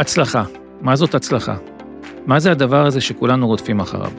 הצלחה. 0.00 0.42
מה 0.80 0.96
זאת 0.96 1.14
הצלחה? 1.14 1.56
מה 2.26 2.40
זה 2.40 2.50
הדבר 2.50 2.86
הזה 2.86 3.00
שכולנו 3.00 3.46
רודפים 3.46 3.80
אחריו? 3.80 4.10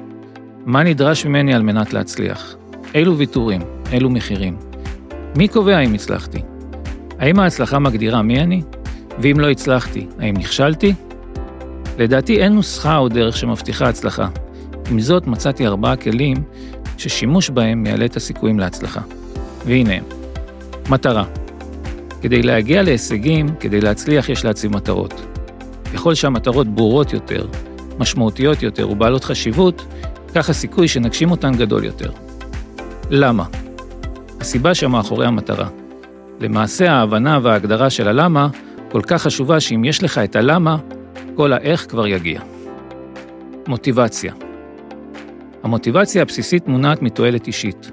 מה 0.65 0.83
נדרש 0.83 1.25
ממני 1.25 1.53
על 1.53 1.61
מנת 1.61 1.93
להצליח? 1.93 2.55
אילו 2.95 3.17
ויתורים? 3.17 3.61
אילו 3.91 4.09
מחירים? 4.09 4.57
מי 5.35 5.47
קובע 5.47 5.79
אם 5.79 5.93
הצלחתי? 5.93 6.41
האם 7.19 7.39
ההצלחה 7.39 7.79
מגדירה 7.79 8.21
מי 8.21 8.39
אני? 8.39 8.61
ואם 9.19 9.39
לא 9.39 9.49
הצלחתי, 9.49 10.07
האם 10.19 10.33
נכשלתי? 10.37 10.93
לדעתי 11.97 12.43
אין 12.43 12.53
נוסחה 12.53 12.97
או 12.97 13.09
דרך 13.09 13.37
שמבטיחה 13.37 13.89
הצלחה. 13.89 14.27
עם 14.91 14.99
זאת, 14.99 15.27
מצאתי 15.27 15.67
ארבעה 15.67 15.95
כלים 15.95 16.37
ששימוש 16.97 17.49
בהם 17.49 17.85
יעלה 17.85 18.05
את 18.05 18.15
הסיכויים 18.15 18.59
להצלחה. 18.59 19.01
והנה 19.65 19.93
הם. 19.93 20.03
מטרה. 20.89 21.23
כדי 22.21 22.41
להגיע 22.41 22.83
להישגים, 22.83 23.47
כדי 23.59 23.81
להצליח 23.81 24.29
יש 24.29 24.45
להציב 24.45 24.75
מטרות. 24.75 25.30
ככל 25.93 26.15
שהמטרות 26.15 26.67
ברורות 26.67 27.13
יותר, 27.13 27.45
משמעותיות 27.99 28.63
יותר 28.63 28.89
ובעלות 28.89 29.23
חשיבות, 29.23 29.85
כך 30.35 30.49
הסיכוי 30.49 30.87
שנגשים 30.87 31.31
אותן 31.31 31.51
גדול 31.55 31.83
יותר. 31.83 32.11
למה? 33.09 33.43
הסיבה 34.41 34.73
שמאחורי 34.75 35.25
המטרה. 35.25 35.67
למעשה 36.39 36.91
ההבנה 36.91 37.39
וההגדרה 37.43 37.89
של 37.89 38.07
הלמה 38.07 38.47
כל 38.91 39.01
כך 39.01 39.21
חשובה 39.21 39.59
שאם 39.59 39.85
יש 39.85 40.03
לך 40.03 40.17
את 40.17 40.35
הלמה, 40.35 40.77
כל 41.35 41.53
האיך 41.53 41.89
כבר 41.89 42.07
יגיע. 42.07 42.41
מוטיבציה 43.67 44.33
המוטיבציה 45.63 46.21
הבסיסית 46.21 46.67
מונעת 46.67 47.01
מתועלת 47.01 47.47
אישית, 47.47 47.91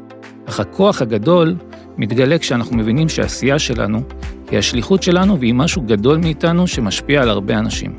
אך 0.49 0.61
הכוח 0.61 1.03
הגדול 1.03 1.55
מתגלה 1.97 2.39
כשאנחנו 2.39 2.77
מבינים 2.77 3.09
שהעשייה 3.09 3.59
שלנו 3.59 4.03
היא 4.51 4.59
השליחות 4.59 5.03
שלנו 5.03 5.41
והיא 5.41 5.55
משהו 5.55 5.83
גדול 5.83 6.19
מאיתנו 6.19 6.67
שמשפיע 6.67 7.23
על 7.23 7.31
הרבה 7.31 7.59
אנשים. 7.59 7.97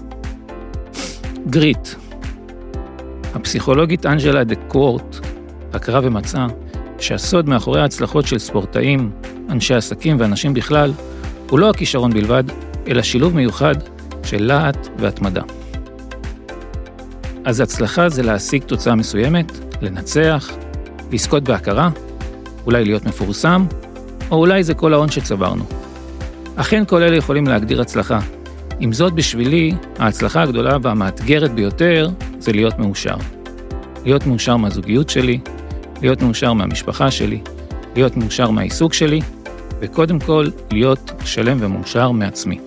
גריט 1.49 1.87
הפסיכולוגית 3.35 4.05
אנג'לה 4.05 4.43
דה 4.43 4.55
קורט 4.55 5.15
חקרה 5.73 5.99
ומצאה 6.03 6.47
שהסוד 6.99 7.49
מאחורי 7.49 7.81
ההצלחות 7.81 8.27
של 8.27 8.39
ספורטאים, 8.39 9.11
אנשי 9.49 9.73
עסקים 9.73 10.15
ואנשים 10.19 10.53
בכלל, 10.53 10.91
הוא 11.49 11.59
לא 11.59 11.69
הכישרון 11.69 12.13
בלבד, 12.13 12.43
אלא 12.87 13.01
שילוב 13.01 13.35
מיוחד 13.35 13.75
של 14.23 14.43
להט 14.43 14.87
והתמדה. 14.97 15.41
אז 17.45 17.59
הצלחה 17.59 18.09
זה 18.09 18.23
להשיג 18.23 18.63
תוצאה 18.63 18.95
מסוימת, 18.95 19.51
לנצח, 19.81 20.51
לזכות 21.11 21.43
בהכרה, 21.43 21.89
אולי 22.65 22.85
להיות 22.85 23.05
מפורסם, 23.05 23.65
או 24.31 24.37
אולי 24.37 24.63
זה 24.63 24.73
כל 24.73 24.93
ההון 24.93 25.11
שצברנו. 25.11 25.63
אכן 26.61 26.85
כל 26.85 27.03
אלה 27.03 27.15
יכולים 27.15 27.47
להגדיר 27.47 27.81
הצלחה. 27.81 28.19
עם 28.79 28.93
זאת, 28.93 29.13
בשבילי, 29.13 29.71
ההצלחה 29.99 30.41
הגדולה 30.41 30.77
והמאתגרת 30.81 31.51
ביותר 31.51 32.09
זה 32.39 32.51
להיות 32.51 32.79
מאושר. 32.79 33.15
להיות 34.05 34.25
מאושר 34.25 34.57
מהזוגיות 34.57 35.09
שלי, 35.09 35.39
להיות 36.01 36.21
מאושר 36.21 36.53
מהמשפחה 36.53 37.11
שלי, 37.11 37.41
להיות 37.95 38.17
מאושר 38.17 38.49
מהעיסוק 38.49 38.93
שלי, 38.93 39.19
וקודם 39.79 40.19
כל, 40.19 40.47
להיות 40.71 41.11
שלם 41.25 41.57
ומאושר 41.59 42.11
מעצמי. 42.11 42.59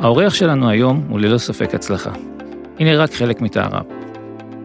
האורח 0.00 0.34
שלנו 0.34 0.68
היום 0.68 1.04
הוא 1.08 1.20
ללא 1.20 1.38
ספק 1.38 1.74
הצלחה. 1.74 2.10
הנה 2.78 2.96
רק 2.96 3.14
חלק 3.14 3.40
מתאריו. 3.40 3.99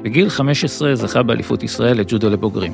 בגיל 0.05 0.29
15 0.29 0.95
זכה 0.95 1.23
באליפות 1.23 1.63
ישראל 1.63 1.97
לג'ודו 1.99 2.29
לבוגרים. 2.29 2.73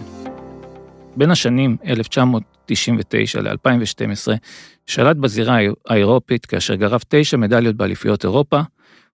בין 1.17 1.31
השנים 1.31 1.77
1999 1.85 3.41
ל-2012 3.41 4.37
שלט 4.85 5.17
בזירה 5.17 5.57
האירופית 5.87 6.45
כאשר 6.45 6.75
גרף 6.75 7.03
תשע 7.07 7.37
מדליות 7.37 7.75
באליפויות 7.75 8.23
אירופה, 8.23 8.61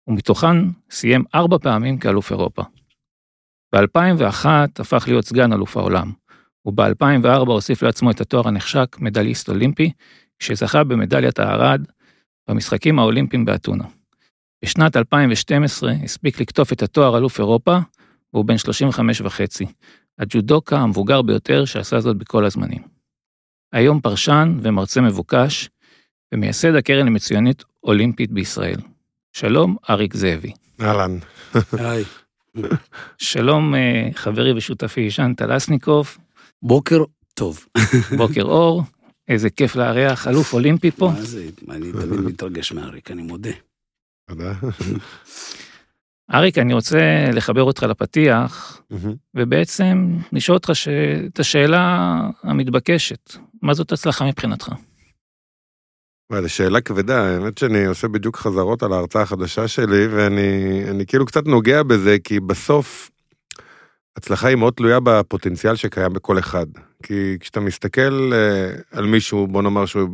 ומתוכן 0.08 0.56
סיים 0.90 1.24
ארבע 1.34 1.58
פעמים 1.58 1.98
כאלוף 1.98 2.30
אירופה. 2.30 2.62
ב-2001 3.74 4.46
הפך 4.78 5.04
להיות 5.08 5.24
סגן 5.24 5.52
אלוף 5.52 5.76
העולם, 5.76 6.12
וב-2004 6.66 7.26
הוסיף 7.46 7.82
לעצמו 7.82 8.10
את 8.10 8.20
התואר 8.20 8.48
הנחשק 8.48 8.96
מדליסט 9.00 9.48
אולימפי, 9.48 9.92
שזכה 10.38 10.84
במדליית 10.84 11.38
הארד 11.38 11.84
במשחקים 12.48 12.98
האולימפיים 12.98 13.44
באתונה. 13.44 13.84
בשנת 14.64 14.96
2012 14.96 15.92
הספיק 16.04 16.40
לקטוף 16.40 16.72
את 16.72 16.82
התואר 16.82 17.18
אלוף 17.18 17.38
אירופה, 17.38 17.78
והוא 18.36 18.44
בן 18.44 18.58
35 18.58 19.20
וחצי, 19.20 19.66
הג'ודוקה 20.18 20.78
המבוגר 20.78 21.22
ביותר 21.22 21.64
שעשה 21.64 22.00
זאת 22.00 22.16
בכל 22.16 22.44
הזמנים. 22.44 22.82
היום 23.72 24.00
פרשן 24.00 24.58
ומרצה 24.62 25.00
מבוקש, 25.00 25.70
ומייסד 26.34 26.74
הקרן 26.74 27.06
למצוינות 27.06 27.64
אולימפית 27.84 28.32
בישראל. 28.32 28.76
שלום, 29.32 29.76
אריק 29.90 30.14
זאבי. 30.14 30.52
אהלן. 30.80 31.18
היי. 31.72 32.04
שלום, 33.18 33.74
אה, 33.74 34.08
חברי 34.14 34.52
ושותפי 34.52 35.00
ישן 35.00 35.32
טלסניקוב. 35.36 36.16
בוקר 36.62 37.04
טוב. 37.34 37.66
בוקר 38.16 38.42
אור, 38.42 38.82
איזה 39.28 39.50
כיף 39.50 39.76
לארח, 39.76 40.28
אלוף 40.28 40.52
אולימפי 40.52 40.90
פה. 40.90 41.10
מה 41.14 41.22
זה, 41.22 41.48
אני 41.70 41.92
תמיד 41.92 42.20
מתרגש 42.20 42.72
מאריק, 42.72 43.10
אני 43.10 43.22
מודה. 43.22 43.50
תודה. 44.28 44.52
אריק, 46.34 46.58
אני 46.58 46.74
רוצה 46.74 47.30
לחבר 47.32 47.62
אותך 47.62 47.82
לפתיח, 47.82 48.80
ובעצם 49.34 50.16
לשאול 50.32 50.56
אותך 50.56 50.70
ש... 50.74 50.88
את 51.26 51.40
השאלה 51.40 52.16
המתבקשת, 52.42 53.36
מה 53.62 53.74
זאת 53.74 53.92
הצלחה 53.92 54.24
מבחינתך? 54.24 54.68
וואי, 56.30 56.42
זו 56.42 56.48
שאלה 56.48 56.80
כבדה, 56.80 57.24
האמת 57.24 57.58
שאני 57.58 57.84
עושה 57.84 58.08
בדיוק 58.08 58.36
חזרות 58.36 58.82
על 58.82 58.92
ההרצאה 58.92 59.22
החדשה 59.22 59.68
שלי, 59.68 60.06
ואני 60.06 61.06
כאילו 61.06 61.26
קצת 61.26 61.46
נוגע 61.46 61.82
בזה, 61.82 62.16
כי 62.24 62.40
בסוף 62.40 63.10
הצלחה 64.16 64.48
היא 64.48 64.56
מאוד 64.56 64.74
תלויה 64.74 65.00
בפוטנציאל 65.00 65.76
שקיים 65.76 66.12
בכל 66.12 66.38
אחד. 66.38 66.66
כי 67.02 67.36
כשאתה 67.40 67.60
מסתכל 67.60 68.32
uh, 68.32 68.98
על 68.98 69.06
מישהו, 69.06 69.46
בוא 69.46 69.62
נאמר 69.62 69.86
שהוא 69.86 70.08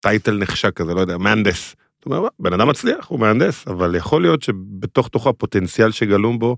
טייטל 0.00 0.38
נחשק 0.38 0.72
כזה, 0.72 0.94
לא 0.94 1.00
יודע, 1.00 1.18
מהנדס. 1.18 1.76
זאת 2.04 2.12
אומרת, 2.12 2.32
בן 2.38 2.52
אדם 2.52 2.68
מצליח, 2.68 3.06
הוא 3.08 3.20
מהנדס, 3.20 3.68
אבל 3.68 3.94
יכול 3.94 4.22
להיות 4.22 4.42
שבתוך 4.42 5.08
תוכו 5.08 5.28
הפוטנציאל 5.28 5.90
שגלום 5.90 6.38
בו 6.38 6.56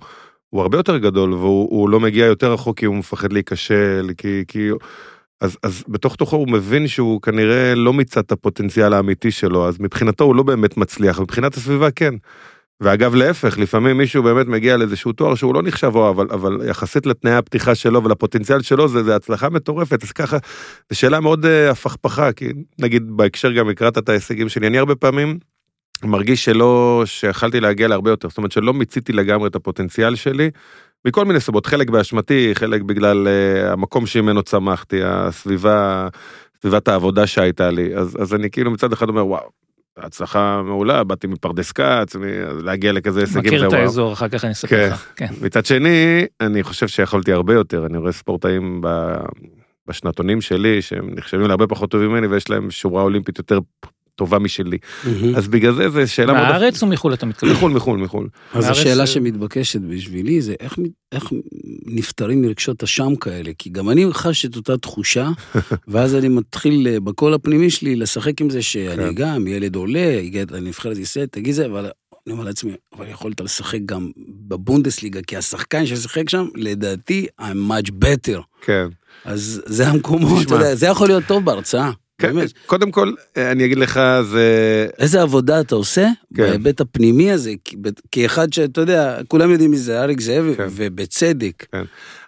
הוא 0.51 0.61
הרבה 0.63 0.79
יותר 0.79 0.97
גדול, 0.99 1.35
והוא 1.35 1.89
לא 1.89 2.01
מגיע 2.01 2.27
יותר 2.27 2.53
רחוק 2.53 2.79
כי 2.79 2.87
הוא 2.87 2.97
מפחד 2.97 3.33
להיכשל, 3.33 4.11
כי... 4.19 4.45
כי... 4.49 4.69
אז, 5.41 5.59
אז 5.63 5.85
בתוך 5.89 6.17
תוכו 6.17 6.37
הוא 6.37 6.49
מבין 6.49 6.89
שהוא 6.89 7.21
כנראה 7.23 7.75
לא 7.75 7.93
מיצה 7.93 8.21
את 8.21 8.33
הפוטנציאל 8.33 8.93
האמיתי 8.93 9.31
שלו, 9.31 9.69
אז 9.69 9.81
מבחינתו 9.81 10.25
הוא 10.25 10.35
לא 10.35 10.43
באמת 10.43 10.77
מצליח, 10.77 11.21
מבחינת 11.21 11.55
הסביבה 11.55 11.91
כן. 11.91 12.15
ואגב 12.81 13.15
להפך, 13.15 13.59
לפעמים 13.59 13.99
מישהו 13.99 14.23
באמת 14.23 14.47
מגיע 14.47 14.77
לאיזשהו 14.77 15.13
תואר 15.13 15.35
שהוא 15.35 15.55
לא 15.55 15.63
נחשב 15.63 15.93
או, 15.95 16.11
אבל, 16.11 16.27
אבל 16.31 16.59
יחסית 16.69 17.07
לתנאי 17.07 17.33
הפתיחה 17.33 17.75
שלו 17.75 18.05
ולפוטנציאל 18.05 18.63
שלו 18.63 18.89
זה, 18.89 19.03
זה 19.03 19.17
הצלחה 19.17 19.49
מטורפת, 19.49 20.03
אז 20.03 20.13
ככה, 20.13 20.39
זו 20.91 20.99
שאלה 20.99 21.21
מאוד 21.21 21.45
uh, 21.45 21.49
הפכפכה, 21.71 22.33
כי 22.33 22.49
נגיד 22.79 23.03
בהקשר 23.09 23.53
גם 23.53 23.69
הקראת 23.69 23.99
את 23.99 24.09
ההישגים 24.09 24.49
שלי, 24.49 24.67
אני 24.67 24.79
הרבה 24.79 24.95
פעמים 24.95 25.39
מרגיש 26.05 26.45
שלא, 26.45 27.03
שיכלתי 27.07 27.61
להגיע 27.61 27.89
להרבה 27.89 28.11
יותר, 28.11 28.29
זאת 28.29 28.39
אומרת 28.39 28.53
שלא 28.53 28.75
מיציתי 28.75 29.13
לגמרי 29.13 29.49
את 29.49 29.55
הפוטנציאל 29.55 30.15
שלי, 30.15 30.51
מכל 31.05 31.25
מיני 31.25 31.41
סיבות, 31.41 31.67
חלק 31.67 31.91
באשמתי, 31.91 32.51
חלק 32.55 32.83
בגלל 32.83 33.27
uh, 33.27 33.73
המקום 33.73 34.07
שממנו 34.07 34.43
צמחתי, 34.43 35.03
הסביבה, 35.05 36.09
סביבת 36.61 36.89
העבודה 36.89 37.27
שהייתה 37.27 37.71
לי, 37.71 37.97
אז, 37.97 38.17
אז 38.21 38.35
אני 38.35 38.51
כאילו 38.51 38.71
מצד 38.71 38.93
אחד 38.93 39.09
אומר 39.09 39.27
וואו. 39.27 39.67
הצלחה 39.99 40.63
מעולה, 40.65 41.05
באתי 41.05 41.27
מפרדס 41.27 41.73
כץ, 41.73 42.17
להגיע 42.65 42.93
לכזה 42.93 43.21
הישגים. 43.21 43.43
מכיר 43.43 43.69
את 43.69 43.73
האזור, 43.73 44.13
אחר 44.13 44.29
כך 44.29 44.45
אני 44.45 44.53
אספר 44.53 44.69
כן. 44.69 44.89
לך. 44.93 45.13
כן. 45.17 45.27
מצד 45.43 45.67
שני, 45.67 46.27
אני 46.41 46.63
חושב 46.63 46.89
שיכולתי 46.89 47.33
הרבה 47.33 47.55
יותר, 47.55 47.87
אני 47.87 47.99
רואה 47.99 48.13
ספורטאים 48.13 48.81
בשנתונים 49.89 50.41
שלי, 50.41 50.83
שהם 50.83 51.11
נחשבים 51.15 51.47
להרבה 51.47 51.67
פחות 51.67 51.91
טובים 51.91 52.11
ממני, 52.11 52.27
ויש 52.27 52.51
להם 52.51 52.71
שורה 52.71 53.03
אולימפית 53.03 53.39
יותר 53.39 53.59
טובה 54.17 54.39
משלי. 54.39 54.79
אז 55.37 55.49
בגלל 55.49 55.75
זה 55.75 55.89
זו 55.89 56.13
שאלה 56.13 56.33
מאוד... 56.33 56.49
מהארץ 56.49 56.83
או 56.83 56.87
מחו"ל 56.87 57.15
אתה 57.15 57.27
מתכוון? 57.27 57.53
מחו"ל, 57.53 57.73
מחו"ל, 57.73 57.99
מחו"ל. 57.99 58.29
אז 58.53 58.69
השאלה 58.69 59.07
שמתבקשת 59.07 59.81
בשבילי 59.81 60.43
זה 60.43 60.55
איך, 60.61 60.79
איך 61.13 61.25
נפטרים 61.87 62.43
מרגשות 62.43 62.83
אשם 62.83 63.17
כאלה, 63.17 63.51
כי 63.59 63.71
גם 63.71 63.91
אני 63.91 64.07
חש 64.13 64.47
את 64.47 64.57
אותה 64.57 64.77
תחושה, 64.77 65.31
ואז 65.89 66.15
אני 66.15 66.29
מתחיל 66.29 66.89
אה, 66.89 67.01
בקול 67.01 67.35
הפנימי 67.35 67.71
שלי 67.71 67.97
לשחק 67.97 68.41
עם 68.41 68.51
זה 68.51 68.63
שאני 68.63 68.97
כן. 68.97 69.15
גם 69.15 69.47
ילד 69.47 69.77
עולה, 69.77 70.19
הגעת 70.23 70.51
לנבחרת 70.51 70.97
ישראל, 70.97 71.27
תגיד 71.27 71.55
זה, 71.55 71.67
אבל 71.67 71.91
אני 72.27 72.33
אומר 72.33 72.45
לעצמי, 72.45 72.73
אבל 72.97 73.09
יכולת 73.11 73.41
לשחק 73.41 73.79
גם 73.87 74.11
בבונדסליגה, 74.49 75.21
כי 75.23 75.37
השחקן 75.37 75.87
ששיחק 75.87 76.29
שם, 76.29 76.47
לדעתי, 76.55 77.27
I'm 77.41 77.71
much 77.71 77.91
better. 77.91 78.41
כן. 78.61 78.87
אז 79.25 79.63
זה 79.67 79.89
המקומות, 79.89 80.47
אתה. 80.47 80.55
יודע, 80.55 80.75
זה 80.75 80.87
יכול 80.87 81.07
להיות 81.07 81.25
טוב 81.25 81.45
בהרצאה. 81.45 81.91
כן, 82.19 82.35
באמת. 82.35 82.53
קודם 82.67 82.91
כל, 82.91 83.13
אני 83.37 83.65
אגיד 83.65 83.79
לך, 83.79 84.01
זה... 84.31 84.87
איזה 84.99 85.23
עבודה 85.23 85.61
אתה 85.61 85.75
עושה 85.75 86.09
כן. 86.37 86.43
בהיבט 86.43 86.81
הפנימי 86.81 87.33
הזה, 87.33 87.53
כי- 87.65 87.77
כאחד 88.13 88.53
שאתה 88.53 88.81
יודע, 88.81 89.19
כולם 89.29 89.51
יודעים 89.51 89.71
מי 89.71 89.77
זה 89.77 90.03
אריק 90.03 90.21
זאב, 90.21 90.55
כן. 90.57 90.67
ובצדק. 90.71 91.67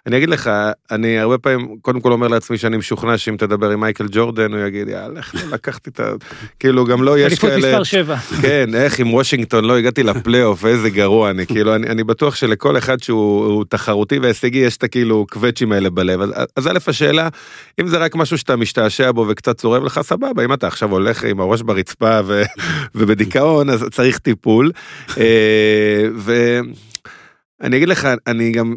אני 0.07 0.17
אגיד 0.17 0.29
לך, 0.29 0.49
אני 0.91 1.19
הרבה 1.19 1.37
פעמים, 1.37 1.77
קודם 1.81 2.01
כל 2.01 2.11
אומר 2.11 2.27
לעצמי 2.27 2.57
שאני 2.57 2.77
משוכנע 2.77 3.17
שאם 3.17 3.37
תדבר 3.37 3.69
עם 3.69 3.79
מייקל 3.79 4.07
ג'ורדן, 4.11 4.53
הוא 4.53 4.61
יגיד, 4.67 4.87
יאללה, 4.87 5.21
לא 5.33 5.41
לקחתי 5.51 5.89
את 5.89 5.99
ה... 5.99 6.11
כאילו, 6.59 6.85
גם 6.85 7.03
לא 7.03 7.19
יש 7.19 7.25
אליפות 7.25 7.49
כאלה... 7.49 7.67
מספר 7.67 7.83
7. 7.83 8.15
כן, 8.41 8.75
איך 8.75 8.99
עם 8.99 9.13
וושינגטון 9.13 9.65
לא 9.65 9.77
הגעתי 9.77 10.03
לפלייאוף, 10.03 10.65
איזה 10.65 10.89
גרוע 10.89 11.29
אני, 11.29 11.47
כאילו, 11.47 11.75
אני, 11.75 11.87
אני 11.87 12.03
בטוח 12.03 12.35
שלכל 12.35 12.77
אחד 12.77 13.03
שהוא 13.03 13.45
הוא 13.45 13.65
תחרותי 13.69 14.19
והישגי, 14.19 14.57
יש 14.57 14.77
את 14.77 14.83
הכאילו 14.83 15.25
קווצ'ים 15.29 15.71
האלה 15.71 15.89
בלב. 15.89 16.21
אז, 16.21 16.31
אז 16.55 16.67
א', 16.67 16.77
השאלה, 16.87 17.27
אם 17.81 17.87
זה 17.87 17.97
רק 17.97 18.15
משהו 18.15 18.37
שאתה 18.37 18.55
משתעשע 18.55 19.11
בו 19.11 19.25
וקצת 19.29 19.57
צורב 19.57 19.83
לך, 19.83 19.99
סבבה, 20.01 20.45
אם 20.45 20.53
אתה 20.53 20.67
עכשיו 20.67 20.91
הולך 20.91 21.23
עם 21.23 21.39
הראש 21.39 21.61
ברצפה 21.61 22.19
ו, 22.25 22.43
ובדיכאון, 22.95 23.69
אז 23.69 23.85
צריך 23.91 24.17
טיפול. 24.17 24.71
אה, 25.17 26.05
ואני 26.15 27.77
אגיד 27.77 27.89
לך, 27.89 28.07
אני 28.27 28.51
גם 28.51 28.75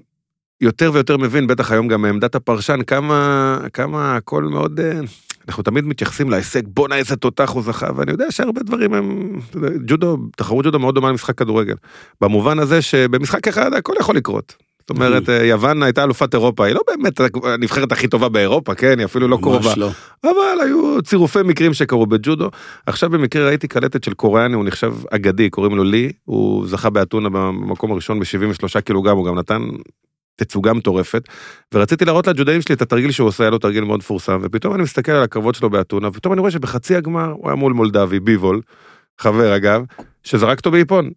יותר 0.63 0.91
ויותר 0.95 1.17
מבין, 1.17 1.47
בטח 1.47 1.73
היום 1.73 1.89
גם 1.89 2.03
מעמדת 2.03 2.35
הפרשן, 2.35 2.81
כמה, 2.87 3.59
כמה 3.73 4.17
הכל 4.17 4.43
מאוד... 4.45 4.81
אה, 4.81 5.01
אנחנו 5.49 5.63
תמיד 5.63 5.85
מתייחסים 5.85 6.31
להישג, 6.31 6.63
בואנה 6.67 6.97
איזה 6.97 7.17
תותח 7.17 7.51
הוא 7.51 7.63
זכה, 7.63 7.89
ואני 7.97 8.13
יודע 8.13 8.31
שהרבה 8.31 8.63
דברים 8.63 8.95
הם, 8.95 9.39
ג'ודו, 9.87 10.17
תחרות 10.37 10.65
ג'ודו 10.65 10.79
מאוד 10.79 10.95
דומה 10.95 11.09
למשחק 11.09 11.39
כדורגל. 11.39 11.75
במובן 12.21 12.59
הזה 12.59 12.83
שבמשחק 12.83 13.49
אחד 13.49 13.73
הכל 13.73 13.93
יכול 14.01 14.17
לקרות. 14.17 14.57
זאת 14.81 14.91
אומרת, 14.91 15.29
אה, 15.29 15.45
יוון 15.45 15.83
הייתה 15.83 16.05
אלופת 16.05 16.35
אירופה, 16.35 16.67
היא 16.67 16.75
לא 16.75 16.81
באמת 16.89 17.21
הנבחרת 17.45 17.93
הכי 17.93 18.09
טובה 18.09 18.29
באירופה, 18.29 18.75
כן? 18.75 18.99
היא 18.99 19.05
אפילו 19.05 19.29
לא 19.29 19.39
קרובה. 19.43 19.73
לא. 19.77 19.91
אבל 20.25 20.61
היו 20.65 21.03
צירופי 21.03 21.39
מקרים 21.45 21.75
שקרו 21.75 22.07
בג'ודו. 22.07 22.51
עכשיו 22.87 23.11
במקרה 23.11 23.47
ראיתי 23.47 23.69
קלטת 23.69 24.05
של 24.05 24.15
קוריאני, 24.15 24.55
הוא 24.55 24.65
נחשב 24.65 24.95
אגדי, 25.11 25.51
קוראים 25.51 25.77
לו 25.77 25.85
לי, 25.85 26.13
הוא 26.25 26.67
זכה 26.67 26.91
באתונה 26.91 27.29
במקום 27.29 27.93
הראשון 27.93 28.21
ב-73 28.21 28.81
קילוגרם, 28.81 29.17
הוא 29.17 29.27
גם 29.27 29.39
נתן 29.39 29.63
תצוגה 30.37 30.73
מטורפת, 30.73 31.23
ורציתי 31.75 32.05
להראות 32.05 32.27
לג'ודאים 32.27 32.63
שלי 32.63 32.75
את 32.75 32.83
התרגיל 32.83 33.11
שהוא 33.11 33.29
עושה, 33.29 33.45
היה 33.45 33.51
לו 33.51 33.59
תרגיל 33.59 33.85
מאוד 33.85 33.99
מפורסם, 33.99 34.39
ופתאום 34.43 34.75
אני 34.75 34.83
מסתכל 34.83 35.13
על 35.13 35.23
הקרבות 35.23 35.55
שלו 35.55 35.71
באתונה, 35.71 36.09
ופתאום 36.09 36.33
אני 36.33 36.41
רואה 36.41 36.51
שבחצי 36.51 36.97
הגמר 36.97 37.31
הוא 37.31 37.49
היה 37.49 37.55
מול 37.55 37.73
מולדבי, 37.73 38.21
ביבול, 38.21 38.61
חבר 39.19 39.57
אגב, 39.57 39.83
שזרק 40.23 40.59
אותו 40.59 40.71
באיפון. 40.71 41.11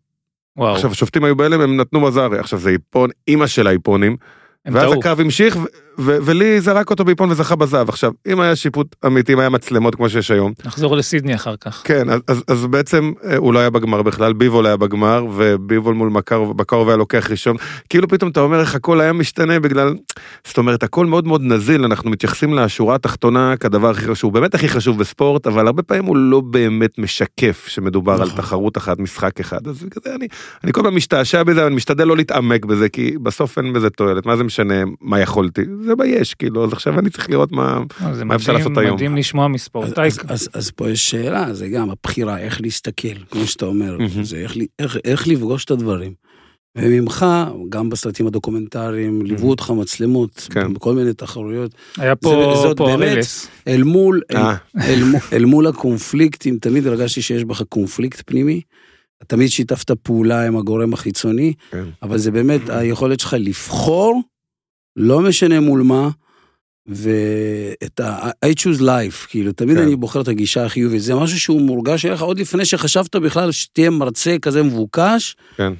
וואו, 0.57 0.75
עכשיו 0.75 0.91
השופטים 0.91 1.23
היו 1.23 1.35
בהלם, 1.35 1.62
הם 1.62 1.77
נתנו 1.77 2.01
מזארי, 2.01 2.39
עכשיו 2.39 2.59
זה 2.59 2.69
איפון, 2.69 3.09
אימא 3.27 3.47
של 3.47 3.67
האיפונים, 3.67 4.17
ואז 4.65 4.83
טעו. 4.83 5.00
הקרב 5.00 5.19
המשיך, 5.19 5.57
ו- 6.00 6.18
ולי 6.21 6.62
זרק 6.62 6.89
אותו 6.89 7.06
באיפון 7.06 7.31
וזכה 7.31 7.56
בזהב. 7.56 7.89
עכשיו, 7.89 8.12
אם 8.27 8.39
היה 8.39 8.56
שיפוט 8.56 8.95
אמיתי, 9.06 9.33
אם 9.33 9.39
היה 9.39 9.50
מצלמות 9.50 9.95
כמו 9.95 10.09
שיש 10.09 10.31
היום, 10.31 10.53
נחזור 10.65 10.97
לסידני 10.97 11.36
אחר 11.36 11.56
כך. 11.56 11.81
כן, 11.83 12.09
אז, 12.09 12.19
אז, 12.27 12.44
אז 12.47 12.65
בעצם 12.65 13.12
אה, 13.24 13.38
הוא 13.38 13.53
לא 13.53 13.59
היה 13.59 13.69
בגמר 13.69 14.01
בכלל, 14.01 14.33
ביבול 14.33 14.65
היה 14.65 14.77
בגמר, 14.77 15.25
וביבול 15.33 15.95
מול 15.95 16.09
מקרוב, 16.09 16.57
בקרוב 16.57 16.88
היה 16.88 16.97
לוקח 16.97 17.27
ראשון. 17.31 17.56
כאילו 17.89 18.07
פתאום 18.07 18.31
אתה 18.31 18.39
אומר 18.39 18.59
איך 18.59 18.75
הכל 18.75 19.01
היה 19.01 19.13
משתנה 19.13 19.59
בגלל, 19.59 19.95
זאת 20.47 20.57
אומרת, 20.57 20.83
הכל 20.83 21.06
מאוד 21.06 21.27
מאוד 21.27 21.42
נזיל, 21.44 21.86
אנחנו 21.86 22.09
מתייחסים 22.09 22.53
לשורה 22.53 22.95
התחתונה 22.95 23.57
כדבר 23.57 23.89
הכי 23.89 24.07
חשוב, 24.07 24.33
באמת 24.33 24.56
הכי 24.56 24.68
חשוב 24.68 25.00
בספורט, 25.00 25.48
אבל 25.48 25.68
הרבה 25.68 25.83
פעמים 25.83 26.06
הוא 26.06 26.18
לא 26.18 26.41
באמת 26.41 27.00
משקף 27.00 27.65
שמדובר 27.68 28.13
על 28.13 28.21
נכון. 28.21 28.38
תחרות 28.38 28.77
אחת, 28.77 29.00
משחק 29.00 29.39
אחד, 29.39 29.68
אז 29.68 29.86
כזה 29.91 30.15
אני, 30.15 30.27
אני 30.63 30.74
כל 30.74 30.81
פעם 30.83 30.95
משתעשע 30.95 31.44
בזה, 31.44 31.68
אני 31.68 31.75
משתדל 31.75 32.07
לא 32.07 32.18
להתעמק 32.18 32.65
בזה, 32.65 32.89
כי 32.89 33.15
בסוף 33.24 33.57
אין 33.57 33.74
בזה 33.74 33.89
תועלת, 33.89 34.25
מה 34.25 34.38
זה 34.38 34.44
משנה 34.44 34.83
מה 35.01 35.19
יכולתי, 35.19 35.62
זה 35.86 35.96
מה 35.96 36.06
יש, 36.06 36.34
כאילו, 36.34 36.64
אז 36.66 36.74
עכשיו 36.74 37.00
אני 37.00 37.10
צריך 37.10 37.30
לראות 37.30 37.52
מה, 37.52 37.80
זה 38.14 38.26
מה 38.26 38.36
אפשר 38.36 38.54
מדהים- 38.54 38.68
לעשות 38.68 38.84
היום? 38.84 38.96
מדהים 38.96 39.16
לשמוע 39.16 39.46
אז, 39.46 39.52
מספורטאי. 39.52 40.08
אז, 40.08 40.20
אז, 40.28 40.50
אז 40.54 40.72
פה 40.72 40.90
יש 40.90 41.10
שאלה, 41.10 41.54
זה 41.54 41.68
גם 41.68 41.90
הבחירה, 41.90 42.40
איך 42.40 42.62
להסתכל, 42.62 43.18
כמו 43.32 43.48
שאתה 43.48 43.66
אומר. 43.66 43.98
זה 44.24 44.38
איך, 44.38 44.56
איך, 44.80 44.98
איך 45.06 45.28
לפגוש 45.28 45.66
את 45.66 45.72
הדברים. 45.72 46.14
וממך, 46.78 47.26
גם 47.70 47.90
בסרטים 47.90 48.28
הדוקומנטריים, 48.28 49.26
ליוו 49.26 49.50
אותך 49.50 49.70
מצלמות, 49.78 50.48
כן. 50.52 50.74
בכל 50.74 50.94
מיני 50.94 51.14
תחרויות, 51.14 51.72
היה 51.98 52.16
פה 52.16 52.54
זאת 52.64 52.78
פה 52.78 52.98
באמת-. 52.98 53.26
אל 53.68 53.84
מול, 53.84 54.22
אל, 54.32 54.38
אה. 54.38 54.56
אל, 54.78 55.04
אל 55.34 55.46
מול 55.46 55.68
הקונפליקטים, 55.68 56.58
תמיד 56.58 56.88
הרגשתי 56.88 57.22
שיש 57.22 57.44
בך 57.44 57.62
קונפליקט 57.70 58.22
פנימי, 58.26 58.62
תמיד 59.28 59.50
שיתפת 59.50 59.92
פעולה 59.92 60.48
עם 60.48 60.58
הגורם 60.58 60.94
החיצוני, 60.94 61.54
כן. 61.72 61.84
אבל 62.04 62.18
זה 62.18 62.32
באמת 62.32 62.70
היכולת 62.70 63.20
שלך 63.20 63.36
לבחור, 63.40 64.22
לא 64.95 65.21
משנה 65.21 65.59
מול 65.59 65.81
מה, 65.81 66.09
ואת 66.88 68.00
ה... 68.00 68.30
I 68.30 68.59
choose 68.59 68.81
life, 68.81 69.27
כאילו, 69.27 69.51
תמיד 69.51 69.77
כן. 69.77 69.83
אני 69.83 69.95
בוחר 69.95 70.21
את 70.21 70.27
הגישה 70.27 70.65
החיובית. 70.65 71.01
זה 71.01 71.15
משהו 71.15 71.39
שהוא 71.39 71.62
מורגש 71.62 72.06
אליך 72.06 72.21
עוד 72.21 72.39
לפני 72.39 72.65
שחשבת 72.65 73.15
בכלל 73.15 73.51
שתהיה 73.51 73.89
מרצה 73.89 74.36
כזה 74.42 74.63
מבוקש. 74.63 75.36
כן. 75.57 75.74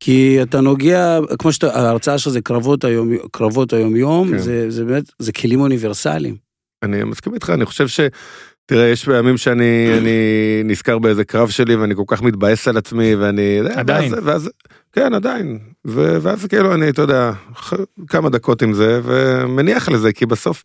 כי 0.00 0.42
אתה 0.42 0.60
נוגע, 0.60 1.18
כמו 1.38 1.52
שאתה, 1.52 1.74
ההרצאה 1.74 2.18
שלך 2.18 2.32
זה 2.32 2.40
קרבות 2.40 2.84
היום, 2.84 3.10
קרבות 3.32 3.72
היום-יום, 3.72 4.30
כן. 4.30 4.38
זה, 4.38 4.70
זה 4.70 4.84
באמת, 4.84 5.04
זה 5.18 5.32
כלים 5.32 5.60
אוניברסליים. 5.60 6.36
אני 6.82 7.04
מסכים 7.04 7.34
איתך, 7.34 7.50
אני 7.50 7.66
חושב 7.66 7.88
ש... 7.88 8.00
תראה, 8.66 8.86
יש 8.88 9.04
פעמים 9.04 9.36
שאני 9.36 9.88
אני 9.98 10.10
נזכר 10.64 10.98
באיזה 10.98 11.24
קרב 11.24 11.48
שלי 11.48 11.76
ואני 11.76 11.94
כל 11.96 12.02
כך 12.06 12.22
מתבאס 12.22 12.68
על 12.68 12.76
עצמי 12.76 13.14
ואני... 13.14 13.58
עדיין. 13.74 14.12
ואז, 14.12 14.22
ואז, 14.26 14.50
כן, 14.92 15.14
עדיין. 15.14 15.58
ו, 15.86 16.16
ואז 16.22 16.44
כאילו 16.46 16.74
אני, 16.74 16.88
אתה 16.88 17.02
יודע, 17.02 17.32
כמה 18.08 18.28
דקות 18.30 18.62
עם 18.62 18.72
זה 18.72 19.00
ומניח 19.04 19.88
לזה, 19.88 20.12
כי 20.12 20.26
בסוף 20.26 20.62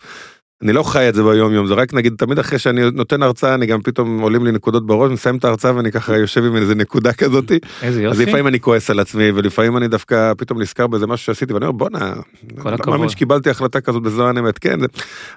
אני 0.64 0.74
לא 0.74 0.84
חי 0.84 1.10
את 1.10 1.16
זה 1.16 1.24
ביום 1.24 1.54
יום, 1.54 1.68
זה 1.68 1.74
רק 1.74 1.94
נגיד, 1.94 2.14
תמיד 2.18 2.40
אחרי 2.40 2.60
שאני 2.60 2.82
נותן 2.94 3.24
הרצאה, 3.24 3.54
אני 3.54 3.66
גם 3.66 3.82
פתאום 3.82 4.20
עולים 4.22 4.46
לי 4.46 4.52
נקודות 4.52 4.86
בראש, 4.86 5.12
מסיים 5.12 5.38
את 5.38 5.46
ההרצאה 5.46 5.76
ואני 5.76 5.92
ככה 5.92 6.18
יושב 6.18 6.44
עם 6.44 6.56
איזה 6.56 6.76
נקודה 6.76 7.14
כזאתי. 7.14 7.60
איזה 7.82 8.00
אז 8.00 8.20
יופי. 8.20 8.26
לפעמים 8.26 8.48
אני 8.48 8.60
כועס 8.60 8.90
על 8.90 9.00
עצמי 9.00 9.32
ולפעמים 9.32 9.78
אני 9.78 9.88
דווקא 9.88 10.34
פתאום 10.38 10.62
נזכר 10.62 10.88
באיזה 10.88 11.08
משהו 11.08 11.26
שעשיתי 11.26 11.54
ואני 11.54 11.66
אומר 11.66 11.78
בואנה, 11.78 12.14
כל 12.60 12.70
לא 12.70 12.76
הכבוד. 12.76 12.90
מאמין 12.96 13.10
שקיבלתי 13.10 13.50
החלטה 13.50 13.82
כזאת 13.82 14.04
בזמן 14.04 14.38
אמת, 14.38 14.58
כן, 14.60 14.80
זה- 14.80 14.86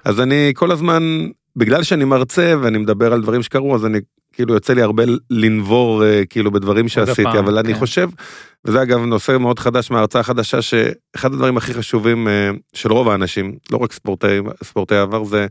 אז 0.05 0.19
אני 0.19 0.51
כל 0.55 0.71
הזמן, 0.71 1.03
בגלל 1.55 1.83
שאני 1.83 2.05
מרצה 2.05 2.53
ואני 2.61 2.77
מדבר 2.77 3.13
על 3.13 3.21
דברים 3.21 3.43
שקרו 3.43 3.75
אז 3.75 3.85
אני 3.85 3.99
כאילו 4.33 4.53
יוצא 4.53 4.73
לי 4.73 4.81
הרבה 4.81 5.03
לנבור 5.29 6.05
אה, 6.05 6.25
כאילו 6.25 6.51
בדברים 6.51 6.87
שעשיתי, 6.87 7.21
הפעם, 7.21 7.37
אבל 7.37 7.57
אני 7.57 7.73
כן. 7.73 7.79
חושב, 7.79 8.09
וזה 8.65 8.81
אגב 8.81 8.99
נושא 8.99 9.37
מאוד 9.39 9.59
חדש 9.59 9.91
מההרצאה 9.91 10.21
החדשה, 10.21 10.61
שאחד 10.61 11.33
הדברים 11.33 11.57
הכי 11.57 11.73
חשובים 11.73 12.27
אה, 12.27 12.49
של 12.73 12.91
רוב 12.91 13.09
האנשים, 13.09 13.55
לא 13.71 13.77
רק 13.77 13.93
ספורטאי, 13.93 14.39
ספורטאי 14.63 14.97
עבר, 14.97 15.23
זה 15.23 15.47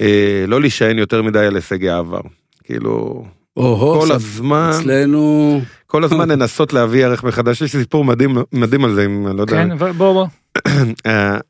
אה, 0.00 0.44
לא 0.48 0.60
להישען 0.60 0.98
יותר 0.98 1.22
מדי 1.22 1.38
על 1.38 1.56
הישגי 1.56 1.90
העבר. 1.90 2.20
כאילו, 2.64 3.24
או-הו, 3.56 4.00
כל 4.00 4.12
הזמן, 4.12 4.70
אצלנו, 4.80 5.60
כל 5.86 6.04
הזמן 6.04 6.30
לנסות 6.30 6.72
להביא 6.72 7.06
ערך 7.06 7.24
מחדש, 7.24 7.62
יש 7.62 7.74
לי 7.74 7.80
סיפור 7.80 8.04
מדהים, 8.04 8.36
מדהים 8.52 8.84
על 8.84 8.94
זה, 8.94 9.04
אם 9.04 9.26
אני 9.26 9.36
לא 9.36 9.42
יודע. 9.42 9.52
כן, 9.52 9.76
בוא 9.76 9.92
בוא. 9.92 10.26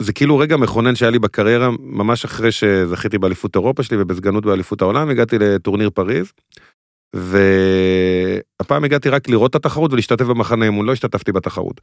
זה 0.00 0.12
כאילו 0.12 0.38
רגע 0.38 0.56
מכונן 0.56 0.94
שהיה 0.94 1.10
לי 1.10 1.18
בקריירה, 1.18 1.70
ממש 1.80 2.24
אחרי 2.24 2.52
שזכיתי 2.52 3.18
באליפות 3.18 3.56
אירופה 3.56 3.82
שלי 3.82 3.96
ובסגנות 4.00 4.46
באליפות 4.46 4.82
העולם, 4.82 5.08
הגעתי 5.08 5.38
לטורניר 5.38 5.90
פריז. 5.90 6.32
והפעם 7.14 8.84
הגעתי 8.84 9.08
רק 9.08 9.28
לראות 9.28 9.50
את 9.50 9.54
התחרות 9.54 9.92
ולהשתתף 9.92 10.24
במחנה 10.24 10.64
אימון, 10.64 10.86
לא 10.86 10.92
השתתפתי 10.92 11.32
בתחרות. 11.32 11.80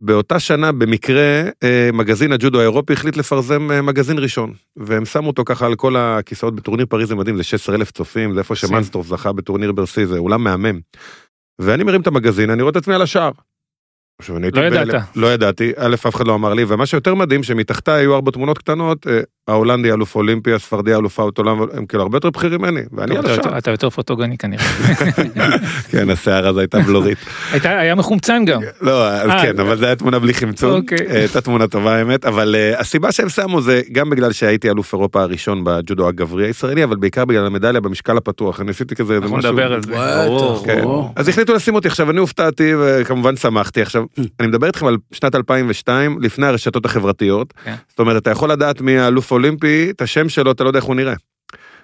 באותה 0.00 0.40
שנה 0.40 0.72
במקרה 0.72 1.42
אה, 1.62 1.90
מגזין 1.92 2.32
הג'ודו 2.32 2.60
האירופי 2.60 2.92
החליט 2.92 3.16
לפרסם 3.16 3.70
אה, 3.70 3.82
מגזין 3.82 4.18
ראשון 4.18 4.52
והם 4.76 5.04
שמו 5.04 5.26
אותו 5.26 5.44
ככה 5.44 5.66
על 5.66 5.74
כל 5.74 5.96
הכיסאות 5.96 6.54
בטורניר 6.54 6.86
פריז 6.86 7.08
זה 7.08 7.14
מדהים 7.14 7.36
זה 7.36 7.42
16 7.42 7.74
אלף 7.74 7.90
צופים 7.90 8.34
זה 8.34 8.38
איפה 8.38 8.54
מקסים. 8.54 8.68
שמנסטרוף 8.68 9.06
זכה 9.06 9.32
בטורניר 9.32 9.72
ברסי 9.72 10.06
זה 10.06 10.18
אולם 10.18 10.44
מהמם. 10.44 10.80
ואני 11.58 11.84
מרים 11.84 12.00
את 12.00 12.06
המגזין 12.06 12.50
אני 12.50 12.62
רואה 12.62 12.70
את 12.70 12.76
עצמי 12.76 12.94
על 12.94 13.02
השער. 13.02 13.30
עכשיו, 14.18 14.36
אני 14.36 14.46
הייתי 14.46 14.60
לא. 14.60 14.64
ידעת. 14.64 15.02
לא 15.16 15.26
ידעתי, 15.34 15.72
א', 15.76 15.94
אף 15.94 16.14
אחד 16.16 16.26
לא 16.26 16.34
אמר 16.34 16.54
לי, 16.54 16.64
ומה 16.68 16.86
שיותר 16.86 17.14
מדהים, 17.14 17.42
שמתחתיי 17.42 17.94
היו 18.00 18.14
ארבע 18.14 18.30
תמונות 18.30 18.58
קטנות, 18.58 19.06
אה, 19.06 19.20
ההולנדי 19.48 19.92
אלוף 19.92 20.14
אולימפי, 20.16 20.52
הספרדי 20.52 20.94
אלופת 20.94 21.38
עולם, 21.38 21.58
הם 21.72 21.86
כאילו 21.86 22.02
הרבה 22.02 22.16
יותר 22.16 22.30
בכירים 22.30 22.60
ממני, 22.60 22.80
ואני 22.92 23.16
על. 23.18 23.24
יותר- 23.30 23.58
אתה 23.58 23.70
יותר 23.70 23.90
פוטוגני 23.90 24.38
כנראה. 24.38 24.64
כן, 25.90 26.10
השיער 26.10 26.48
אז 26.48 26.58
הייתה 26.58 26.78
בלורית. 26.78 27.18
הייתה- 27.52 27.78
היה 27.78 27.94
מחומצן 27.94 28.44
גם. 28.44 28.60
לא, 28.80 29.08
אז 29.08 29.30
אה, 29.30 29.42
כן, 29.42 29.60
אבל 29.60 29.78
זה 29.78 29.86
היה 29.86 29.96
תמונה 29.96 30.18
בלי 30.18 30.34
חמצון, 30.34 30.80
אוקיי. 30.82 30.98
אה, 31.10 31.18
הייתה 31.18 31.40
תמונה 31.40 31.66
טובה 31.66 31.96
האמת, 31.96 32.24
אבל 32.24 32.56
הסיבה 32.78 33.12
שהם 33.12 33.28
שמו 33.28 33.60
זה 33.60 33.82
גם 33.92 34.10
בגלל 34.10 34.32
שהייתי 34.32 34.70
אלוף 34.70 34.92
אירופה 34.92 35.22
הראשון 35.22 35.64
בג'ודו 35.64 36.08
הגברי 36.08 36.46
הישראלי, 36.46 36.84
אבל 36.84 36.96
בעיקר 36.96 37.24
בגלל 37.24 37.46
המדליה 37.46 37.80
במשקל 37.80 38.16
הפתוח, 38.16 38.60
אני 38.60 38.70
עשיתי 38.70 38.94
כזה 38.94 39.14
איזה 39.14 39.24
אנחנו 39.24 39.36
משהו. 39.36 39.50
נדבר 39.52 39.72
על 39.72 39.82
זה. 39.82 39.92
כן. 40.64 40.84
אז 41.16 41.28
החליטו 41.28 41.54
לשים 41.54 41.74
אותי 41.74 41.88
עכשיו, 41.88 42.10
אני 42.10 42.18
הופתעתי 42.18 42.72
וכמובן 42.78 43.36
שמחתי. 43.36 43.82
עכשיו, 43.82 44.03
אני 44.40 44.48
מדבר 44.48 44.66
איתכם 44.66 44.86
על 44.86 44.96
שנת 45.12 45.34
2002, 45.34 46.22
לפני 46.22 46.46
הרשתות 46.46 46.84
החברתיות. 46.84 47.54
כן. 47.64 47.74
זאת 47.88 47.98
אומרת, 47.98 48.22
אתה 48.22 48.30
יכול 48.30 48.50
לדעת 48.50 48.80
מי 48.80 48.98
האלוף 48.98 49.30
אולימפי, 49.30 49.90
את 49.90 50.02
השם 50.02 50.28
שלו, 50.28 50.50
אתה 50.50 50.64
לא 50.64 50.68
יודע 50.68 50.78
איך 50.78 50.86
הוא 50.86 50.94
נראה. 50.96 51.14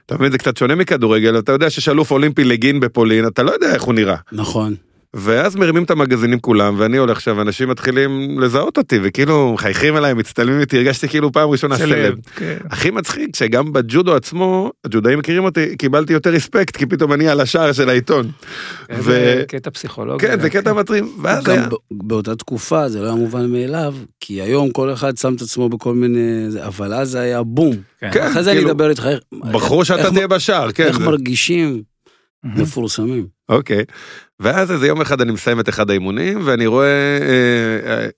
אתה 0.06 0.14
מבין, 0.14 0.32
זה 0.32 0.38
קצת 0.38 0.56
שונה 0.56 0.74
מכדורגל, 0.74 1.38
אתה 1.38 1.52
יודע 1.52 1.70
שיש 1.70 1.88
אלוף 1.88 2.10
אולימפי 2.10 2.44
לגין 2.44 2.80
בפולין, 2.80 3.26
אתה 3.26 3.42
לא 3.42 3.50
יודע 3.50 3.74
איך 3.74 3.82
הוא 3.82 3.94
נראה. 3.94 4.16
נכון. 4.32 4.74
ואז 5.16 5.56
מרימים 5.56 5.82
את 5.84 5.90
המגזינים 5.90 6.38
כולם, 6.40 6.74
ואני 6.78 6.96
הולך 6.96 7.20
שם, 7.20 7.40
אנשים 7.40 7.68
מתחילים 7.68 8.40
לזהות 8.40 8.78
אותי, 8.78 8.98
וכאילו 9.02 9.52
מחייכים 9.54 9.96
אליי, 9.96 10.14
מצטלמים 10.14 10.60
איתי, 10.60 10.76
הרגשתי 10.76 11.08
כאילו 11.08 11.32
פעם 11.32 11.48
ראשונה 11.50 11.76
סלב. 11.78 12.14
כן. 12.36 12.56
הכי 12.70 12.90
מצחיק 12.90 13.36
שגם 13.36 13.72
בג'ודו 13.72 14.14
עצמו, 14.14 14.70
הג'ודאים 14.84 15.18
מכירים 15.18 15.44
אותי, 15.44 15.76
קיבלתי 15.76 16.12
יותר 16.12 16.30
ריספקט, 16.30 16.76
כי 16.76 16.86
פתאום 16.86 17.12
אני 17.12 17.28
על 17.28 17.40
השער 17.40 17.72
של 17.72 17.88
העיתון. 17.88 18.30
ו- 18.92 19.02
זה 19.02 19.44
קטע 19.48 19.70
פסיכולוגי. 19.70 20.26
כן, 20.26 20.40
זה 20.40 20.50
קטע 20.50 20.72
מטרים. 20.72 21.12
ואז 21.22 21.44
גם 21.44 21.58
באותה 21.90 22.36
תקופה 22.36 22.88
זה 22.88 23.00
לא 23.00 23.04
היה 23.06 23.14
מובן 23.14 23.50
מאליו, 23.52 23.94
כי 24.20 24.42
היום 24.42 24.70
כל 24.70 24.92
אחד 24.92 25.16
שם 25.16 25.34
את 25.34 25.42
עצמו 25.42 25.68
בכל 25.68 25.94
מיני... 25.94 26.20
אבל 26.66 26.94
אז 26.94 27.10
זה 27.10 27.20
היה 27.20 27.42
בום. 27.42 27.76
כן. 28.00 28.10
כן, 28.12 28.26
אחרי 28.26 28.42
זה 28.42 28.50
אני 28.50 28.58
כאילו, 28.58 28.70
אדבר 28.70 28.90
איתך, 28.90 29.06
איך- 29.06 29.20
בחרו 29.52 29.84
שאתה 29.84 30.00
איך- 30.02 30.12
תהיה 30.12 30.28
בשער, 30.28 30.72
כן. 30.72 30.84
איך 30.86 30.98
זה- 30.98 31.04
מרגישים. 31.04 31.82
מפורסמים. 32.44 33.26
אוקיי. 33.48 33.84
ואז 34.40 34.70
איזה 34.70 34.86
יום 34.86 35.00
אחד 35.00 35.20
אני 35.20 35.32
מסיים 35.32 35.60
את 35.60 35.68
אחד 35.68 35.90
האימונים, 35.90 36.40
ואני 36.44 36.66
רואה 36.66 37.18
אה, 37.20 37.92
אה, 37.92 38.08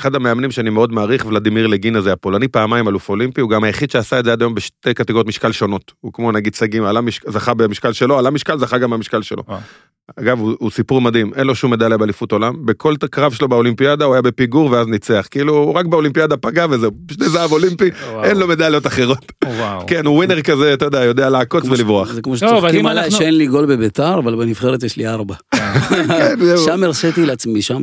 אחד 0.00 0.14
המאמנים 0.14 0.50
שאני 0.50 0.70
מאוד 0.70 0.92
מעריך, 0.92 1.26
ולדימיר 1.26 1.66
לגינה 1.66 2.00
זה 2.00 2.12
הפולני, 2.12 2.48
פעמיים 2.48 2.88
אלוף 2.88 3.08
אולימפי, 3.08 3.40
הוא 3.40 3.50
גם 3.50 3.64
היחיד 3.64 3.90
שעשה 3.90 4.20
את 4.20 4.24
זה 4.24 4.32
עד 4.32 4.40
היום 4.42 4.54
בשתי 4.54 4.94
קטגוריות 4.94 5.26
משקל 5.26 5.52
שונות. 5.52 5.92
הוא 6.00 6.12
כמו 6.12 6.32
נגיד 6.32 6.54
סגים, 6.54 6.84
עלה 6.84 7.00
משק... 7.00 7.30
זכה 7.30 7.54
במשקל 7.54 7.92
שלו, 7.92 8.18
עלה 8.18 8.30
משקל, 8.30 8.58
זכה 8.58 8.78
גם 8.78 8.90
במשקל 8.90 9.22
שלו. 9.22 9.42
וואו. 9.48 9.58
אגב, 10.16 10.38
הוא, 10.40 10.54
הוא 10.58 10.70
סיפור 10.70 11.00
מדהים, 11.00 11.34
אין 11.34 11.46
לו 11.46 11.54
שום 11.54 11.70
מדליה 11.70 11.98
באליפות 11.98 12.32
עולם, 12.32 12.66
בכל 12.66 12.94
קרב 13.10 13.32
שלו 13.32 13.48
באולימפיאדה 13.48 14.04
הוא 14.04 14.14
היה 14.14 14.22
בפיגור 14.22 14.70
ואז 14.70 14.86
ניצח. 14.86 15.26
כאילו, 15.30 15.56
הוא 15.56 15.74
רק 15.74 15.86
באולימפיאדה 15.86 16.36
פגע 16.36 16.66
וזהו, 16.70 16.90
שני 17.10 17.28
זהב 17.28 17.52
אולימפי, 17.52 17.90
וואו. 18.10 18.24
אין 18.24 18.36
לו 18.36 18.48
מדליות 18.48 18.86
אחרות. 18.86 19.32
וואו. 19.46 19.86
כן, 19.86 20.06
הוא 20.06 20.16
ווינר 20.16 20.42
כזה, 20.42 20.74
אתה 20.74 20.84
יודע, 20.84 21.04
יודע 21.04 21.30
לעקוץ 21.30 21.64
ולברוח. 21.64 22.12
זה 22.12 22.22
כמו 22.22 22.32
אז 22.32 22.38
שצוחקים 22.38 22.86
עליי 22.86 23.04
אנחנו- 23.04 23.18
שאין 23.18 23.36
לי 23.36 23.46
גול 23.46 23.66
בביתר, 23.66 24.18
אבל 24.18 24.34
בנבחרת 24.36 24.82
יש 24.82 24.96
לי 24.96 25.06
ארבע. 25.08 25.34
כן, 26.08 26.38
זהו. 26.40 26.64
שם 26.64 26.84
הרשיתי 26.84 27.26
לעצמי, 27.26 27.62
שם 27.62 27.82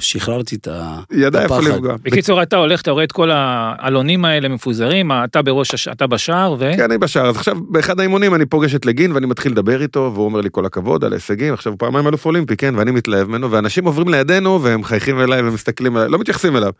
שחררתי 0.00 0.56
את 0.56 0.68
ה- 0.68 1.00
ידע 1.12 1.42
איפה 1.42 1.58
הפחד. 1.58 1.70
לפגוע. 1.70 1.94
בקיצור, 2.02 2.42
אתה 2.42 2.56
הולך, 2.56 2.80
אתה 2.80 2.90
רואה 2.90 3.04
את 3.04 3.12
כל 3.12 3.30
העלונים 3.30 4.24
האלה 4.24 4.48
מפוזרים, 4.48 5.10
אתה 5.12 5.42
בראש, 5.42 5.88
אתה 5.88 6.06
בשער, 6.06 6.52
ו... 6.58 6.70
כן, 6.76 6.82
אני 6.84 6.98
בשער. 6.98 7.26
אז 7.28 7.36
עכשיו, 7.36 7.56
באחד 7.68 8.00
האימונים 8.00 8.34
אני 8.34 8.46
פוגש 8.46 8.74
את 8.74 8.86
לגין 8.86 9.12
ואני 9.12 9.26
מתחיל 9.26 9.52
לדבר 9.52 9.82
איתו, 9.82 10.10
והוא 10.14 10.24
אומר 10.24 10.40
לי 10.40 10.48
כל 10.52 10.66
הכבוד 10.66 11.04
על 11.04 11.12
ההישגים, 11.12 11.54
עכשיו 11.54 11.72
הוא 11.72 11.78
פעמיים 11.78 12.06
אלוף 12.08 12.26
אולימפי, 12.26 12.56
כן, 12.56 12.74
ואני 12.76 12.90
מתלהב 12.90 13.28
ממנו, 13.28 13.50
ואנשים 13.50 13.84
עוברים 13.84 14.08
לידינו 14.08 14.62
והם 14.62 14.80
מחייכים 14.80 15.20
אליי 15.20 15.42
ומסתכלים 15.48 15.96
עליי, 15.96 16.08
לא 16.08 16.18
מתייחסים 16.18 16.56
אליו. 16.56 16.72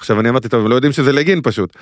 עכשיו 0.00 0.20
אני 0.20 0.28
אמרתי, 0.28 0.48
טוב, 0.48 0.60
הם 0.64 0.70
לא 0.70 0.74
יודעים 0.74 0.92
שזה 0.92 1.12
לגין 1.12 1.40
פשוט. 1.42 1.72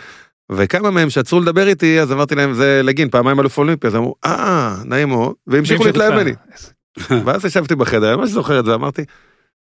וכמה 0.53 0.91
מהם 0.91 1.11
שעצרו 1.11 1.41
לדבר 1.41 1.69
איתי, 1.69 2.01
אז 2.01 2.13
אמרתי 2.13 2.35
להם, 2.35 2.53
זה 2.53 2.81
לגין, 2.85 3.09
פעמיים 3.11 3.41
אלוף 3.41 3.59
אולימפי, 3.59 3.87
אז 3.87 3.97
אמרו, 3.97 4.15
אה, 4.25 4.75
נעים 4.85 5.09
מאוד, 5.09 5.33
והמשיכו 5.47 5.85
להתלהב 5.85 6.15
ממני. 6.15 6.33
ואז 7.25 7.45
ישבתי 7.45 7.75
בחדר, 7.75 8.09
אני 8.09 8.17
ממש 8.17 8.31
זוכר 8.31 8.61
את 8.61 8.65
זה, 8.65 8.75
אמרתי, 8.75 9.03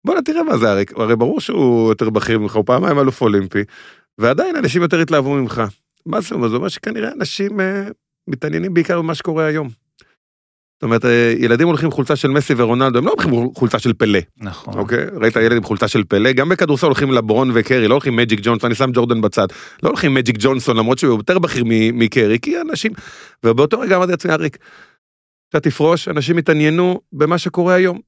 בואנה 0.05 0.21
תראה 0.21 0.43
מה 0.43 0.57
זה, 0.57 0.71
הרי, 0.71 0.85
הרי 0.95 1.15
ברור 1.15 1.41
שהוא 1.41 1.89
יותר 1.89 2.09
בכיר 2.09 2.39
ממך, 2.39 2.55
הוא 2.55 2.65
פעמיים 2.65 2.99
אלוף 2.99 3.21
אולימפי, 3.21 3.63
ועדיין 4.17 4.55
אנשים 4.55 4.81
יותר 4.81 4.99
התלהבו 4.99 5.33
ממך. 5.33 5.63
מה 6.05 6.21
זה 6.21 6.35
אומר? 6.35 6.47
זה 6.47 6.55
אומר 6.55 6.67
שכנראה 6.67 7.11
אנשים 7.11 7.59
אה, 7.59 7.87
מתעניינים 8.27 8.73
בעיקר 8.73 9.01
במה 9.01 9.15
שקורה 9.15 9.45
היום. 9.45 9.69
זאת 10.75 10.83
אומרת, 10.83 11.05
אה, 11.05 11.33
ילדים 11.37 11.67
הולכים 11.67 11.91
חולצה 11.91 12.15
של 12.15 12.27
מסי 12.27 12.53
ורונלדו, 12.57 12.97
הם 12.97 13.05
לא 13.05 13.11
הולכים 13.11 13.49
חולצה 13.55 13.79
של 13.79 13.93
פלא, 13.93 14.19
נכון. 14.37 14.73
אוקיי? 14.73 15.05
ראית 15.21 15.35
ילד 15.35 15.57
עם 15.57 15.63
חולצה 15.63 15.87
של 15.87 16.03
פלא? 16.03 16.31
גם 16.31 16.49
בכדורסל 16.49 16.85
הולכים 16.85 17.11
לברון 17.11 17.51
וקרי, 17.53 17.87
לא 17.87 17.93
הולכים 17.93 18.15
מג'יק 18.15 18.39
ג'ונסון, 18.43 18.67
אני 18.69 18.75
שם 18.75 18.91
ג'ורדן 18.93 19.21
בצד. 19.21 19.47
לא 19.83 19.89
הולכים 19.89 20.13
מג'יק 20.13 20.35
ג'ונסון, 20.39 20.77
למרות 20.77 20.97
שהוא 20.97 21.17
יותר 21.17 21.39
בכיר 21.39 21.63
מקרי, 21.93 22.39
כי 22.39 22.61
אנשים... 22.61 22.91
ובאותו 23.43 23.79
רגע 23.79 23.95
אמרתי 23.95 24.11
לעצמי, 24.11 24.31
אריק, 24.31 24.57
אתה 25.49 25.59
תפרוש, 25.59 26.07
אנשים 26.07 26.37
יתעניינו 26.37 27.01
במה 27.13 27.37
שקורה 27.37 27.73
היום. 27.73 27.99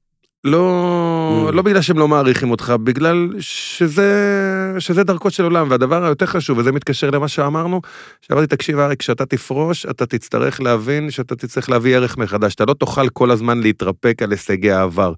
לא, 0.44 1.07
Mm. 1.28 1.52
לא 1.52 1.62
בגלל 1.62 1.80
שהם 1.80 1.98
לא 1.98 2.08
מעריכים 2.08 2.50
אותך, 2.50 2.74
בגלל 2.82 3.28
שזה, 3.38 4.12
שזה 4.78 5.04
דרכו 5.04 5.30
של 5.30 5.44
עולם, 5.44 5.70
והדבר 5.70 6.04
היותר 6.04 6.26
חשוב, 6.26 6.58
וזה 6.58 6.72
מתקשר 6.72 7.10
למה 7.10 7.28
שאמרנו, 7.28 7.80
שאמרתי, 8.22 8.46
תקשיב 8.46 8.78
אריק, 8.78 8.98
כשאתה 8.98 9.26
תפרוש, 9.26 9.86
אתה 9.86 10.06
תצטרך 10.06 10.60
להבין 10.60 11.10
שאתה 11.10 11.36
תצטרך 11.36 11.70
להביא 11.70 11.96
ערך 11.96 12.18
מחדש, 12.18 12.54
אתה 12.54 12.64
לא 12.64 12.74
תוכל 12.74 13.08
כל 13.08 13.30
הזמן 13.30 13.60
להתרפק 13.60 14.22
על 14.22 14.30
הישגי 14.30 14.70
העבר. 14.70 15.12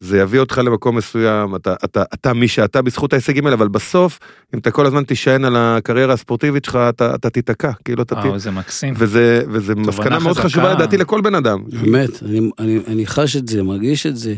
זה 0.00 0.18
יביא 0.18 0.40
אותך 0.40 0.60
למקום 0.64 0.96
מסוים, 0.96 1.56
אתה, 1.56 1.74
אתה, 1.84 2.02
אתה 2.14 2.32
מי 2.32 2.48
שאתה 2.48 2.82
בזכות 2.82 3.12
ההישגים 3.12 3.46
האלה, 3.46 3.56
אבל 3.56 3.68
בסוף, 3.68 4.18
אם 4.54 4.58
אתה 4.58 4.70
כל 4.70 4.86
הזמן 4.86 5.04
תישען 5.04 5.44
על 5.44 5.56
הקריירה 5.56 6.14
הספורטיבית 6.14 6.64
שלך, 6.64 6.76
אתה, 6.88 7.14
אתה 7.14 7.30
תיתקע, 7.30 7.70
כאילו 7.84 8.02
אתה... 8.02 8.14
ת... 8.14 8.18
וואו, 8.24 8.38
זה 8.38 8.50
מקסים. 8.50 8.94
וזה, 8.96 9.42
וזה 9.50 9.74
מסקנה 9.74 10.18
מאוד 10.18 10.36
חזקה. 10.36 10.48
חשובה 10.48 10.74
לדעתי 10.74 10.96
לכל 10.96 11.20
בן 11.20 11.34
אדם. 11.34 11.58
באמת, 11.66 12.22
אני, 12.22 12.50
אני, 12.58 12.80
אני 12.86 13.06
חש 13.06 13.36
את 13.36 13.48
זה, 13.48 13.62
מרגיש 13.62 14.06
את 14.06 14.16
זה. 14.16 14.34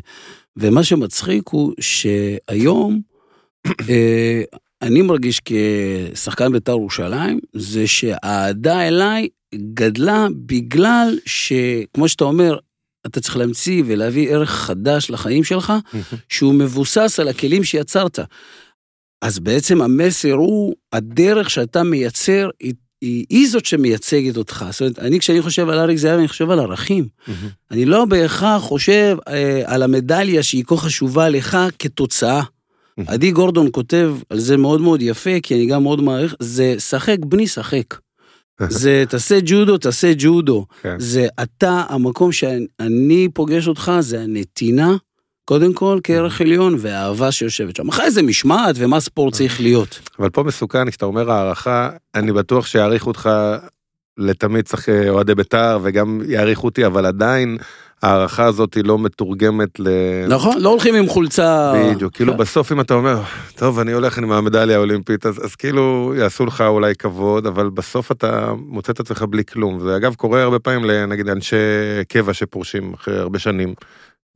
ומה 0.56 0.84
שמצחיק 0.84 1.48
הוא 1.48 1.74
שהיום, 1.80 3.00
אה, 3.88 4.42
אני 4.82 5.02
מרגיש 5.02 5.40
כשחקן 5.44 6.52
בית"ר 6.52 6.72
ירושלים, 6.72 7.40
זה 7.52 7.86
שהאהדה 7.86 8.88
אליי 8.88 9.28
גדלה 9.54 10.26
בגלל 10.46 11.18
שכמו 11.26 12.08
שאתה 12.08 12.24
אומר, 12.24 12.58
אתה 13.06 13.20
צריך 13.20 13.36
להמציא 13.36 13.82
ולהביא 13.86 14.30
ערך 14.30 14.50
חדש 14.50 15.10
לחיים 15.10 15.44
שלך, 15.44 15.72
שהוא 16.28 16.54
מבוסס 16.54 17.20
על 17.20 17.28
הכלים 17.28 17.64
שיצרת. 17.64 18.18
אז 19.22 19.38
בעצם 19.38 19.82
המסר 19.82 20.32
הוא, 20.32 20.74
הדרך 20.92 21.50
שאתה 21.50 21.82
מייצר, 21.82 22.48
היא, 22.60 22.74
היא, 23.00 23.26
היא 23.30 23.48
זאת 23.50 23.64
שמייצגת 23.64 24.36
אותך. 24.36 24.64
זאת 24.70 24.80
אומרת, 24.80 24.98
אני 24.98 25.18
כשאני 25.20 25.42
חושב 25.42 25.68
על 25.68 25.78
אריק 25.78 25.98
זהב, 25.98 26.18
אני 26.18 26.28
חושב 26.28 26.50
על 26.50 26.60
ערכים. 26.60 27.08
אני 27.70 27.84
לא 27.84 28.04
בהכרח 28.04 28.62
חושב 28.62 29.16
אה, 29.28 29.62
על 29.64 29.82
המדליה 29.82 30.42
שהיא 30.42 30.64
כה 30.66 30.76
חשובה 30.76 31.28
לך 31.28 31.58
כתוצאה. 31.78 32.42
עדי 33.06 33.30
גורדון 33.30 33.68
כותב 33.72 34.14
על 34.30 34.38
זה 34.38 34.56
מאוד 34.56 34.80
מאוד 34.80 35.02
יפה, 35.02 35.40
כי 35.42 35.54
אני 35.54 35.66
גם 35.66 35.82
מאוד 35.82 36.02
מעריך, 36.02 36.34
זה 36.40 36.74
שחק 36.78 37.16
בני 37.24 37.46
שחק. 37.46 37.94
זה 38.68 39.04
תעשה 39.08 39.38
ג'ודו, 39.44 39.78
תעשה 39.78 40.12
ג'ודו. 40.18 40.66
כן. 40.82 40.96
זה 40.98 41.26
אתה, 41.42 41.84
המקום 41.88 42.32
שאני 42.32 43.28
פוגש 43.34 43.68
אותך, 43.68 43.92
זה 44.00 44.20
הנתינה, 44.20 44.96
קודם 45.50 45.72
כל 45.72 45.98
כערך 46.02 46.40
עליון, 46.40 46.74
והאהבה 46.78 47.32
שיושבת 47.32 47.76
שם. 47.76 47.88
אחרי 47.88 48.10
זה 48.10 48.22
משמעת 48.22 48.74
ומה 48.78 49.00
ספורט 49.00 49.34
צריך 49.34 49.60
להיות. 49.60 50.00
אבל 50.18 50.30
פה 50.30 50.42
מסוכן, 50.42 50.90
כשאתה 50.90 51.06
אומר 51.06 51.30
הערכה, 51.30 51.90
אני 52.14 52.32
בטוח 52.32 52.66
שיעריכו 52.66 53.10
אותך 53.10 53.30
לתמיד 54.18 54.64
צריך 54.64 54.88
אה, 54.88 55.08
אוהדי 55.08 55.34
בית"ר, 55.34 55.78
וגם 55.82 56.20
יעריכו 56.26 56.66
אותי, 56.66 56.86
אבל 56.86 57.06
עדיין 57.06 57.58
ההערכה 58.02 58.44
הזאת 58.44 58.74
היא 58.74 58.84
לא 58.84 58.98
מתורגמת 58.98 59.80
ל... 59.80 59.88
נכון? 60.28 60.60
לא 60.60 60.68
הולכים 60.68 60.94
עם 60.94 61.08
חולצה... 61.08 61.72
בדיוק, 61.94 62.14
כאילו 62.14 62.36
בסוף 62.36 62.72
אם 62.72 62.80
אתה 62.80 62.94
אומר, 62.94 63.22
טוב, 63.56 63.78
אני 63.78 63.92
הולך 63.92 64.18
עם 64.18 64.32
המדליה 64.32 64.76
האולימפית, 64.76 65.26
אז, 65.26 65.44
אז 65.44 65.54
כאילו 65.54 66.14
יעשו 66.18 66.46
לך 66.46 66.60
אולי 66.60 66.94
כבוד, 66.94 67.46
אבל 67.46 67.70
בסוף 67.70 68.12
אתה 68.12 68.52
מוצא 68.66 68.92
את 68.92 69.00
עצמך 69.00 69.22
בלי 69.22 69.44
כלום. 69.44 69.80
זה 69.80 69.96
אגב 69.96 70.14
קורה 70.14 70.42
הרבה 70.42 70.58
פעמים 70.58 70.84
לנגיד 70.84 71.28
אנשי 71.28 71.56
קבע 72.08 72.34
שפורשים 72.34 72.94
אחרי 72.94 73.18
הרבה 73.18 73.38
שנים, 73.38 73.74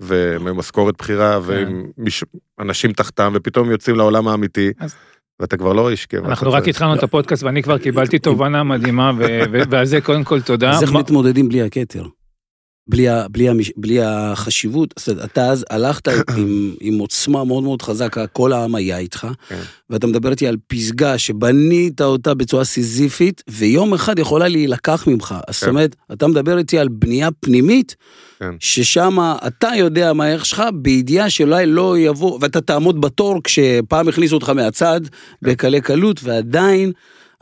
ומשכורת 0.01 0.95
בכירה, 0.99 1.39
ועם 1.43 1.85
מיש... 1.99 2.25
אנשים 2.61 2.93
תחתם, 2.93 3.33
ופתאום 3.37 3.71
יוצאים 3.71 3.97
לעולם 3.97 4.29
האמיתי, 4.29 4.73
אז- 4.81 4.95
ואתה 5.41 5.57
כבר 5.57 5.73
לא 5.73 5.91
איש 5.91 6.07
קבע. 6.07 6.29
אנחנו 6.29 6.53
רק 6.53 6.69
התחלנו 6.69 6.95
את 6.95 7.03
הפודקאסט 7.03 7.43
ואני 7.43 7.63
כבר 7.63 7.79
קיבלתי 7.79 8.19
תובנה 8.29 8.63
מדהימה, 8.65 9.13
ועל 9.71 9.87
זה 9.87 10.01
קודם 10.01 10.25
כל 10.25 10.41
תודה. 10.41 10.71
אז 10.71 10.83
איך 10.83 10.93
מתמודדים 10.93 11.49
בלי 11.49 11.63
הכתר? 11.63 12.05
בלי, 12.89 13.07
בלי, 13.31 13.49
בלי 13.77 14.03
החשיבות, 14.03 14.95
אתה 15.25 15.51
אז 15.51 15.65
הלכת 15.71 16.09
עם, 16.39 16.75
עם 16.81 16.99
עוצמה 16.99 17.45
מאוד 17.45 17.63
מאוד 17.63 17.83
חזקה, 17.83 18.27
כל 18.27 18.53
העם 18.53 18.75
היה 18.75 18.99
איתך, 18.99 19.27
כן. 19.49 19.61
ואתה 19.91 20.07
מדבר 20.07 20.31
איתי 20.31 20.47
על 20.47 20.57
פסגה 20.67 21.19
שבנית 21.19 22.01
אותה 22.01 22.35
בצורה 22.35 22.65
סיזיפית, 22.65 23.43
ויום 23.49 23.95
אחד 23.95 24.19
יכולה 24.19 24.49
להילקח 24.49 25.05
ממך. 25.07 25.35
אז 25.49 25.55
זאת 25.55 25.65
כן. 25.65 25.71
אומרת, 25.71 25.97
אתה 26.13 26.27
מדבר 26.27 26.59
איתי 26.59 26.79
על 26.79 26.89
בנייה 26.89 27.29
פנימית, 27.41 27.97
כן. 28.39 28.55
ששם 28.61 29.19
אתה 29.47 29.69
יודע 29.77 30.13
מה 30.13 30.25
הערך 30.25 30.47
שלך, 30.47 30.63
בידיעה 30.75 31.31
שאולי 31.31 31.67
לא 31.67 31.99
יבוא, 31.99 32.39
ואתה 32.41 32.61
תעמוד 32.61 33.01
בתור 33.01 33.41
כשפעם 33.45 34.09
הכניסו 34.09 34.35
אותך 34.35 34.49
מהצד, 34.49 35.01
כן. 35.05 35.51
בקלי 35.51 35.81
קלות, 35.81 36.21
ועדיין, 36.25 36.93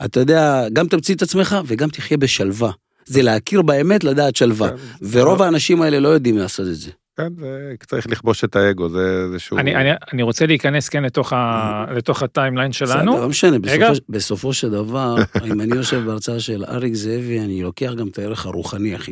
אתה 0.05 0.19
יודע, 0.19 0.69
גם 0.73 0.87
תמציא 0.87 1.15
את 1.15 1.21
עצמך 1.21 1.57
וגם 1.65 1.89
תחיה 1.89 2.17
בשלווה. 2.17 2.71
זה 3.05 3.21
להכיר 3.21 3.61
באמת, 3.61 4.03
לדעת 4.03 4.35
שלווה. 4.35 4.69
כן. 4.69 4.75
ורוב 5.11 5.41
האנשים 5.41 5.81
האלה 5.81 5.99
לא 5.99 6.09
יודעים 6.09 6.37
לעשות 6.37 6.67
את 6.67 6.75
זה. 6.75 6.91
כן, 7.17 7.33
זה 7.39 7.73
צריך 7.87 8.07
לכבוש 8.07 8.43
את 8.43 8.55
האגו, 8.55 8.89
זה 8.89 9.25
איזשהו... 9.25 9.57
אני, 9.57 9.75
אני, 9.75 9.89
אני 10.13 10.23
רוצה 10.23 10.45
להיכנס 10.45 10.89
כן 10.89 11.03
לתוך, 11.03 11.33
ה, 11.33 11.85
לתוך 11.95 12.23
הטיימליין 12.23 12.71
בסדר, 12.71 12.87
שלנו. 12.87 13.17
לא 13.17 13.29
משנה. 13.29 13.59
בסופו, 13.59 13.93
בסופו 14.09 14.53
של 14.53 14.69
דבר, 14.69 15.15
אם 15.47 15.61
אני 15.61 15.75
יושב 15.75 16.03
בהרצאה 16.05 16.39
של 16.39 16.63
אריק 16.67 16.93
זאבי, 16.93 17.39
אני 17.39 17.61
לוקח 17.61 17.93
גם 17.97 18.07
את 18.07 18.19
הערך 18.19 18.45
הרוחני, 18.45 18.95
אחי. 18.95 19.11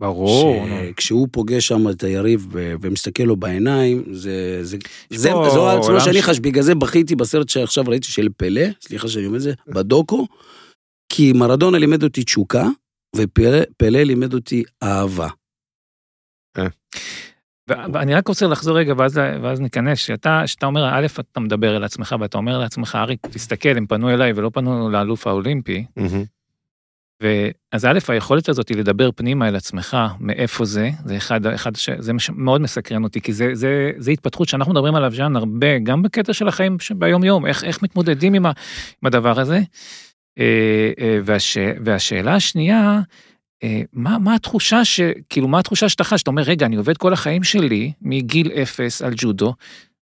ברור. 0.00 0.66
כשהוא 0.96 1.28
פוגש 1.32 1.68
שם 1.68 1.90
את 1.90 2.02
היריב 2.02 2.46
ומסתכל 2.52 3.22
לו 3.22 3.36
בעיניים, 3.36 4.04
זה, 4.12 4.58
זה, 4.62 4.76
זה, 5.10 5.30
זו 5.54 5.70
העצמה 5.70 6.00
שאני 6.00 6.22
ש- 6.22 6.24
חש, 6.24 6.38
בגלל 6.38 6.62
זה 6.62 6.74
בכיתי 6.74 7.16
בסרט 7.16 7.48
שעכשיו 7.48 7.84
ראיתי 7.88 8.08
של 8.12 8.28
פלא, 8.36 8.62
סליחה 8.80 9.08
שאני 9.08 9.26
אומר 9.26 9.36
את 9.36 9.42
זה, 9.42 9.52
בדוקו, 9.68 10.26
כי 11.12 11.32
מרדונה 11.32 11.78
לימד 11.78 12.02
אותי 12.02 12.24
תשוקה, 12.24 12.68
ופלא 13.16 13.58
פלא 13.76 14.02
לימד 14.02 14.34
אותי 14.34 14.62
אהבה. 14.82 15.28
ו- 17.70 17.92
ואני 17.92 18.14
רק 18.14 18.28
רוצה 18.28 18.46
לחזור 18.46 18.78
רגע, 18.78 18.94
ואז, 18.96 19.20
ואז 19.42 19.60
ניכנס, 19.60 19.98
שאתה, 19.98 20.42
שאתה 20.46 20.66
אומר, 20.66 20.88
א', 20.94 21.06
אתה 21.32 21.40
מדבר 21.40 21.76
אל 21.76 21.84
עצמך, 21.84 22.14
ואתה 22.20 22.38
אומר 22.38 22.58
לעצמך, 22.58 22.98
אריק, 23.00 23.26
תסתכל, 23.26 23.76
הם 23.76 23.86
פנו 23.86 24.10
אליי 24.10 24.32
ולא 24.32 24.50
פנו 24.54 24.90
לאלוף 24.90 25.26
האולימפי. 25.26 25.84
ואז 27.22 27.84
א', 27.84 27.98
היכולת 28.08 28.48
הזאת 28.48 28.68
היא 28.68 28.76
לדבר 28.76 29.10
פנימה 29.12 29.48
אל 29.48 29.56
עצמך, 29.56 29.96
מאיפה 30.20 30.64
זה, 30.64 30.90
זה 31.04 31.16
אחד, 31.16 31.46
אחד 31.46 31.76
ש... 31.76 31.90
זה 31.98 32.12
מש- 32.12 32.30
מאוד 32.30 32.60
מסקרן 32.60 33.04
אותי, 33.04 33.20
כי 33.20 33.32
זה, 33.32 33.50
זה, 33.54 33.90
זה 33.96 34.10
התפתחות 34.10 34.48
שאנחנו 34.48 34.72
מדברים 34.72 34.94
עליו, 34.94 35.12
ז'אן, 35.14 35.36
הרבה, 35.36 35.78
גם 35.78 36.02
בקטע 36.02 36.32
של 36.32 36.48
החיים 36.48 36.76
ביום-יום, 36.96 37.46
איך, 37.46 37.64
איך 37.64 37.82
מתמודדים 37.82 38.34
עם, 38.34 38.46
ה, 38.46 38.52
עם 39.02 39.06
הדבר 39.06 39.40
הזה. 39.40 39.60
אה, 40.38 40.90
אה, 41.00 41.18
והש, 41.24 41.58
והשאלה 41.84 42.34
השנייה, 42.34 43.00
אה, 43.62 43.82
מה, 43.92 44.18
מה 44.18 44.34
התחושה 44.34 44.84
ש... 44.84 45.00
כאילו, 45.28 45.48
מה 45.48 45.58
התחושה 45.58 45.88
שאתה 45.88 46.04
חש? 46.04 46.22
אתה 46.22 46.30
אומר, 46.30 46.42
רגע, 46.42 46.66
אני 46.66 46.76
עובד 46.76 46.96
כל 46.96 47.12
החיים 47.12 47.44
שלי, 47.44 47.92
מגיל 48.02 48.52
אפס 48.52 49.02
על 49.02 49.12
ג'ודו, 49.16 49.54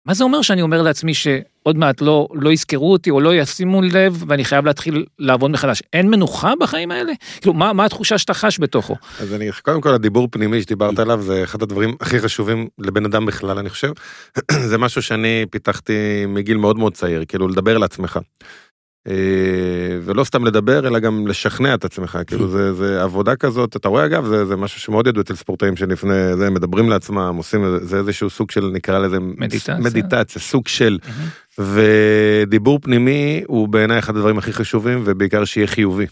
מה 0.06 0.14
זה 0.14 0.24
אומר 0.24 0.42
שאני 0.42 0.62
אומר 0.62 0.82
לעצמי 0.82 1.14
שעוד 1.14 1.78
מעט 1.78 2.02
לא, 2.02 2.28
לא 2.34 2.52
יזכרו 2.52 2.92
אותי 2.92 3.10
או 3.10 3.20
לא 3.20 3.36
ישימו 3.36 3.82
לב 3.82 4.24
ואני 4.28 4.46
חייב 4.46 4.66
להתחיל 4.66 5.06
לעבוד 5.20 5.52
מחדש? 5.52 5.84
אין 5.94 6.10
מנוחה 6.10 6.54
בחיים 6.60 6.92
האלה? 6.92 7.14
כאילו, 7.42 7.54
מה, 7.54 7.74
מה 7.74 7.86
התחושה 7.86 8.18
שאתה 8.18 8.34
חש 8.34 8.60
בתוכו? 8.60 8.96
אז 9.20 9.34
אני, 9.34 9.50
קודם 9.62 9.82
כל 9.82 9.94
הדיבור 9.94 10.28
פנימי 10.32 10.62
שדיברת 10.62 11.00
עליו 11.00 11.22
זה 11.22 11.44
אחד 11.44 11.62
הדברים 11.62 11.96
הכי 12.00 12.20
חשובים 12.20 12.68
לבן 12.80 13.06
אדם 13.06 13.26
בכלל 13.26 13.58
אני 13.58 13.70
חושב. 13.70 13.92
זה 14.70 14.78
משהו 14.78 15.02
שאני 15.02 15.46
פיתחתי 15.52 16.26
מגיל 16.28 16.58
מאוד 16.58 16.78
מאוד 16.78 16.94
צעיר, 16.94 17.26
כאילו 17.28 17.48
לדבר 17.48 17.78
לעצמך. 17.78 18.20
אה, 19.08 19.13
ולא 20.01 20.24
סתם 20.24 20.46
לדבר 20.46 20.88
אלא 20.88 21.00
גם 21.00 21.27
לשכנע 21.27 21.74
את 21.74 21.86
עצמך. 21.86 22.20
כאילו 22.27 22.48
זה 22.48 22.74
זה 22.74 23.03
עבודה 23.03 23.36
כזאת 23.36 23.75
אתה 23.75 23.89
רואה 23.89 24.05
אגב 24.05 24.25
זה 24.25 24.46
זה 24.46 24.55
משהו 24.55 24.81
שמאוד 24.81 25.08
ידוע 25.08 25.24
אצל 25.24 25.36
ספורטאים 25.36 25.75
שלפני 25.75 26.38
זה 26.38 26.50
מדברים 26.50 26.89
לעצמם 26.89 27.34
עושים 27.38 27.77
זה 27.81 27.98
איזשהו 27.98 28.29
סוג 28.29 28.51
של 28.51 28.70
נקרא 28.74 29.00
לזה 29.00 29.20
מדיטציה. 29.20 29.77
מדיטציה 29.77 30.41
סוג 30.41 30.67
של. 30.67 30.98
ודיבור 31.58 32.79
פנימי 32.79 33.43
הוא 33.48 33.67
בעיניי 33.67 34.00
אחד 34.00 34.15
הדברים 34.15 34.38
הכי 34.38 34.53
חשובים 34.53 35.01
ובעיקר 35.05 35.46
שיהיה 35.46 35.67
חיובי. 35.67 36.05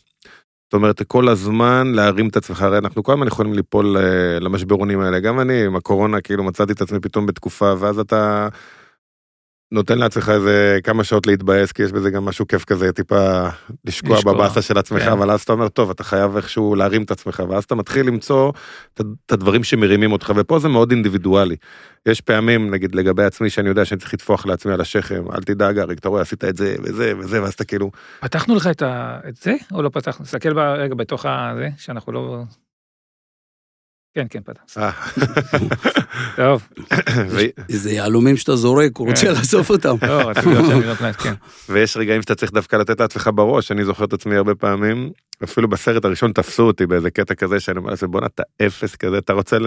זאת 0.63 0.73
אומרת 0.73 1.01
כל 1.01 1.27
הזמן 1.27 1.91
להרים 1.95 2.27
את 2.27 2.37
עצמך. 2.37 2.61
הרי 2.61 2.77
אנחנו 2.77 3.03
כל 3.03 3.13
הזמן 3.13 3.27
יכולים 3.27 3.53
ליפול 3.53 3.97
אה, 3.97 4.39
למשברונים 4.39 4.99
האלה. 4.99 5.19
גם 5.19 5.39
אני 5.39 5.65
עם 5.65 5.75
הקורונה 5.75 6.21
כאילו 6.21 6.43
מצאתי 6.43 6.71
את 6.71 6.81
עצמי 6.81 6.99
פתאום 6.99 7.25
בתקופה 7.25 7.73
ואז 7.79 7.99
אתה 7.99 8.47
נותן 9.71 9.97
לעצמך 9.97 10.29
איזה 10.29 10.79
כמה 10.83 11.03
שעות 11.03 11.27
להתבאס 11.27 11.71
כי 11.71 11.83
יש 11.83 11.91
בזה 11.91 12.09
גם 12.09 12.25
משהו 12.25 12.47
כיף 12.47 12.63
כזה 12.63 12.91
טיפה 12.91 13.47
לשקוע 13.85 14.15
לשקוע, 14.17 14.33
בבאסה 14.33 14.61
של 14.61 14.77
עצמך 14.77 15.01
כן. 15.03 15.11
אבל 15.11 15.31
אז 15.31 15.41
אתה 15.41 15.53
אומר 15.53 15.67
טוב 15.69 15.89
אתה 15.89 16.03
חייב 16.03 16.35
איכשהו 16.35 16.75
להרים 16.75 17.03
את 17.03 17.11
עצמך 17.11 17.43
ואז 17.49 17.63
אתה 17.63 17.75
מתחיל 17.75 18.07
למצוא 18.07 18.51
את- 18.93 19.31
הדברים 19.31 19.63
שמרימים 19.63 20.11
אותך 20.11 20.33
ופה 20.35 20.59
זה 20.59 20.67
מאוד 20.67 20.91
אינדיבידואלי. 20.91 21.55
יש 22.05 22.21
פעמים 22.21 22.71
נגיד 22.71 22.95
לגבי 22.95 23.23
עצמי 23.23 23.49
שאני 23.49 23.69
יודע 23.69 23.85
שאני 23.85 23.99
צריך 23.99 24.13
לטפוח 24.13 24.45
לעצמי 24.45 24.73
על 24.73 24.81
השכם 24.81 25.23
אל 25.35 25.41
תדאג 25.43 25.79
אריק 25.79 25.99
אתה 25.99 26.09
רואה 26.09 26.21
עשית 26.21 26.43
את 26.43 26.57
זה 26.57 26.75
וזה 26.83 27.13
וזה 27.17 27.41
ואז 27.43 27.53
אתה 27.53 27.63
כאילו 27.63 27.91
פתחנו 28.21 28.55
לך 28.55 28.67
את, 28.67 28.81
ה... 28.81 29.19
את 29.29 29.35
זה 29.35 29.55
או 29.73 29.81
לא 29.81 29.89
פתחנו? 29.89 30.25
תסתכל 30.25 30.59
רגע 30.59 30.95
בתוך 30.95 31.25
הזה, 31.29 31.69
שאנחנו 31.77 32.11
לא... 32.11 32.43
כן, 34.15 34.25
כן, 34.29 34.39
פתח. 34.45 34.61
אה, 34.77 34.91
טוב, 36.35 36.67
איזה 37.69 37.91
יהלומים 37.91 38.37
שאתה 38.37 38.55
זורק, 38.55 38.97
הוא 38.97 39.09
רוצה 39.09 39.25
כן. 39.25 39.31
לאסוף 39.31 39.69
אותם. 39.69 39.95
לא, 40.01 40.31
כן. 41.17 41.33
ויש 41.69 41.97
רגעים 41.97 42.21
שאתה 42.21 42.35
צריך 42.35 42.51
דווקא 42.51 42.75
לתת 42.75 42.99
לעצמך 42.99 43.29
בראש 43.35 43.71
אני 43.71 43.85
זוכר 43.85 44.05
את 44.05 44.13
עצמי 44.13 44.35
הרבה 44.35 44.55
פעמים 44.55 45.09
אפילו 45.43 45.67
בסרט 45.67 46.05
הראשון 46.05 46.31
תפסו 46.31 46.63
אותי 46.63 46.85
באיזה 46.85 47.11
קטע 47.11 47.35
כזה 47.35 47.59
שאני 47.59 47.77
אומר 47.77 47.89
לעצמי 47.89 48.07
בואנה 48.07 48.25
אתה 48.25 48.43
אפס 48.65 48.95
כזה 48.95 49.17
אתה 49.17 49.33
רוצה 49.33 49.57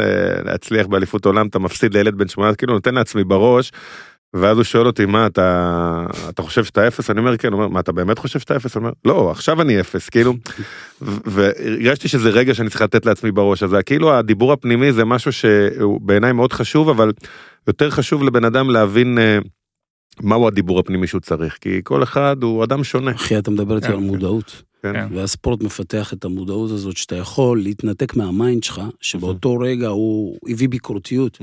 להצליח 0.45 0.87
באליפות 0.87 1.27
עולם 1.27 1.47
אתה 1.47 1.59
מפסיד 1.59 1.95
לילד 1.95 2.15
בן 2.15 2.29
18 2.29 2.57
כאילו 2.57 2.73
נותן 2.73 2.95
לעצמי 2.95 3.25
בראש. 3.25 3.73
ואז 4.35 4.57
הוא 4.57 4.65
שואל 4.65 4.87
אותי 4.87 5.07
מה 5.07 5.27
אתה 5.27 6.07
אתה 6.29 6.43
חושב 6.43 6.65
שאתה 6.65 6.89
אפס 6.89 7.11
אני 7.11 7.21
אומר 7.21 7.37
כן 7.37 7.53
הוא 7.53 7.63
אומר 7.63 7.69
מה 7.69 7.81
אתה 7.81 7.93
באמת 7.93 8.19
חושב 8.19 8.39
שאתה 8.39 8.57
אפס 8.57 8.77
אני 8.77 8.85
אומר 8.85 8.93
לא 9.05 9.31
עכשיו 9.31 9.63
אני 9.63 9.81
אפס 9.81 10.09
כאילו 10.09 10.35
והרגשתי 11.01 12.09
שזה 12.09 12.31
רגע 12.31 12.55
שאני 12.55 12.69
צריך 12.71 12.83
לתת 12.83 13.07
לעצמי 13.07 13.33
בראש 13.33 13.63
אז 13.63 13.71
זה 13.71 13.83
כאילו 13.83 14.15
הדיבור 14.15 14.53
הפנימי 14.53 14.93
זה 14.93 15.05
משהו 15.05 15.33
שהוא 15.33 16.01
בעיניי 16.01 16.33
מאוד 16.33 16.53
חשוב 16.53 16.89
אבל 16.89 17.13
יותר 17.67 17.91
חשוב 17.91 18.25
לבן 18.25 18.45
אדם 18.45 18.71
להבין 18.71 19.19
אה, 19.19 19.39
מהו 20.21 20.47
הדיבור 20.47 20.79
הפנימי 20.79 21.07
שהוא 21.07 21.21
צריך 21.21 21.59
כי 21.61 21.81
כל 21.85 22.03
אחד 22.03 22.37
הוא 22.43 22.65
אדם 22.65 22.85
שונה. 22.85 23.11
אחי, 23.11 23.39
אתה 23.39 23.51
מדבר 23.51 23.77
איתי 23.77 23.87
כן, 23.87 23.93
על 23.93 23.99
כן. 23.99 24.05
מודעות. 24.05 24.63
כן. 24.83 24.93
כן. 24.93 25.09
והספורט 25.17 25.63
מפתח 25.63 26.13
את 26.13 26.25
המודעות 26.25 26.71
הזאת 26.71 26.97
שאתה 26.97 27.17
יכול 27.17 27.63
להתנתק 27.63 28.17
מה 28.17 28.33
mind 28.33 28.65
שלך, 28.65 28.81
שבאותו 29.01 29.59
רגע 29.59 29.89
הוא 29.89 30.39
מביא 30.49 30.69
ביקורתיות. 30.69 31.39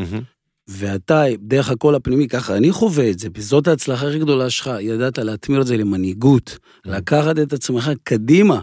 ואתה, 0.71 1.23
דרך 1.39 1.69
הקול 1.69 1.95
הפנימי, 1.95 2.27
ככה 2.27 2.57
אני 2.57 2.71
חווה 2.71 3.09
את 3.09 3.19
זה, 3.19 3.27
וזאת 3.35 3.67
ההצלחה 3.67 4.07
הכי 4.07 4.19
גדולה 4.19 4.49
שלך, 4.49 4.71
ידעת 4.79 5.17
להתמיר 5.17 5.61
את 5.61 5.67
זה 5.67 5.77
למנהיגות, 5.77 6.57
לקחת 6.85 7.39
את 7.39 7.53
עצמך 7.53 7.91
קדימה. 8.03 8.59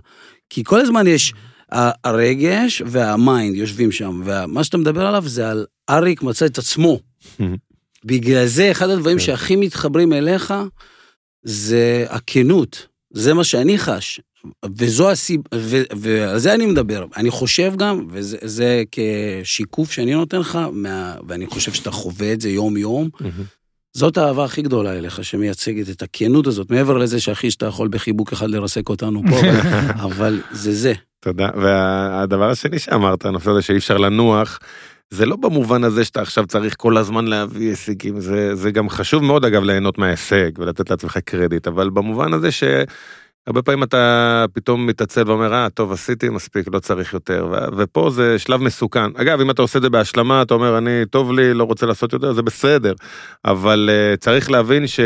כי 0.51 0.65
כל 0.65 0.81
הזמן 0.81 1.07
יש, 1.07 1.33
ה- 1.73 2.09
הרגש 2.09 2.83
והמיינד 2.87 3.57
יושבים 3.57 3.93
שם, 3.93 4.23
ומה 4.25 4.65
שאתה 4.65 4.79
מדבר 4.79 5.07
עליו 5.07 5.25
זה 5.29 5.51
על 5.51 5.67
אריק 5.91 6.23
מצא 6.23 6.47
את 6.47 6.59
עצמו. 6.59 7.01
בגלל 8.05 8.47
זה, 8.47 8.71
אחד 8.71 8.91
הדברים 8.91 9.19
כן. 9.19 9.25
שהכי 9.25 9.57
מתחברים 9.57 10.13
אליך, 10.13 10.55
זה 11.43 12.07
הכנות. 12.09 12.87
זה 13.13 13.35
מה 13.35 13.45
שאני 13.45 13.79
חש. 13.79 14.21
וזו 14.77 15.11
הסיבה, 15.11 15.43
ו- 15.55 15.83
ועל 15.97 16.39
זה 16.39 16.55
אני 16.55 16.67
מדבר. 16.67 17.07
אני 17.17 17.31
חושב 17.31 17.73
גם, 17.77 18.07
וזה 18.11 18.37
זה 18.43 18.83
כשיקוף 18.93 19.93
שאני 19.93 20.15
נותן 20.15 20.39
לך, 20.39 20.59
מה, 20.73 21.15
ואני 21.27 21.47
חושב 21.47 21.73
שאתה 21.73 21.91
חווה 21.91 22.33
את 22.33 22.41
זה 22.41 22.51
יום-יום, 22.51 23.09
מהמם. 23.21 23.45
זאת 23.97 24.17
האהבה 24.19 24.45
הכי 24.45 24.63
גדולה 24.63 24.99
אליך, 24.99 25.25
שמייצגת 25.25 25.91
את 25.91 26.03
הכנות 26.03 26.47
הזאת, 26.47 26.71
מעבר 26.71 26.99
לזה 26.99 27.21
שאחי, 27.21 27.51
שאתה 27.51 27.67
יכול 27.67 27.89
בחיבוק 27.89 28.33
אחד 28.33 28.51
לרסק 28.51 28.89
אותנו 28.89 29.23
פה, 29.29 29.39
אבל, 29.39 29.91
אבל 30.07 30.41
זה 30.51 30.73
זה. 30.73 30.93
תודה 31.21 31.49
והדבר 31.57 32.51
השני 32.51 32.79
שאמרת 32.79 33.25
הנושא 33.25 33.51
הזה 33.51 33.63
שאי 33.63 33.77
אפשר 33.77 33.97
לנוח. 33.97 34.59
זה 35.11 35.27
לא 35.27 35.37
במובן 35.37 35.85
הזה 35.85 36.05
שאתה 36.05 36.23
עכשיו 36.23 36.47
צריך 36.47 36.75
כל 36.79 36.97
הזמן 36.97 37.25
להביא 37.25 37.69
הישגים 37.69 38.21
זה 38.21 38.55
זה 38.55 38.71
גם 38.71 38.89
חשוב 38.89 39.25
מאוד 39.25 39.45
אגב 39.45 39.63
ליהנות 39.63 39.99
מההישג 39.99 40.59
ולתת 40.59 40.91
לעצמך 40.91 41.19
קרדיט 41.25 41.69
אבל 41.69 41.91
במובן 41.91 42.33
הזה 42.33 42.49
שהרבה 43.47 43.63
פעמים 43.63 43.83
אתה 43.83 44.45
פתאום 44.53 44.87
מתעצל 44.87 45.23
ואומר 45.27 45.55
אה 45.55 45.69
טוב 45.75 45.93
עשיתי 45.93 46.29
מספיק 46.29 46.67
לא 46.73 46.79
צריך 46.79 47.15
יותר 47.15 47.49
ו- 47.53 47.77
ופה 47.77 48.11
זה 48.11 48.39
שלב 48.39 48.63
מסוכן 48.63 49.11
אגב 49.17 49.41
אם 49.41 49.51
אתה 49.51 49.63
עושה 49.63 49.79
את 49.79 49.83
זה 49.83 49.91
בהשלמה 49.91 50.43
אתה 50.43 50.55
אומר 50.55 50.79
אני 50.79 51.07
טוב 51.11 51.33
לי 51.33 51.55
לא 51.55 51.65
רוצה 51.65 51.87
לעשות 51.87 52.13
יותר 52.13 52.33
זה 52.33 52.43
בסדר 52.43 52.93
אבל 53.45 53.91
uh, 53.93 54.17
צריך 54.17 54.51
להבין 54.51 54.87
ש, 54.87 55.01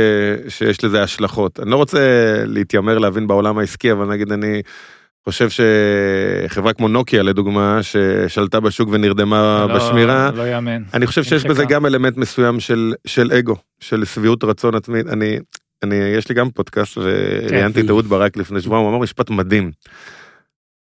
שיש 0.49 0.85
לזה 0.85 1.03
השלכות 1.03 1.61
אני 1.61 1.71
לא 1.71 1.77
רוצה 1.77 1.99
להתיימר 2.47 2.99
להבין 2.99 3.27
בעולם 3.27 3.59
העסקי 3.59 3.93
אבל 3.93 4.07
נגיד 4.07 4.33
אני. 4.33 4.63
חושב 5.25 5.49
שחברה 5.51 6.73
כמו 6.73 6.89
נוקיה 6.89 7.23
לדוגמה 7.23 7.79
ששלטה 7.83 8.61
בשוק 8.61 8.89
ונרדמה 8.93 9.67
לא- 9.69 9.75
בשמירה 9.75 10.31
לא 10.35 10.43
יאמן. 10.49 10.83
אני 10.95 11.07
חושב 11.07 11.23
שיש 11.23 11.33
נמחקה. 11.33 11.49
בזה 11.49 11.65
גם 11.65 11.87
אלמנט 11.87 12.17
מסוים 12.17 12.61
של 12.61 12.95
של 13.07 13.33
אגו 13.33 13.57
של 13.81 14.05
שביעות 14.05 14.45
רצון 14.45 14.75
עצמית 14.75 15.07
אני 15.07 15.39
אני 15.83 15.95
יש 15.95 16.29
לי 16.29 16.35
גם 16.35 16.51
פודקאסט 16.51 16.99
וראיינתי 16.99 17.81
את 17.81 17.91
אהוד 17.91 18.07
ברק 18.07 18.37
לפני 18.37 18.61
שבועיים 18.61 18.87
הוא 18.87 18.95
אמר 18.95 19.03
משפט 19.03 19.31
מדהים. 19.31 19.71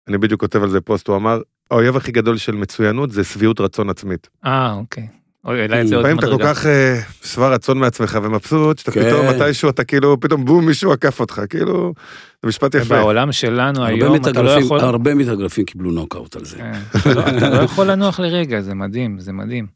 אני 0.08 0.18
בדיוק 0.18 0.40
כותב 0.40 0.62
על 0.62 0.70
זה 0.70 0.80
פוסט 0.80 1.08
הוא 1.08 1.16
אמר 1.16 1.40
האויב 1.70 1.96
הכי 1.96 2.12
גדול 2.12 2.36
של 2.36 2.52
מצוינות 2.52 3.10
זה 3.10 3.24
שביעות 3.24 3.60
רצון 3.60 3.90
עצמית. 3.90 4.28
אה, 4.44 4.72
אוקיי. 4.72 5.06
לפעמים 5.44 6.18
אתה 6.18 6.26
כל. 6.26 6.36
כך 6.44 6.66
אה, 6.66 7.00
שבע 7.24 7.48
רצון 7.48 7.78
מעצמך 7.78 8.18
ומבסוט 8.22 8.78
שאתה 8.78 8.90
כן. 8.90 9.04
פתאום 9.04 9.26
מתישהו 9.28 9.70
אתה 9.70 9.84
כאילו 9.84 10.20
פתאום 10.20 10.44
בום 10.44 10.66
מישהו 10.66 10.92
עקף 10.92 11.20
אותך 11.20 11.42
כאילו 11.50 11.94
זה 12.42 12.48
משפט 12.48 12.74
יפה. 12.74 12.84
בעולם 12.94 13.32
שלנו 13.32 13.84
היום 13.84 14.16
אתה 14.16 14.42
לא 14.42 14.50
יכול... 14.50 14.80
הרבה 14.80 15.14
מתאגרפים 15.14 15.64
קיבלו 15.64 15.90
נוקאוט 15.90 16.36
על 16.36 16.44
זה. 16.44 16.56
כן. 16.56 16.72
לא- 17.14 17.20
אתה 17.20 17.48
לא 17.50 17.62
יכול 17.62 17.86
לנוח 17.90 18.20
לרגע, 18.20 18.60
זה 18.60 18.74
מדהים, 18.74 19.18
זה 19.18 19.32
מדהים. 19.32 19.66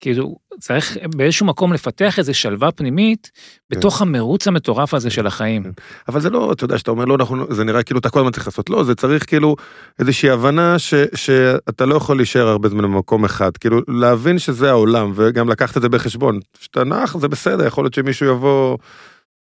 כאילו, 0.00 0.36
צריך 0.60 0.96
באיזשהו 1.16 1.46
מקום 1.46 1.72
לפתח 1.72 2.18
איזו 2.18 2.34
שלווה 2.34 2.72
פנימית 2.72 3.30
בתוך 3.70 4.02
המרוץ 4.02 4.48
המטורף 4.48 4.94
הזה 4.94 5.10
של 5.10 5.26
החיים. 5.26 5.62
כן. 5.62 5.70
אבל 6.08 6.20
זה 6.20 6.30
לא, 6.30 6.52
אתה 6.52 6.64
יודע, 6.64 6.78
שאתה 6.78 6.90
אומר 6.90 7.04
לא 7.04 7.18
נכון, 7.18 7.46
זה 7.50 7.64
נראה 7.64 7.82
כאילו 7.82 8.00
אתה 8.00 8.10
כל 8.10 8.18
הזמן 8.18 8.32
צריך 8.32 8.46
לעשות, 8.46 8.70
לא, 8.70 8.84
זה 8.84 8.94
צריך 8.94 9.26
כאילו 9.26 9.56
איזושהי 9.98 10.30
הבנה 10.30 10.78
ש, 10.78 10.94
שאתה 11.14 11.86
לא 11.86 11.94
יכול 11.94 12.16
להישאר 12.16 12.48
הרבה 12.48 12.68
זמן 12.68 12.82
במקום 12.82 13.24
אחד, 13.24 13.56
כאילו 13.56 13.80
להבין 13.88 14.38
שזה 14.38 14.70
העולם 14.70 15.12
וגם 15.14 15.48
לקחת 15.48 15.76
את 15.76 15.82
זה 15.82 15.88
בחשבון, 15.88 16.40
שאתה 16.58 16.84
נח 16.84 17.16
זה 17.18 17.28
בסדר, 17.28 17.66
יכול 17.66 17.84
להיות 17.84 17.94
שמישהו 17.94 18.26
יבוא, 18.26 18.78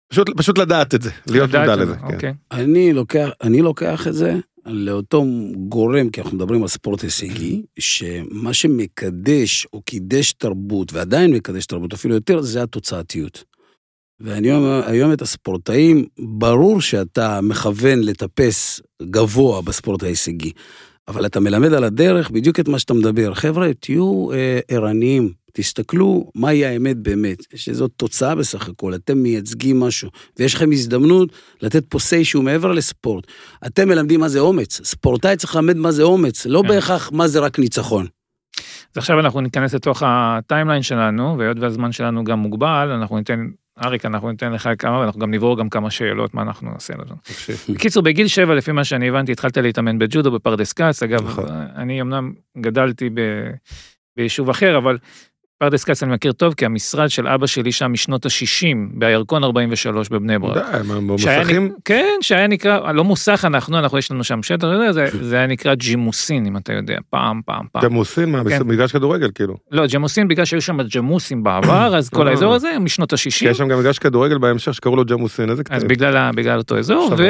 פשוט, 0.09 0.31
פשוט 0.37 0.59
לדעת 0.59 0.95
את 0.95 1.03
זה, 1.03 1.11
להיות 1.27 1.55
מודע 1.55 1.77
לזה. 1.77 1.95
כן. 1.97 2.15
אוקיי. 2.15 2.35
אני 2.53 2.93
לוקח, 2.93 3.29
אני 3.43 3.63
לוקח 3.63 4.07
את 4.07 4.15
זה 4.15 4.37
לאותו 4.67 5.25
גורם, 5.69 6.11
כי 6.11 6.21
אנחנו 6.21 6.37
מדברים 6.37 6.63
על 6.63 6.69
ספורט 6.69 7.03
הישגי, 7.03 7.63
שמה 7.79 8.55
שמקדש 8.55 9.67
או 9.73 9.83
קידש 9.83 10.33
תרבות, 10.33 10.93
ועדיין 10.93 11.31
מקדש 11.31 11.67
תרבות 11.67 11.93
אפילו 11.93 12.15
יותר, 12.15 12.43
זה 12.43 12.63
התוצאתיות. 12.63 13.45
ואני 14.21 14.53
אומר, 14.53 14.83
היום 14.87 15.13
את 15.13 15.23
הספורטאים, 15.23 16.07
ברור 16.19 16.81
שאתה 16.81 17.41
מכוון 17.41 17.99
לטפס 17.99 18.81
גבוה 19.03 19.63
בספורט 19.63 20.03
ההישגי, 20.03 20.53
אבל 21.09 21.27
אתה 21.27 21.41
מלמד 21.41 21.73
על 21.73 21.85
הדרך 21.85 22.31
בדיוק 22.31 22.61
את 22.61 22.69
מה 22.69 22.79
שאתה 22.79 22.95
מדבר. 22.95 23.35
חבר'ה, 23.35 23.75
תהיו 23.81 24.33
אה, 24.33 24.61
ערניים, 24.69 25.33
תסתכלו 25.53 26.31
מהי 26.35 26.67
האמת 26.67 26.97
באמת, 26.97 27.39
שזאת 27.55 27.91
תוצאה 27.97 28.35
בסך 28.35 28.69
הכל, 28.69 28.95
אתם 28.95 29.19
מייצגים 29.19 29.81
משהו, 29.81 30.11
ויש 30.39 30.55
לכם 30.55 30.73
הזדמנות 30.73 31.29
לתת 31.63 31.85
פה 31.89 31.99
say 31.99 32.25
שהוא 32.25 32.45
מעבר 32.45 32.73
לספורט. 32.73 33.27
אתם 33.67 33.89
מלמדים 33.89 34.21
מה 34.21 34.29
זה 34.29 34.41
אומץ, 34.41 34.81
ספורטאי 34.85 35.37
צריך 35.37 35.57
ללמד 35.57 35.77
מה 35.77 35.93
זה 35.93 36.03
אומץ, 36.03 36.47
לא 36.47 36.63
כן. 36.63 36.69
בהכרח 36.69 37.13
מה 37.13 37.29
זה 37.29 37.41
רק 37.41 37.59
ניצחון. 37.59 38.07
אז 38.93 38.97
עכשיו 38.97 39.21
אנחנו 39.21 39.41
ניכנס 39.41 39.75
לתוך 39.75 40.03
הטיימליין 40.07 40.83
שלנו, 40.83 41.39
והיות 41.39 41.59
והזמן 41.61 41.93
שלנו 41.93 42.25
גם 42.25 42.39
מוגבל, 42.39 42.91
אנחנו 43.01 43.19
ניתן, 43.19 43.47
אריק, 43.85 44.07
אנחנו 44.07 44.31
ניתן 44.31 44.53
לך 44.53 44.69
כמה, 44.79 44.99
ואנחנו 44.99 45.21
גם 45.21 45.31
נברור 45.31 45.59
גם 45.59 45.69
כמה 45.69 45.91
שאלות, 45.91 46.35
מה 46.35 46.43
אנחנו 46.43 46.71
נעשה 46.73 46.95
לזה. 46.95 47.15
בקיצור, 47.75 48.03
בגיל 48.03 48.27
שבע, 48.27 48.55
לפי 48.55 48.73
מה 48.73 48.85
שאני 48.85 49.09
הבנתי, 49.09 49.33
התחלת 49.33 49.57
להתאמן 49.57 49.99
בג'ודו 49.99 50.31
בפרדס 50.31 50.73
כץ, 50.73 51.03
אגב, 51.03 51.27
נכון. 51.27 51.45
אני 51.77 52.01
אמנם 52.01 52.33
גדלתי 52.59 53.11
ב... 53.15 53.21
ביישוב 54.17 54.51
אחר, 54.51 54.79
אבל 54.79 54.99
פרדס 55.63 55.85
כץ 55.85 56.03
אני 56.03 56.13
מכיר 56.13 56.33
טוב, 56.33 56.55
כי 56.55 56.65
המשרד 56.65 57.11
של 57.11 57.29
אבא 57.29 57.47
שלי 57.47 57.73
שם 57.73 57.93
משנות 57.93 58.27
ה-60, 58.27 58.77
בירקון 58.95 59.45
43 59.45 60.09
בבני 60.09 60.39
ברק. 60.39 60.65
במוסכים? 60.87 61.73
כן, 61.85 62.15
שהיה 62.21 62.47
נקרא, 62.47 62.93
לא 62.93 63.05
מוסך 63.05 63.45
אנחנו, 63.47 63.79
אנחנו 63.79 63.99
יש 63.99 64.11
לנו 64.11 64.25
שם 64.25 64.43
שטח, 64.43 64.67
זה, 64.93 65.07
זה, 65.21 65.37
היה 65.37 65.47
נקרא 65.47 65.75
ג'ימוסין, 65.75 66.47
אם 66.47 66.57
אתה 66.57 66.73
יודע, 66.73 66.97
פעם, 67.11 67.41
פעם, 67.47 67.67
פעם. 67.73 67.83
ג'מוסין, 67.83 68.33
מה, 68.33 68.43
כן. 68.49 68.63
מגרש 68.67 68.93
כדורגל 68.93 69.31
כאילו. 69.35 69.57
לא, 69.71 69.87
ג'מוסין, 69.87 70.29
בגלל 70.29 70.45
שהיו 70.45 70.63
שם 70.63 70.79
ג'מוסים 70.83 71.43
בעבר, 71.43 71.97
אז 71.97 72.09
כל 72.09 72.27
אה. 72.27 72.33
האזור 72.33 72.55
הזה 72.55 72.73
משנות 72.81 73.13
כי 73.15 73.15
ה-60, 73.15 73.51
יש 73.51 73.59
שם 73.59 73.69
גם 73.69 73.79
מגרש 73.79 73.99
כדורגל 73.99 74.39
בהמשך 74.39 74.75
שקראו 74.75 74.97
לו 74.97 75.05
ג'מוסין, 75.05 75.51
איזה 75.51 75.63
אז 75.71 75.83
קטע. 75.83 75.89
בגלל, 75.89 76.31
בגלל 76.35 76.59
אותו 76.59 76.79
אזור, 76.79 77.13
עכשיו, 77.13 77.27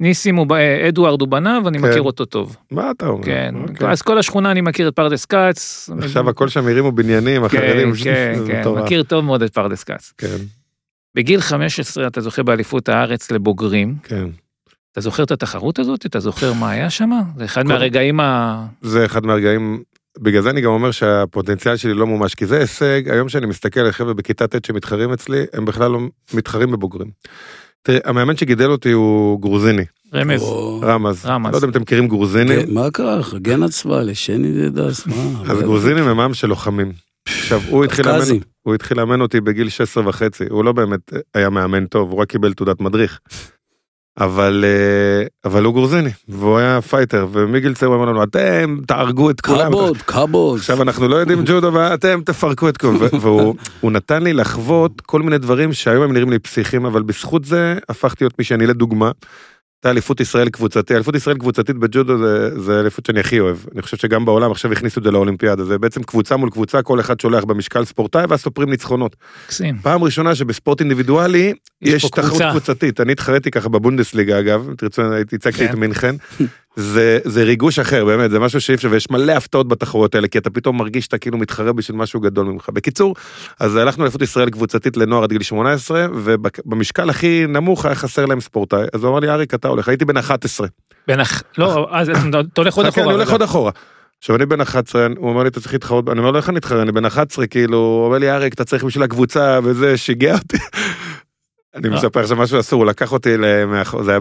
וניסים 0.00 0.36
הוא, 0.36 0.46
אדוארד 0.88 1.20
הוא 1.20 1.28
בניו, 1.28 1.62
אני 1.68 1.78
כן. 1.78 1.88
מכיר 1.88 2.02
אותו 2.02 2.24
טוב. 2.24 2.56
מה 2.70 2.90
אתה 2.90 3.06
אומר? 3.06 3.24
כן, 3.24 3.54
אוקיי. 3.68 3.90
אז 3.90 4.02
כל 4.02 4.18
השכונה 4.18 4.50
אני 4.50 4.60
מכיר 4.60 4.88
את 4.88 4.96
פרדס 4.96 5.24
כץ. 5.24 5.90
עכשיו 5.98 6.28
הכל 6.30 6.48
שם 6.48 6.66
הרימו 6.66 6.92
בניינים, 6.92 7.48
כן, 7.48 7.58
החרדים, 7.58 7.92
כן, 8.04 8.34
זה 8.38 8.44
כן, 8.52 8.60
מטורף. 8.60 8.84
מכיר 8.84 9.02
טוב 9.02 9.24
מאוד 9.24 9.42
את 9.42 9.52
פרדס 9.54 9.84
כץ. 9.84 10.12
כן, 10.18 10.36
בגיל 11.14 11.40
15 11.40 12.06
אתה 12.06 12.20
זוכה 12.20 12.42
באליפות 12.42 12.88
הארץ 12.88 13.30
לבוגרים. 13.30 13.94
כן. 14.02 14.26
אתה 14.92 15.00
זוכר 15.00 15.22
את 15.22 15.30
התחרות 15.30 15.78
הזאת? 15.78 16.06
אתה 16.06 16.20
זוכר 16.20 16.52
מה 16.52 16.70
היה 16.70 16.90
שם? 16.90 17.10
זה 17.36 17.44
אחד 17.44 17.62
כל- 17.62 17.68
מהרגעים 17.68 18.20
ה... 18.20 18.66
זה 18.82 19.04
אחד 19.04 19.26
מהרגעים, 19.26 19.82
בגלל 20.18 20.42
זה 20.42 20.50
אני 20.50 20.60
גם 20.60 20.70
אומר 20.70 20.90
שהפוטנציאל 20.90 21.76
שלי 21.76 21.94
לא 21.94 22.06
מומש, 22.06 22.34
כי 22.34 22.46
זה 22.46 22.58
הישג, 22.58 23.08
היום 23.08 23.28
שאני 23.28 23.46
מסתכל 23.46 23.80
על 23.80 23.92
חבר'ה 23.92 24.14
בכיתה 24.14 24.46
ט' 24.46 24.64
שמתחרים 24.64 25.12
אצלי, 25.12 25.44
הם 25.52 25.64
בכלל 25.64 25.90
לא 25.90 26.00
מתחרים 26.34 26.70
בבוגרים. 26.70 27.10
תראה, 27.82 27.98
המאמן 28.04 28.36
שגידל 28.36 28.70
אותי 28.70 28.92
הוא 28.92 29.40
גרוזיני, 29.40 29.84
רמז. 30.14 30.42
או- 30.42 30.80
רמז. 30.82 31.26
רמז. 31.26 31.50
לא 31.52 31.56
יודע 31.56 31.66
אם 31.66 31.70
אתם 31.70 31.80
מכירים 31.82 32.08
גרוזינים, 32.08 32.60
כן, 32.66 32.70
מה 32.74 32.90
קרה? 32.90 33.22
חגן 33.22 33.62
הצבא 33.62 34.02
לשני 34.02 34.70
דדס, 34.70 35.06
מה? 35.06 35.14
אז 35.52 35.60
גרוזינים 35.60 36.04
הם 36.04 36.20
עם 36.20 36.34
של 36.34 36.46
לוחמים. 36.48 36.92
עכשיו, 37.28 37.60
הוא 37.68 37.84
התחיל 37.84 38.06
לאמן. 38.08 38.24
הוא 38.62 38.74
התחיל 38.74 38.96
לאמן 38.96 39.20
אותי 39.20 39.40
בגיל 39.40 39.68
16 39.68 40.08
וחצי, 40.08 40.44
הוא 40.50 40.64
לא 40.64 40.72
באמת 40.72 41.12
היה 41.34 41.50
מאמן 41.50 41.86
טוב, 41.86 42.10
הוא 42.10 42.20
רק 42.20 42.28
קיבל 42.28 42.52
תעודת 42.52 42.80
מדריך. 42.80 43.20
אבל, 44.18 44.64
אה, 44.66 45.26
אבל 45.44 45.64
הוא 45.64 45.74
גרוזיני, 45.74 46.10
והוא 46.28 46.58
היה 46.58 46.80
fighter, 46.82 47.26
ומגיל 47.32 47.74
צעיר 47.74 47.92
הוא 47.92 47.96
אמר 47.96 48.12
לנו, 48.12 48.22
אתם 48.22 48.78
תהרגו 48.86 49.30
את 49.30 49.40
כולם. 49.40 49.72
כבוד, 49.72 49.96
כבוד. 49.96 50.58
עכשיו 50.58 50.82
אנחנו 50.82 51.08
לא 51.08 51.16
יודעים 51.16 51.42
ג'ודו 51.46 51.72
ואתם 51.72 52.20
תפרקו 52.24 52.68
את 52.68 52.76
כולם. 52.76 52.98
והוא 53.20 53.54
הוא 53.80 53.92
נתן 53.92 54.22
לי 54.22 54.32
לחוות 54.32 55.00
כל 55.00 55.22
מיני 55.22 55.38
דברים 55.38 55.72
שהיום 55.72 56.02
הם 56.02 56.12
נראים 56.12 56.30
לי 56.30 56.38
פסיכיים, 56.38 56.86
אבל 56.86 57.02
בזכות 57.02 57.44
זה 57.44 57.78
הפכתי 57.88 58.24
להיות 58.24 58.38
מי 58.38 58.44
שאני 58.44 58.66
לדוגמה. 58.66 59.10
הייתה 59.80 59.90
אליפות 59.90 60.20
ישראל 60.20 60.48
קבוצתי, 60.48 60.94
אליפות 60.94 61.14
ישראל 61.14 61.38
קבוצתית 61.38 61.76
בג'ודו 61.76 62.18
זה, 62.18 62.60
זה 62.60 62.80
אליפות 62.80 63.06
שאני 63.06 63.20
הכי 63.20 63.40
אוהב. 63.40 63.56
אני 63.74 63.82
חושב 63.82 63.96
שגם 63.96 64.24
בעולם 64.24 64.50
עכשיו 64.50 64.72
הכניסו 64.72 65.00
את 65.00 65.04
זה 65.04 65.10
לאולימפיאדה, 65.10 65.64
זה 65.64 65.78
בעצם 65.78 66.02
קבוצה 66.02 66.36
מול 66.36 66.50
קבוצה, 66.50 66.82
כל 66.82 67.00
אחד 67.00 67.20
שולח 67.20 67.44
במשקל 67.44 67.84
ספורטאי 67.84 68.24
ואז 68.28 68.40
סופרים 68.40 68.70
ניצחונות. 68.70 69.16
מקסים. 69.46 69.78
פעם 69.82 70.04
ראשונה 70.04 70.34
שבספורט 70.34 70.80
אינדיבידואלי 70.80 71.52
יש 71.82 72.04
יש 72.04 72.10
תחרות 72.10 72.28
קבוצה. 72.28 72.50
קבוצתית, 72.50 73.00
אני 73.00 73.12
התחרתי 73.12 73.50
ככה 73.50 73.68
בבונדסליגה 73.68 74.38
אגב, 74.38 74.68
אם 74.68 74.74
תרצו, 74.74 75.12
הייתי 75.12 75.36
הצגתי 75.36 75.58
כן. 75.58 75.70
את 75.70 75.74
מינכן, 75.74 76.14
זה, 76.80 77.18
זה 77.24 77.42
ריגוש 77.44 77.78
אחר 77.78 78.04
באמת, 78.04 78.30
זה 78.30 78.38
משהו 78.38 78.60
שאי 78.60 78.74
אפשר, 78.74 78.88
ויש 78.90 79.10
מלא 79.10 79.32
הפתעות 79.32 79.68
בתחרויות 79.68 80.14
האלה, 80.14 80.28
כי 80.28 80.38
אתה 80.38 80.50
פתאום 80.50 80.78
מרגיש 80.78 81.04
שאתה 81.04 81.18
כאילו 81.18 81.38
מתחרה 81.38 81.72
בשביל 81.72 81.96
משהו 81.96 82.20
גדול 82.20 82.46
ממך. 82.46 82.68
בקיצור, 82.72 83.14
אז 83.60 83.76
הלכנו 83.76 84.04
לאליפות 84.04 84.22
ישראל 84.22 84.50
קבוצתית 84.50 84.96
לנוער 84.96 85.22
עד 85.22 85.30
גיל 85.30 85.42
18, 85.42 86.06
ובמשקל 86.14 87.10
הכי 87.10 87.44
נמוך 87.48 87.84
היה 87.84 87.94
חסר 87.94 88.26
להם 88.26 88.40
ספורטאי, 88.40 88.84
אז 88.92 89.04
הוא 89.04 89.10
אמר 89.10 89.20
לי, 89.20 89.30
אריק, 89.30 89.54
אתה 89.54 89.68
הולך, 89.68 89.88
הייתי 89.88 90.04
בן 90.04 90.16
11. 90.16 90.66
בין 91.06 91.20
הח... 91.20 91.42
לא, 91.58 91.88
אז 91.90 92.08
אתה 92.08 92.60
הולך 92.60 92.74
עוד 92.74 92.86
אחורה. 92.86 93.06
אני 93.06 93.14
הולך. 93.14 93.30
עוד 93.30 93.42
אחורה. 93.42 93.70
עכשיו 94.18 94.36
אני 94.36 94.46
בן 94.46 94.60
11, 94.60 95.06
הוא 95.16 95.30
אומר 95.30 95.42
לי 95.42 95.48
אתה 95.48 95.60
צריך 95.60 95.72
להתחרות, 95.72 96.08
אני 96.08 96.18
אומר 96.18 96.30
לו 96.30 96.36
איך 96.36 96.48
אני 96.48 96.58
אתחרה, 96.58 96.82
אני 96.82 96.92
בן 96.92 97.04
11, 97.04 97.46
כאילו, 97.46 97.78
הוא 97.78 98.06
אומר 98.06 98.18
לי 98.18 98.30
אריק 98.30 98.54
אתה 98.54 98.64
צריך 98.64 98.84
בשביל 98.84 99.04
הקבוצה 99.04 99.58
וזה, 99.62 99.96
שיגע 99.96 100.34
אותי. 100.34 100.56
אני 101.74 101.88
אה. 101.88 101.94
מספר 101.94 102.20
עכשיו 102.20 102.36
משהו 102.36 102.60
אסור, 102.60 102.82
הוא 102.82 102.90
לקח 102.90 103.12
אותי, 103.12 103.36
זה 104.04 104.10
היה, 104.12 104.18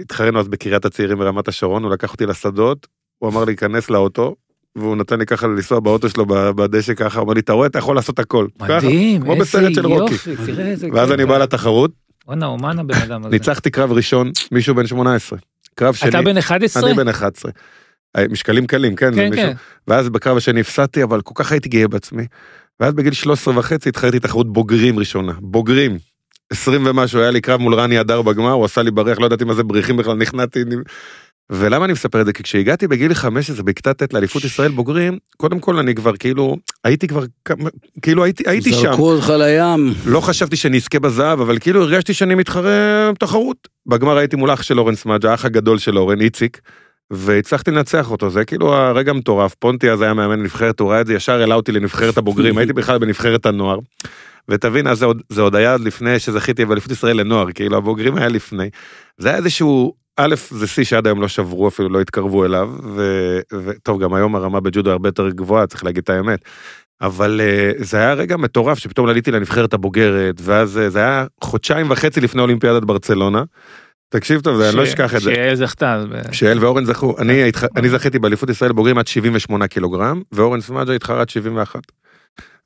התחרנו 0.00 0.40
אז 0.40 0.48
בקריית 0.48 0.84
הצעירים 0.84 1.18
ברמת 1.18 1.48
השרון, 1.48 1.84
הוא 1.84 1.92
לקח 1.92 2.12
אותי 2.12 2.26
לשדות, 2.26 2.86
הוא 3.18 3.30
אמר 3.30 3.40
לי 3.40 3.46
להיכנס 3.46 3.90
לאוטו, 3.90 4.34
והוא 4.76 4.96
נתן 4.96 5.18
לי 5.18 5.26
ככה 5.26 5.46
לנסוע 5.46 5.80
באוטו 5.80 6.08
שלו 6.08 6.26
בדשא 6.26 6.94
ככה, 6.94 7.20
אמר 7.20 7.32
לי 7.32 7.40
אתה 7.40 7.52
רואה 7.52 7.66
אתה 7.66 7.78
יכול 7.78 7.96
לעשות 7.96 8.18
הכל. 8.18 8.46
ככה, 8.58 8.76
מדהים, 8.76 9.22
כמו 9.22 9.32
איזה 9.32 9.42
בסרט 9.44 9.74
של 9.74 9.86
רוקי. 9.86 10.14
תראה 10.46 10.66
איזה... 10.70 10.88
ואז. 10.92 11.12
אני 11.12 11.26
בא 11.26 11.38
לתחרות, 11.38 11.90
וואנה, 12.26 12.46
אומן 12.46 12.78
הבן 12.78 12.94
אדם 12.94 13.20
הזה. 13.20 13.30
ניצחתי 13.30 13.70
קרב 13.70 13.92
ראשון, 13.92 14.30
מישהו 14.52 14.74
בן 14.74 14.86
18. 14.86 15.38
קרב 15.74 15.94
שני, 15.94 16.08
אתה 16.08 16.22
בן 16.22 16.38
11? 16.38 16.88
אני 16.88 16.96
בן 16.96 17.08
11. 17.08 17.52
אה, 18.16 18.24
משקלים 18.30 18.66
קלים, 18.66 18.96
כן, 18.96 19.14
כן, 19.14 19.30
מישהו- 19.30 19.46
כן. 19.46 19.54
ואז 19.88 20.08
בקרב 20.08 20.36
השני 20.36 20.60
הפסדתי, 20.60 21.02
אבל 21.02 21.20
כל 21.20 21.32
כך 21.34 21.52
הייתי 21.52 21.68
גאה 21.68 21.88
בעצמי. 21.88 22.26
ואז 22.80 22.94
בגיל 22.94 23.12
13 23.12 23.58
וחצי 23.58 23.88
התחלתי 23.88 24.20
תחרות 24.20 24.52
בוגרים 24.52 24.98
ראשונה. 24.98 25.32
בוגרים. 25.40 25.98
20 26.52 26.86
ומשהו, 26.86 27.20
היה 27.20 27.30
לי 27.30 27.40
קרב 27.40 27.60
מול 27.60 27.74
רני 27.74 27.98
הדר 27.98 28.22
בגמר, 28.22 28.52
הוא 28.52 28.64
עשה 28.64 28.82
לי 28.82 28.90
בריח, 28.90 29.20
לא 29.20 29.26
ידעתי 29.26 29.44
מה 29.44 29.54
זה 29.54 29.62
בריחים 29.62 29.96
בכלל, 29.96 30.16
נכנעתי. 30.16 30.60
ולמה 31.50 31.84
אני 31.84 31.92
מספר 31.92 32.20
את 32.20 32.26
זה? 32.26 32.32
כי 32.32 32.42
כשהגעתי 32.42 32.88
בגיל 32.88 33.14
15 33.14 33.62
בכיתה 33.62 33.94
ט' 33.94 34.12
לאליפות 34.12 34.44
ישראל 34.44 34.70
בוגרים, 34.70 35.18
קודם 35.36 35.60
כל 35.60 35.78
אני 35.78 35.94
כבר 35.94 36.16
כאילו, 36.16 36.56
הייתי 36.84 37.08
כבר, 37.08 37.24
כאילו 38.02 38.24
הייתי, 38.24 38.42
הייתי 38.46 38.72
שם. 38.72 38.80
זרקו 38.80 39.12
אותך 39.12 39.32
לים. 39.38 39.94
לא 40.06 40.20
חשבתי 40.20 40.56
שאני 40.56 40.76
אזכה 40.76 40.98
בזהב, 40.98 41.40
אבל 41.40 41.58
כאילו 41.58 41.82
הרגשתי 41.82 42.14
שאני 42.14 42.34
מתחרה 42.34 43.10
תחרות. 43.18 43.68
בגמר 43.86 44.16
הייתי 44.16 44.36
מול 44.36 44.52
אח 44.52 44.62
של 44.62 44.78
אורן 44.78 44.94
סמאג'ה, 44.94 45.30
האח 45.30 45.44
הגדול 45.44 45.78
של 45.78 45.98
אורן, 45.98 46.20
איציק, 46.20 46.60
והצלחתי 47.10 47.70
לנצח 47.70 48.10
אותו, 48.10 48.30
זה 48.30 48.44
כאילו 48.44 48.74
הרגע 48.74 49.12
מטורף. 49.12 49.54
פונטי 49.54 49.90
אז 49.90 50.02
היה 50.02 50.14
מאמן 50.14 50.42
נבחרת, 50.42 50.80
הוא 50.80 50.90
ראה 50.90 51.00
את 51.00 51.06
זה, 51.06 51.14
ישר 51.14 51.40
העלה 51.40 51.54
אותי 51.54 51.72
לנבחרת 51.72 52.18
הבוגרים, 52.18 52.58
הייתי 52.58 52.72
בכלל 52.72 52.98
בנבחרת 52.98 53.46
הנוער. 53.46 53.78
ותבין, 54.48 54.86
אז 54.86 54.98
זה 54.98 55.04
עוד, 55.06 55.22
זה 55.28 55.40
עוד 55.42 55.54
היה 55.56 55.72
עוד 55.72 55.80
לפני 55.80 56.18
שזכיתי 56.18 56.64
באליפות 56.64 56.90
ישראל 56.92 57.20
לנוער, 57.20 57.52
כאילו 57.52 57.76
הבוגרים 57.76 58.16
היה 58.16 58.28
לפני. 58.28 58.68
זה 59.18 59.28
היה 59.28 59.36
איזשהו, 59.36 59.94
א', 60.16 60.34
זה 60.50 60.66
שיא 60.66 60.84
שעד 60.84 61.06
היום 61.06 61.20
לא 61.20 61.28
שברו, 61.28 61.68
אפילו 61.68 61.88
לא 61.88 62.00
התקרבו 62.00 62.44
אליו, 62.44 62.70
ו- 62.96 63.40
וטוב, 63.64 64.02
גם 64.02 64.14
היום 64.14 64.36
הרמה 64.36 64.60
בג'ודו 64.60 64.90
הרבה 64.90 65.08
יותר 65.08 65.28
גבוהה, 65.30 65.66
צריך 65.66 65.84
להגיד 65.84 66.02
את 66.02 66.10
האמת. 66.10 66.40
אבל 67.00 67.40
אה, 67.44 67.72
זה 67.78 67.96
היה 67.98 68.12
רגע 68.14 68.36
מטורף 68.36 68.78
שפתאום 68.78 69.08
עליתי 69.08 69.30
לנבחרת 69.30 69.74
הבוגרת, 69.74 70.34
ואז 70.40 70.78
אה, 70.78 70.90
זה 70.90 70.98
היה 70.98 71.26
חודשיים 71.40 71.90
וחצי 71.90 72.20
לפני 72.20 72.42
אולימפיאדת 72.42 72.82
ברצלונה. 72.84 73.42
תקשיב 74.08 74.40
טוב, 74.40 74.56
זה- 74.56 74.68
אני 74.68 74.76
לא 74.76 74.84
ש- 74.86 74.88
אשכח 74.88 75.14
את 75.14 75.20
זה. 75.20 75.34
שיעל 75.34 75.54
זכתה. 75.56 76.04
שאל 76.32 76.58
ואורן 76.64 76.84
זכו, 76.84 77.14
אני, 77.18 77.48
התח... 77.48 77.64
אני 77.76 77.88
זכיתי 77.88 78.18
באליפות 78.18 78.50
ישראל 78.50 78.72
בוגרים 78.72 78.98
עד 78.98 79.06
78 79.06 79.66
קילוגרם, 79.68 80.22
ואורן 80.32 80.60
סמאג'ה 80.60 80.94
התחרה 80.94 81.20
עד 81.20 81.28
71. 81.28 81.80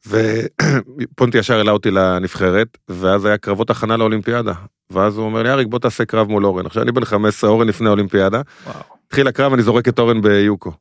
ופונטי 0.06 1.38
ישר 1.38 1.56
העלה 1.56 1.72
אותי 1.72 1.90
לנבחרת, 1.90 2.78
ואז 2.88 3.24
היה 3.24 3.38
קרבות 3.38 3.70
הכנה 3.70 3.96
לאולימפיאדה. 3.96 4.52
ואז 4.90 5.16
הוא 5.16 5.24
אומר 5.24 5.42
לי, 5.42 5.50
אריק 5.50 5.68
בוא 5.68 5.78
תעשה 5.78 6.04
קרב 6.04 6.28
מול 6.28 6.46
אורן. 6.46 6.66
עכשיו 6.66 6.82
אני 6.82 6.92
בן 6.92 7.04
15, 7.04 7.50
אורן 7.50 7.68
לפני 7.68 7.86
האולימפיאדה, 7.88 8.42
וואו. 8.66 8.76
התחיל 9.06 9.28
הקרב, 9.28 9.52
אני 9.52 9.62
זורק 9.62 9.88
את 9.88 9.98
אורן 9.98 10.22
ביוקו. 10.22 10.72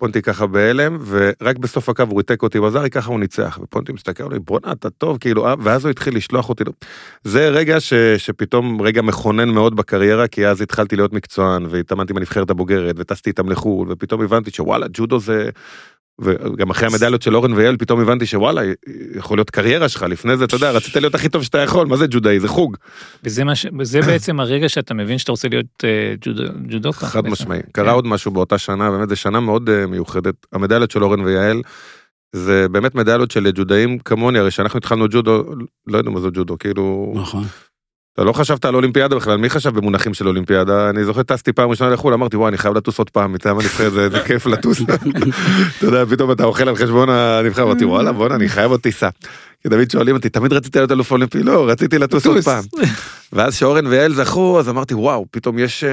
פונטי 0.00 0.22
ככה 0.22 0.46
בהלם, 0.46 0.98
ורק 1.06 1.58
בסוף 1.58 1.88
הקו 1.88 2.02
הוא 2.08 2.18
ריתק 2.18 2.42
אותי 2.42 2.60
בזארי, 2.60 2.90
ככה 2.90 3.10
הוא 3.10 3.20
ניצח. 3.20 3.58
ופונטי 3.62 3.92
מסתכל 3.92 4.22
עליי, 4.22 4.38
בואנה, 4.38 4.72
אתה 4.72 4.90
טוב, 4.90 5.18
כאילו, 5.18 5.46
אה, 5.46 5.54
ואז 5.62 5.84
הוא 5.84 5.90
התחיל 5.90 6.16
לשלוח 6.16 6.48
אותי. 6.48 6.64
זה 7.24 7.48
רגע 7.48 7.80
ש, 7.80 7.94
שפתאום 7.94 8.82
רגע 8.82 9.02
מכונן 9.02 9.48
מאוד 9.48 9.76
בקריירה, 9.76 10.28
כי 10.28 10.46
אז 10.46 10.60
התחלתי 10.60 10.96
להיות 10.96 11.12
מקצוען, 11.12 11.66
והתאמנתי 11.70 12.12
בנבחרת 12.12 12.50
הבוגרת, 12.50 12.94
וטסתי 12.98 13.30
איתם 13.30 13.48
לחו"ל, 13.48 13.92
ופתאום 13.92 14.22
הבנתי 14.22 14.50
שוואלה, 14.50 14.86
ג'ודו 14.92 15.20
זה... 15.20 15.50
וגם 16.20 16.70
אחרי 16.70 16.88
המדליות 16.88 17.22
של 17.22 17.36
אורן 17.36 17.52
ויעל, 17.52 17.76
פתאום 17.76 18.00
הבנתי 18.00 18.26
שוואלה, 18.26 18.62
יכול 19.16 19.38
להיות 19.38 19.50
קריירה 19.50 19.88
שלך, 19.88 20.02
לפני 20.02 20.36
זה, 20.36 20.44
אתה 20.44 20.56
יודע, 20.56 20.70
רצית 20.70 20.96
להיות 20.96 21.14
הכי 21.14 21.28
טוב 21.28 21.42
שאתה 21.42 21.58
יכול, 21.58 21.86
מה 21.86 21.96
זה 21.96 22.06
ג'ודאי? 22.10 22.40
זה 22.40 22.48
חוג. 22.48 22.76
וזה 23.24 23.44
מה 23.44 23.54
ש- 23.54 23.66
וזה 23.78 24.00
בעצם 24.06 24.40
הרגע 24.40 24.68
שאתה 24.68 24.94
מבין 24.94 25.18
שאתה 25.18 25.32
רוצה 25.32 25.48
להיות 25.48 25.66
אה, 25.84 26.14
ג'ודו- 26.20 26.52
ג'ודוקה. 26.68 27.06
חד. 27.06 27.28
משמעי. 27.28 27.60
כן. 27.62 27.68
קרה 27.72 27.92
עוד 27.92 28.06
משהו 28.06 28.30
באותה 28.30 28.58
שנה, 28.58 28.90
באמת, 28.90 29.08
זו 29.08 29.16
שנה 29.16 29.40
מאוד 29.40 29.68
אה, 29.70 29.86
מיוחדת. 29.86 30.34
המדליות 30.52 30.90
של 30.90 31.04
אורן 31.04 31.20
ויעל, 31.20 31.62
זה 32.32 32.66
באמת 32.68 32.94
מדליות 32.94 33.30
של 33.30 33.50
ג'ודאים 33.54 33.98
כמוני, 33.98 34.38
הרי 34.38 34.50
כשאנחנו 34.50 34.78
התחלנו 34.78 35.06
ג'ודו, 35.10 35.44
לא 35.86 35.98
יודע 35.98 36.10
מה 36.10 36.20
זה 36.20 36.28
ג'ודו, 36.34 36.58
כאילו, 36.58 37.12
נכון. 37.16 37.44
אתה 38.14 38.24
לא 38.24 38.32
חשבת 38.32 38.64
על 38.64 38.74
אולימפיאדה 38.74 39.16
בכלל, 39.16 39.36
מי 39.36 39.50
חשב 39.50 39.70
במונחים 39.70 40.14
של 40.14 40.28
אולימפיאדה? 40.28 40.90
אני 40.90 41.04
זוכר 41.04 41.22
טסתי 41.22 41.52
פעם 41.52 41.70
ראשונה 41.70 41.90
לחו"ל, 41.90 42.14
אמרתי 42.14 42.36
וואי 42.36 42.48
אני 42.48 42.58
חייב 42.58 42.74
לטוס 42.76 42.98
עוד 42.98 43.10
פעם 43.10 43.32
מטעם 43.32 43.58
הנבחרת, 43.58 43.92
זה 43.92 44.20
כיף 44.26 44.46
לטוס. 44.46 44.80
אתה 45.78 45.86
יודע, 45.86 46.04
פתאום 46.06 46.32
אתה 46.32 46.44
אוכל 46.44 46.68
על 46.68 46.76
חשבון 46.76 47.08
הנבחרת, 47.10 47.64
אמרתי 47.66 47.84
וואלה 47.84 48.12
בואנה 48.12 48.34
אני 48.34 48.48
חייב 48.48 48.70
עוד 48.70 48.80
טיסה. 48.80 49.08
כי 49.62 49.68
תמיד 49.68 49.90
שואלים 49.90 50.16
אותי, 50.16 50.28
תמיד 50.28 50.52
רציתי 50.52 50.78
להיות 50.78 50.92
אלוף 50.92 51.10
אולימפי? 51.10 51.42
לא, 51.42 51.68
רציתי 51.68 51.98
לטוס 51.98 52.26
עוד. 52.26 52.40
פעם. 52.40 52.64
ואז 53.32 53.54
שאורן 53.54 53.86
ויעל 53.86 54.14
זכו, 54.14 54.60
אז 54.60 54.68
אמרתי 54.68 54.94
וואו, 54.94 55.26
פתאום 55.30 55.58
יש 55.58 55.84
אה, 55.84 55.90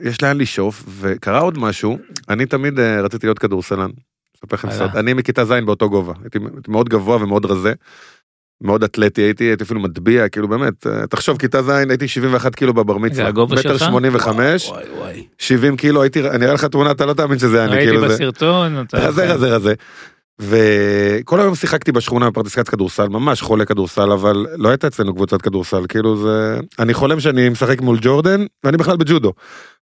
יש 0.00 0.22
לאן 0.22 0.38
לשאוף, 0.38 0.84
וקרה 1.00 1.38
עוד 1.38 1.58
משהו, 1.58 1.98
אני 2.28 2.46
תמיד 2.46 2.78
אה, 2.78 3.00
רציתי 3.00 3.26
להיות 3.26 3.38
כדורסלן. 3.38 3.90
אני 4.94 5.14
מכיתה 5.14 5.44
ז' 5.44 5.52
באותו 5.52 5.90
גובה, 5.90 6.12
הייתי 6.22 6.38
מאוד 6.68 6.88
גבוה 6.88 7.22
ומאוד 7.22 7.46
רזה. 7.46 7.72
מאוד 8.60 8.84
אתלטי 8.84 9.22
הייתי, 9.22 9.44
הייתי 9.44 9.64
אפילו 9.64 9.80
מטביע, 9.80 10.28
כאילו 10.28 10.48
באמת, 10.48 10.86
אה, 10.86 11.06
תחשוב 11.06 11.38
כיתה 11.38 11.62
ז' 11.62 11.68
הייתי 11.68 12.08
71 12.08 12.54
קילו 12.54 12.74
בבר 12.74 12.98
מצווה, 12.98 13.30
מטר 13.30 13.56
שלך? 13.56 13.78
85, 13.78 14.68
וואי 14.68 14.84
וואי. 14.98 15.26
70 15.38 15.76
קילו 15.76 16.02
הייתי, 16.02 16.20
אני 16.20 16.44
אראה 16.44 16.54
לך 16.54 16.64
תמונה, 16.64 16.90
אתה 16.90 17.06
לא 17.06 17.12
תאמין 17.12 17.38
שזה 17.38 17.64
אני, 17.64 17.72
ראיתי 17.72 17.86
כאילו 17.86 18.08
זה, 18.08 18.14
בסרטון, 18.14 18.80
אתה... 18.80 18.98
רזה 18.98 19.34
רזה 19.34 19.56
רזה. 19.56 19.74
וכל 20.40 21.40
היום 21.40 21.54
שיחקתי 21.54 21.92
בשכונה 21.92 22.30
בפרדסקת 22.30 22.68
כדורסל, 22.68 23.08
ממש 23.08 23.42
חולה 23.42 23.64
כדורסל, 23.64 24.12
אבל 24.12 24.46
לא 24.56 24.68
הייתה 24.68 24.86
אצלנו 24.86 25.14
קבוצת 25.14 25.42
כדורסל, 25.42 25.82
כאילו 25.88 26.16
זה... 26.16 26.58
אני 26.78 26.94
חולם 26.94 27.20
שאני 27.20 27.48
משחק 27.48 27.80
מול 27.80 27.98
ג'ורדן, 28.00 28.44
ואני 28.64 28.76
בכלל 28.76 28.96
בג'ודו. 28.96 29.32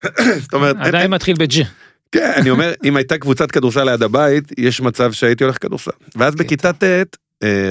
זאת 0.44 0.54
אומרת, 0.54 0.76
עדיין 0.80 1.12
מתחיל 1.12 1.36
בג'. 1.40 1.64
כן, 2.12 2.32
אני 2.36 2.50
אומר, 2.50 2.74
אם 2.84 2.96
הייתה 2.96 3.18
קבוצת 3.18 3.52
כדורסל 3.52 3.84
ליד 3.84 4.04
הבית, 4.04 4.44
יש 4.58 4.82
מצב 4.82 5.12
שהייתי 5.12 5.44
הולך 5.44 5.58
כדורסל. 5.62 5.92
ואז 6.16 6.36
בכיתה 6.36 6.74
ט', 6.74 6.84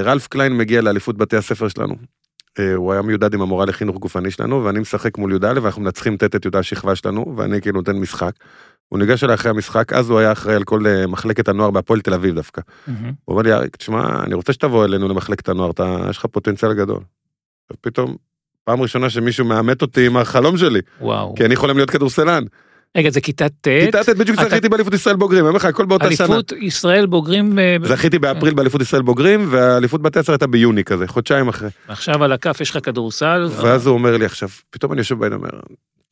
רלף 0.05 0.27
קליין 0.27 0.57
מגיע 0.57 0.81
לאליפות 0.81 1.17
בתי 1.17 1.37
הספר 1.37 1.69
שלנו. 1.69 1.95
אה, 2.59 2.75
הוא 2.75 2.93
היה 2.93 3.03
מיודד 3.03 3.35
עם 3.35 3.43
המורה 3.43 3.67
לחינוך 3.67 3.97
גופני 3.97 4.31
שלנו, 4.31 4.65
ואני 4.65 4.81
משחק 4.81 5.19
מול 5.19 5.33
י"א, 5.33 5.61
ואנחנו 5.63 5.83
מנצחים 5.83 6.17
ט' 6.17 6.25
את 6.25 6.47
י"א 6.47 6.59
השכבה 6.59 6.97
שלנו, 6.97 7.35
ואני 7.37 7.61
כאילו 7.61 7.79
נותן 7.79 7.97
משחק. 7.97 8.33
הוא 8.89 8.99
ניגש 8.99 9.25
אליי 9.25 9.35
אחרי 9.35 9.51
המשחק, 9.51 9.93
אז 9.93 10.11
הוא 10.11 10.19
היה 10.19 10.33
אחראי 10.33 10.55
על 10.55 10.65
כל 10.65 10.87
אה, 10.87 11.07
מחלקת 11.07 11.49
הנוער 11.49 11.71
בהפועל 11.71 12.01
תל 12.01 12.15
אביב 12.15 12.35
דווקא. 12.35 12.63
הוא 13.25 13.33
אומר 13.35 13.43
לי, 13.43 13.53
אריק, 13.53 13.77
תשמע, 13.77 14.23
אני 14.23 14.35
רוצה 14.35 14.53
שתבוא 14.53 14.85
אלינו 14.85 15.09
למחלקת 15.09 15.49
הנוער, 15.49 15.71
אתה, 15.71 15.97
יש 16.11 16.19
לך 16.19 16.27
פוטנציאל 16.27 16.75
גדול. 16.75 17.01
ופתאום, 17.73 18.17
פעם 18.65 18.83
ראשונה 18.83 19.11
שמישהו 19.11 19.45
מאמת 19.45 19.83
אותי 19.83 20.07
עם 20.07 20.17
החלום 20.17 20.57
שלי, 20.57 20.81
וואו. 21.01 21.35
כי 21.35 21.45
אני 21.45 21.57
חולם 21.57 21.77
להיות 21.77 21.91
כדורסלן. 21.91 22.45
רגע, 22.97 23.11
זה 23.11 23.21
כיתה 23.21 23.49
ט', 23.49 23.65
כיתה 23.65 24.05
ט' 24.05 24.09
בדיוק 24.09 24.41
זכיתי 24.41 24.69
באליפות 24.69 24.95
ישראל 24.95 25.17
בוגרים, 25.17 25.41
אני 25.45 25.49
אומר 25.49 25.57
לך, 25.57 25.65
הכל 25.65 25.85
באותה 25.87 26.13
שנה. 26.13 26.27
אליפות 26.27 26.53
ישראל 26.61 27.07
בוגרים, 27.07 27.59
אה, 27.59 27.77
זכיתי 27.85 28.19
באפריל 28.19 28.55
באליפות 28.55 28.81
ישראל 28.81 29.03
בוגרים, 29.03 29.47
והאליפות 29.51 30.03
בתי 30.03 30.19
הספר 30.19 30.33
הייתה 30.33 30.47
ביוני 30.47 30.85
כזה, 30.85 31.07
חודשיים 31.07 31.49
אחרי. 31.49 31.69
עכשיו 31.89 32.25
על 32.25 32.33
הכף 32.33 32.61
יש 32.61 32.71
לך 32.71 32.79
כדורסל. 32.83 33.49
ואז 33.63 33.87
הוא 33.87 33.95
אומר 33.95 34.17
לי 34.17 34.25
עכשיו, 34.25 34.49
פתאום 34.71 34.93
אני 34.93 35.01
יושב 35.01 35.19
בעין 35.19 35.33
ואומר, 35.33 35.49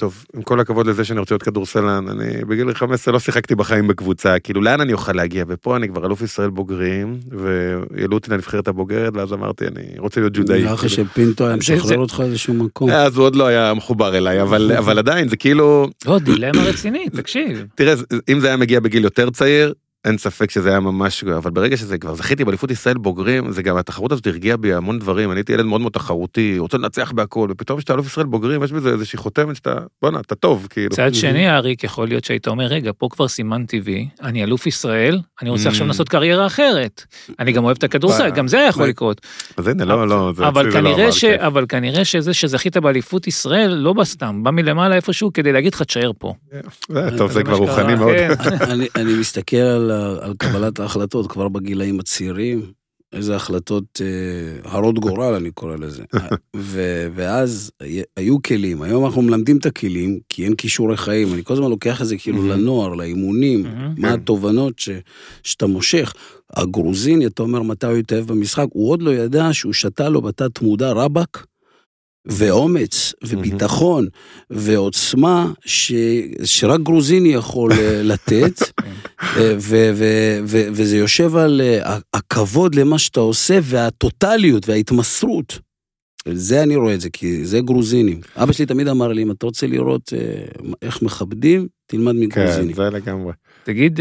טוב, 0.00 0.24
עם 0.36 0.42
כל 0.42 0.60
הכבוד 0.60 0.86
לזה 0.86 1.04
שאני 1.04 1.20
רוצה 1.20 1.34
להיות 1.34 1.42
כדורסלן, 1.42 2.08
אני 2.08 2.44
בגיל 2.44 2.74
15 2.74 3.12
לא 3.12 3.18
שיחקתי 3.18 3.54
בחיים 3.54 3.88
בקבוצה, 3.88 4.38
כאילו 4.38 4.60
לאן 4.60 4.80
אני 4.80 4.92
אוכל 4.92 5.12
להגיע? 5.12 5.44
ופה 5.48 5.76
אני 5.76 5.88
כבר 5.88 6.06
אלוף 6.06 6.22
ישראל 6.22 6.50
בוגרים, 6.50 7.20
והעלו 7.30 8.14
אותי 8.16 8.30
לנבחרת 8.30 8.68
הבוגרת, 8.68 9.12
ואז 9.16 9.32
אמרתי, 9.32 9.66
אני 9.66 9.98
רוצה 9.98 10.20
להיות 10.20 10.32
ג'ודאי. 10.36 10.60
נראה 10.62 10.72
לך 10.72 10.80
כאילו. 10.80 10.90
שפינטו 10.90 11.46
היה 11.46 11.56
משחרר 11.56 11.98
אותך 11.98 12.22
איזשהו 12.24 12.54
מקום. 12.54 12.90
אז 12.90 13.16
הוא 13.16 13.24
עוד 13.24 13.36
לא 13.36 13.46
היה 13.46 13.74
מחובר 13.74 14.16
אליי, 14.16 14.42
אבל 14.42 14.72
אבל 14.78 14.98
עדיין, 14.98 15.28
זה 15.28 15.36
כאילו, 15.36 15.88
לא, 16.06 16.18
דילמה 16.18 16.62
רצינית, 16.62 17.16
תקשיב. 17.16 17.66
תראה, 17.74 17.94
אם 18.28 18.40
זה 18.40 18.46
היה 18.46 18.56
מגיע 18.56 18.80
בגיל 18.80 19.04
יותר 19.04 19.30
צעיר, 19.30 19.72
אין 20.04 20.18
ספק 20.18 20.50
שזה 20.50 20.68
היה 20.70 20.80
ממש, 20.80 21.24
אבל 21.24 21.50
ברגע 21.50 21.76
שזה 21.76 21.98
כבר 21.98 22.14
זכיתי 22.14 22.44
באליפות 22.44 22.70
ישראל 22.70 22.98
בוגרים, 22.98 23.52
זה 23.52 23.62
גם 23.62 23.76
התחרות 23.76 24.12
הזאת 24.12 24.26
הרגיעה 24.26 24.56
בי 24.56 24.74
המון 24.74 24.98
דברים, 24.98 25.30
אני 25.30 25.38
הייתי 25.40 25.52
ילד 25.52 25.64
מאוד 25.64 25.80
מאוד 25.80 25.92
תחרותי, 25.92 26.54
רוצה 26.58 26.78
לנצח 26.78 27.12
בהכל, 27.12 27.48
ופתאום 27.50 27.78
כשאתה 27.78 27.94
אלוף 27.94 28.06
ישראל 28.06 28.26
בוגרים, 28.26 28.62
יש 28.62 28.72
בזה 28.72 28.88
איזושהי 28.92 29.18
חותמת 29.18 29.56
שאתה, 29.56 29.74
בואנה, 30.02 30.20
אתה 30.20 30.34
טוב, 30.34 30.66
כאילו. 30.70 30.90
צד 30.96 31.14
שני, 31.14 31.50
אריק, 31.50 31.84
יכול 31.84 32.08
להיות 32.08 32.24
שהיית 32.24 32.48
אומר, 32.48 32.64
רגע, 32.64 32.90
פה 32.98 33.08
כבר 33.10 33.28
סימנתי 33.28 33.80
וי, 33.84 34.08
אני 34.22 34.44
אלוף 34.44 34.66
ישראל, 34.66 35.18
אני 35.42 35.50
רוצה 35.50 35.68
עכשיו 35.68 35.84
Mm. 35.84 35.88
לעשות 35.88 36.08
קריירה 36.08 36.46
אחרת. 36.46 37.02
אני 37.38 37.52
גם 37.52 37.64
אוהב 37.64 37.76
את 37.76 37.84
הכדורסל, 37.84 38.20
וואי, 38.22 38.30
גם 38.30 38.48
זה 38.48 38.58
היה 38.58 38.68
יכול. 38.68 38.86
לקרות. 38.86 39.20
אז 39.56 39.66
הנה, 39.66 39.84
לא, 39.84 40.08
לא, 40.08 40.32
זה 40.36 40.48
אבל 40.48 40.70
זה 40.72 40.80
לא 40.80 40.90
כנראה 40.94 41.08
כן. 41.20 41.36
אבל 41.40 41.64
כנראה 41.68 42.04
שזה 42.04 42.34
שזכית 42.34 42.76
באליפות 42.76 43.26
ישראל, 43.26 43.70
לא 43.74 43.92
בסתם, 43.92 44.42
בא 44.42 44.50
מלמעלה 44.50 44.94
איפשהו 44.96 45.32
כדי 45.32 45.52
להגיד 45.52 45.74
לך, 45.74 45.82
תשאר 45.82 46.10
פה. 46.18 46.34
זה- 46.88 47.18
טוב, 47.18 47.32
זה 47.32 47.42
כבר 47.44 47.54
רוחני 47.56 47.94
מאוד. 47.94 48.12
כן. 48.16 48.30
אני, 48.60 48.86
אני 48.96 49.14
מסתכל 49.14 49.56
על, 49.56 49.89
ה- 49.90 50.16
על 50.20 50.34
קבלת 50.38 50.80
ההחלטות 50.80 51.32
כבר 51.32 51.48
בגילאים 51.48 52.00
הצעירים, 52.00 52.72
איזה 53.12 53.36
החלטות 53.36 54.00
אה, 54.00 54.70
הרות 54.70 54.98
גורל 54.98 55.34
אני 55.34 55.50
קורא 55.50 55.76
לזה. 55.76 56.02
ו, 56.56 57.06
ואז 57.14 57.70
היו 58.16 58.42
כלים, 58.42 58.82
היום 58.82 59.04
אנחנו 59.04 59.22
מלמדים 59.22 59.56
את 59.56 59.66
הכלים, 59.66 60.18
כי 60.28 60.44
אין 60.44 60.54
כישורי 60.54 60.96
חיים, 60.96 61.34
אני 61.34 61.44
כל 61.44 61.52
הזמן 61.54 61.70
לוקח 61.70 62.02
את 62.02 62.06
זה 62.06 62.16
כאילו. 62.16 62.48
לנוער, 62.48 62.94
לאימונים. 62.94 63.62
מה 63.96 64.08
כן. 64.08 64.14
התובנות 64.14 64.78
ש, 64.78 64.88
שאתה 65.42 65.66
מושך. 65.66 66.14
הגרוזיני, 66.56 67.26
אתה 67.26 67.42
אומר 67.42 67.62
מתי 67.62 67.86
הוא 67.86 67.96
התאהב 67.96 68.26
במשחק, 68.26 68.66
הוא 68.72 68.90
עוד 68.90 69.02
לא 69.02 69.10
ידע 69.10 69.48
שהוא 69.52 69.72
שתה 69.72 70.08
לו 70.08 70.22
בתת 70.22 70.62
מודע 70.62 70.92
רבאק. 70.92 71.46
ואומץ, 72.30 73.14
וביטחון, 73.24 74.06
ועוצמה, 74.50 75.52
ש... 75.64 75.92
שרק 76.44 76.80
גרוזיני 76.80 77.28
יכול 77.28 77.72
אה, 77.72 78.02
לתת, 78.12 78.60
אה, 79.20 79.54
ו- 79.58 79.90
ו- 79.94 80.38
ו- 80.44 80.68
וזה 80.72 80.96
יושב 80.98 81.36
על 81.36 81.60
אה, 81.60 81.98
הכבוד 82.14 82.74
למה 82.74 82.98
שאתה 82.98 83.20
עושה, 83.20 83.58
והטוטליות 83.62 84.68
וההתמסרות. 84.68 85.58
זה 86.32 86.62
אני 86.62 86.76
רואה 86.76 86.94
את 86.94 87.00
זה, 87.00 87.10
כי 87.10 87.44
זה 87.44 87.60
גרוזינים. 87.60 88.20
אבא 88.36 88.52
שלי 88.52 88.66
תמיד 88.66 88.88
אמר 88.88 89.08
לי, 89.08 89.22
אם 89.22 89.30
אתה 89.30 89.46
רוצה 89.46 89.66
לראות 89.66 90.12
איך 90.82 91.02
מכבדים, 91.02 91.66
תלמד 91.86 92.12
כן, 92.12 92.20
מגרוזיני. 92.20 92.74
זה 92.74 92.90
לגמרי. 92.90 93.32
תגיד, 93.64 94.00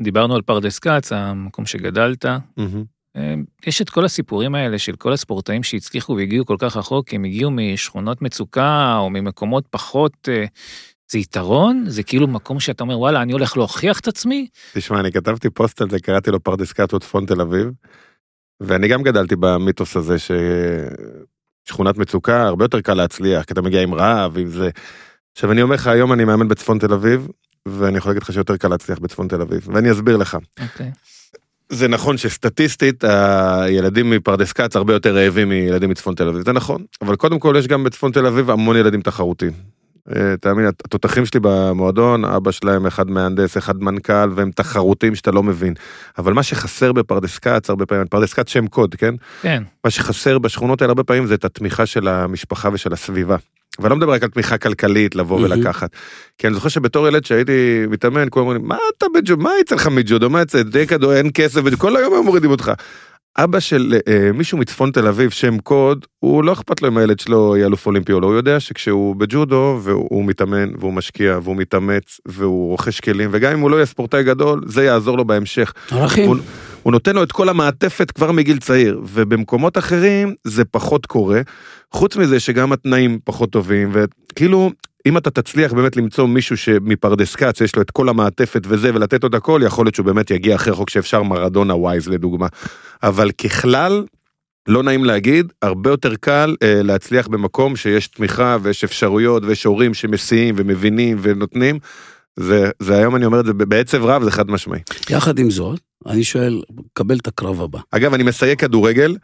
דיברנו 0.00 0.34
על 0.34 0.42
פרדס 0.42 0.78
כץ, 0.78 1.12
המקום 1.12 1.66
שגדלת, 1.66 2.24
מהמם. 2.56 2.97
אה, 3.18 3.34
יש 3.66 3.82
את 3.82 3.90
כל 3.90 4.04
הסיפורים 4.04 4.54
האלה 4.54 4.78
של 4.78 4.96
כל 4.96 5.12
הספורטאים 5.12 5.62
שהצליחו 5.62 6.16
והגיעו 6.16 6.46
כל 6.46 6.56
כך 6.58 6.76
רחוק, 6.76 7.14
הם 7.14 7.24
הגיעו 7.24 7.50
משכונות 7.50 8.22
מצוקה 8.22 8.96
או 8.98 9.10
ממקומות 9.10 9.64
פחות... 9.70 10.28
אה, 10.28 10.44
זה 11.10 11.18
יתרון? 11.18 11.84
זה 11.86 12.02
כאילו 12.02 12.26
מקום 12.28 12.60
שאתה 12.60 12.82
אומר, 12.82 12.98
וואלה, 12.98 13.22
אני 13.22 13.32
הולך 13.32 13.56
להוכיח 13.56 14.00
את 14.00 14.08
עצמי? 14.08 14.48
תשמע, 14.74 15.00
אני 15.00 15.12
כתבתי 15.12 15.50
פוסט 15.50 15.80
על 15.80 15.90
זה, 15.90 16.00
קראתי 16.00 16.30
לו 16.30 16.40
פרדס 16.40 16.63
כץ 16.63 16.86
או 16.86 16.98
צפון 16.98 17.26
תל 17.26 17.40
אביב, 17.40 17.70
ואני 18.60 18.88
גם 18.88 19.02
גדלתי 19.02 19.36
במיתוס 19.36 19.96
הזה 19.96 20.16
ששכונת 21.66 21.98
מצוקה, 21.98 22.42
הרבה 22.42 22.64
יותר 22.64 22.80
קל 22.80 22.94
להצליח, 22.94 23.44
כי 23.44 23.52
אתה 23.52 23.62
מגיע 23.62 23.82
עם 23.82 23.94
רעב, 23.94 24.38
עם 24.38 24.48
זה. 24.48 24.70
עכשיו, 25.32 25.52
אני 25.52 25.62
אומר 25.62 25.74
לך, 25.74 25.86
היום 25.86 26.12
אני 26.12 26.24
מאמן 26.24 26.48
בצפון 26.48 26.78
תל 26.78 26.92
אביב, 26.92 27.28
ואני 27.68 27.98
יכול 27.98 28.10
להגיד 28.10 28.22
לך 28.22 28.32
שיותר 28.32 28.56
קל 28.56 28.68
להצליח 28.68 28.98
בצפון 28.98 29.28
תל 29.28 29.40
אביב, 29.40 29.68
ואני 29.68 29.92
אסביר 29.92 30.16
לך. 30.16 30.38
אוקיי. 30.60 30.90
זה 31.68 31.88
נכון 31.88 32.16
שסטטיסטית 32.16 33.04
הילדים 33.04 34.10
מפרדס 34.10 34.52
כץ 34.52 34.76
הרבה 34.76 34.92
יותר 34.92 35.16
רעבים 35.16 35.48
מילדים 35.48 35.90
מצפון 35.90 36.14
תל 36.14 36.28
אביב, 36.28 36.44
זה 36.44 36.52
נכון, 36.52 36.84
אבל 37.02 37.16
קודם 37.16 37.38
כל 37.38 37.54
יש 37.58 37.66
גם 37.66 37.84
בצפון 37.84 38.12
תל 38.12 38.26
אביב 38.26 38.50
המון 38.50 38.76
ילדים 38.76 39.00
תחרותיים. 39.00 39.52
אה, 40.16 40.36
תאמין, 40.40 40.64
לי, 40.64 40.68
התותחים 40.68 41.26
שלי 41.26 41.40
במועדון, 41.42 42.24
אבא 42.24 42.50
שלהם 42.50 42.86
אחד 42.86 43.10
מהנדס, 43.10 43.56
אחד 43.56 43.82
מנכ"ל, 43.82 44.30
והם 44.34 44.50
תחרותיים 44.50 45.14
שאתה 45.14 45.30
לא 45.30 45.42
מבין. 45.42 45.74
אבל 46.18 46.32
מה 46.32 46.42
שחסר 46.42 46.92
בפרדס 46.92 47.38
כץ, 47.38 47.70
הרבה 47.70 47.86
פעמים, 47.86 48.06
פרדס 48.06 48.32
כץ 48.32 48.48
שם 48.48 48.66
קוד, 48.66 48.94
כן? 48.94 49.14
כן, 49.42 49.62
מה 49.84 49.90
שחסר 49.90 50.38
בשכונות 50.38 50.82
האלה 50.82 50.90
הרבה 50.90 51.04
פעמים 51.04 51.26
זה 51.26 51.34
את 51.34 51.44
התמיכה 51.44 51.86
של 51.86 52.08
המשפחה 52.08 52.68
ושל 52.72 52.92
הסביבה. 52.92 53.36
ואני 53.78 53.90
לא 53.90 53.96
מדבר 53.96 54.12
רק 54.12 54.22
על 54.22 54.28
תמיכה 54.28 54.58
כלכלית 54.58 55.14
לבוא 55.14 55.40
מהמם. 55.40 55.52
ולקחת. 55.52 55.90
כי 56.38 56.46
אני 56.46 56.54
זוכר 56.54 56.68
שבתור 56.68 57.08
ילד 57.08 57.24
שהייתי 57.24 57.86
מתאמן, 57.90 58.26
כולם 58.30 58.46
אומרים, 58.46 58.68
מה 58.68 58.76
אתה 58.96 59.06
בג'ודו, 59.14 59.42
מה 59.42 59.50
יצא 59.60 59.74
לך 59.74 59.86
מג'ודו, 59.86 60.30
מה 60.30 60.42
יצא, 60.42 60.62
די 60.62 60.86
כדור, 60.86 61.12
אין 61.12 61.30
כסף, 61.34 61.60
וכל 61.64 61.96
היום 61.96 62.14
הם 62.14 62.24
מורידים 62.24 62.50
אותך. 62.50 62.72
אבא 63.38 63.60
של 63.60 63.94
אה, 64.08 64.30
מישהו 64.34 64.58
מצפון 64.58 64.90
תל 64.90 65.06
אביב, 65.06 65.30
שם 65.30 65.58
קוד, 65.58 66.06
הוא 66.18 66.44
לא 66.44 66.52
אכפת 66.52 66.82
לו 66.82 66.88
אם 66.88 66.98
הילד 66.98 67.20
שלו 67.20 67.56
יהיה 67.56 67.66
אלוף 67.66 67.86
אולימפי 67.86 68.12
או 68.12 68.20
לא, 68.20 68.26
הוא 68.26 68.34
יודע 68.34 68.60
שכשהוא 68.60 69.16
בג'ודו 69.16 69.80
והוא 69.82 70.06
הוא 70.10 70.24
מתאמן 70.24 70.68
והוא 70.78 70.92
משקיע 70.92 71.38
והוא 71.42 71.56
מתאמץ 71.56 72.20
והוא 72.26 72.70
רוכש 72.70 73.00
כלים, 73.00 73.30
וגם 73.32 73.52
אם 73.52 73.60
הוא 73.60 73.70
לא 73.70 73.76
יהיה 73.76 73.86
ספורטאי 73.86 74.24
גדול, 74.24 74.60
זה 74.66 74.84
יעזור 74.84 75.16
לו 75.16 75.24
בהמשך. 75.24 75.72
ערכים. 75.90 76.30
הוא, 76.88 76.92
נותן 76.92 77.14
לו 77.14 77.22
את 77.22 77.32
כל 77.32 77.48
המעטפת 77.48 78.10
כבר 78.10 78.32
מגיל 78.32 78.58
צעיר, 78.58 79.00
ובמקומות 79.04 79.78
אחרים 79.78 80.34
זה 80.44 80.64
פחות 80.64 81.06
קורה. 81.06 81.40
חוץ 81.92 82.16
מזה 82.16 82.40
שגם 82.40 82.72
התנאים 82.72 83.18
פחות 83.24 83.50
טובים, 83.50 83.92
וכאילו, 83.92 84.70
אם 85.06 85.16
אתה 85.16 85.30
תצליח 85.30 85.72
באמת 85.72 85.96
למצוא 85.96 86.26
מישהו 86.26 86.56
שמפרדס 86.56 87.36
כץ 87.36 87.60
יש 87.60 87.76
לו 87.76 87.82
את 87.82 87.90
כל 87.90 88.08
המעטפת 88.08 88.62
וזה, 88.64 88.94
ולתת 88.94 89.22
עוד 89.22 89.34
הכל, 89.34 89.60
יכול 89.64 89.86
להיות 89.86 89.94
שהוא 89.94 90.06
באמת 90.06 90.30
יגיע 90.30 90.54
אחרי 90.54 90.74
חוק 90.74 90.90
שאפשר 90.90 91.22
מרדונה 91.22 91.74
ווייז 91.74 92.08
לדוגמה. 92.08 92.46
אבל 93.02 93.30
ככלל, 93.30 94.04
לא 94.68 94.82
נעים 94.82 95.04
להגיד, 95.04 95.52
הרבה 95.62 95.90
יותר 95.90 96.14
קל 96.14 96.56
אה, 96.62 96.82
להצליח 96.82 97.28
במקום 97.28 97.76
שיש 97.76 98.08
תמיכה 98.08 98.56
ויש 98.62 98.84
אפשרויות 98.84 99.42
ויש 99.44 99.64
הורים 99.64 99.94
שמסיעים 99.94 100.54
ומבינים 100.58 101.18
ונותנים. 101.22 101.78
זה, 102.36 102.70
זה 102.78 102.96
היום 102.96 103.16
אני 103.16 103.26
אומר 103.26 103.40
את 103.40 103.46
זה 103.46 103.52
בעצב 103.52 104.04
רב, 104.04 104.24
זה 104.24 104.30
חד 104.30 104.50
משמעי. 104.50 104.80
יחד 105.10 105.38
עם 105.38 105.50
זאת, 105.50 105.80
אני 106.08 106.24
שואל, 106.24 106.62
קבל 106.92 107.16
את 107.16 107.26
הקרב 107.26 107.62
הבא. 107.62 107.78
אגב, 107.90 108.14
אני 108.14 108.22
מסייג 108.22 108.58
כדורגל, 108.58 109.16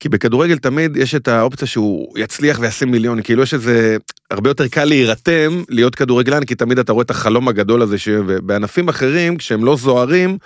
כי 0.00 0.08
בכדורגל 0.08 0.58
תמיד 0.58 0.96
יש 0.96 1.14
את 1.14 1.28
האופציה 1.28 1.66
שהוא 1.66 2.18
יצליח 2.18 2.58
ויעשה 2.60 2.86
מיליון, 2.86 3.22
כאילו 3.22 3.42
יש 3.42 3.54
איזה, 3.54 3.96
הרבה 4.30 4.50
יותר 4.50 4.68
קל 4.68 4.84
להירתם 4.84 5.62
להיות 5.68 5.94
כדורגלן, 5.94 6.44
כי 6.44 6.54
תמיד 6.54 6.78
אתה 6.78 6.92
רואה 6.92 7.02
את 7.02 7.10
החלום 7.10 7.48
הגדול 7.48 7.82
הזה, 7.82 7.98
שבענפים 7.98 8.88
אחרים, 8.88 9.36
כשהם 9.36 9.64
לא 9.64 9.76
זוהרים, 9.76 10.38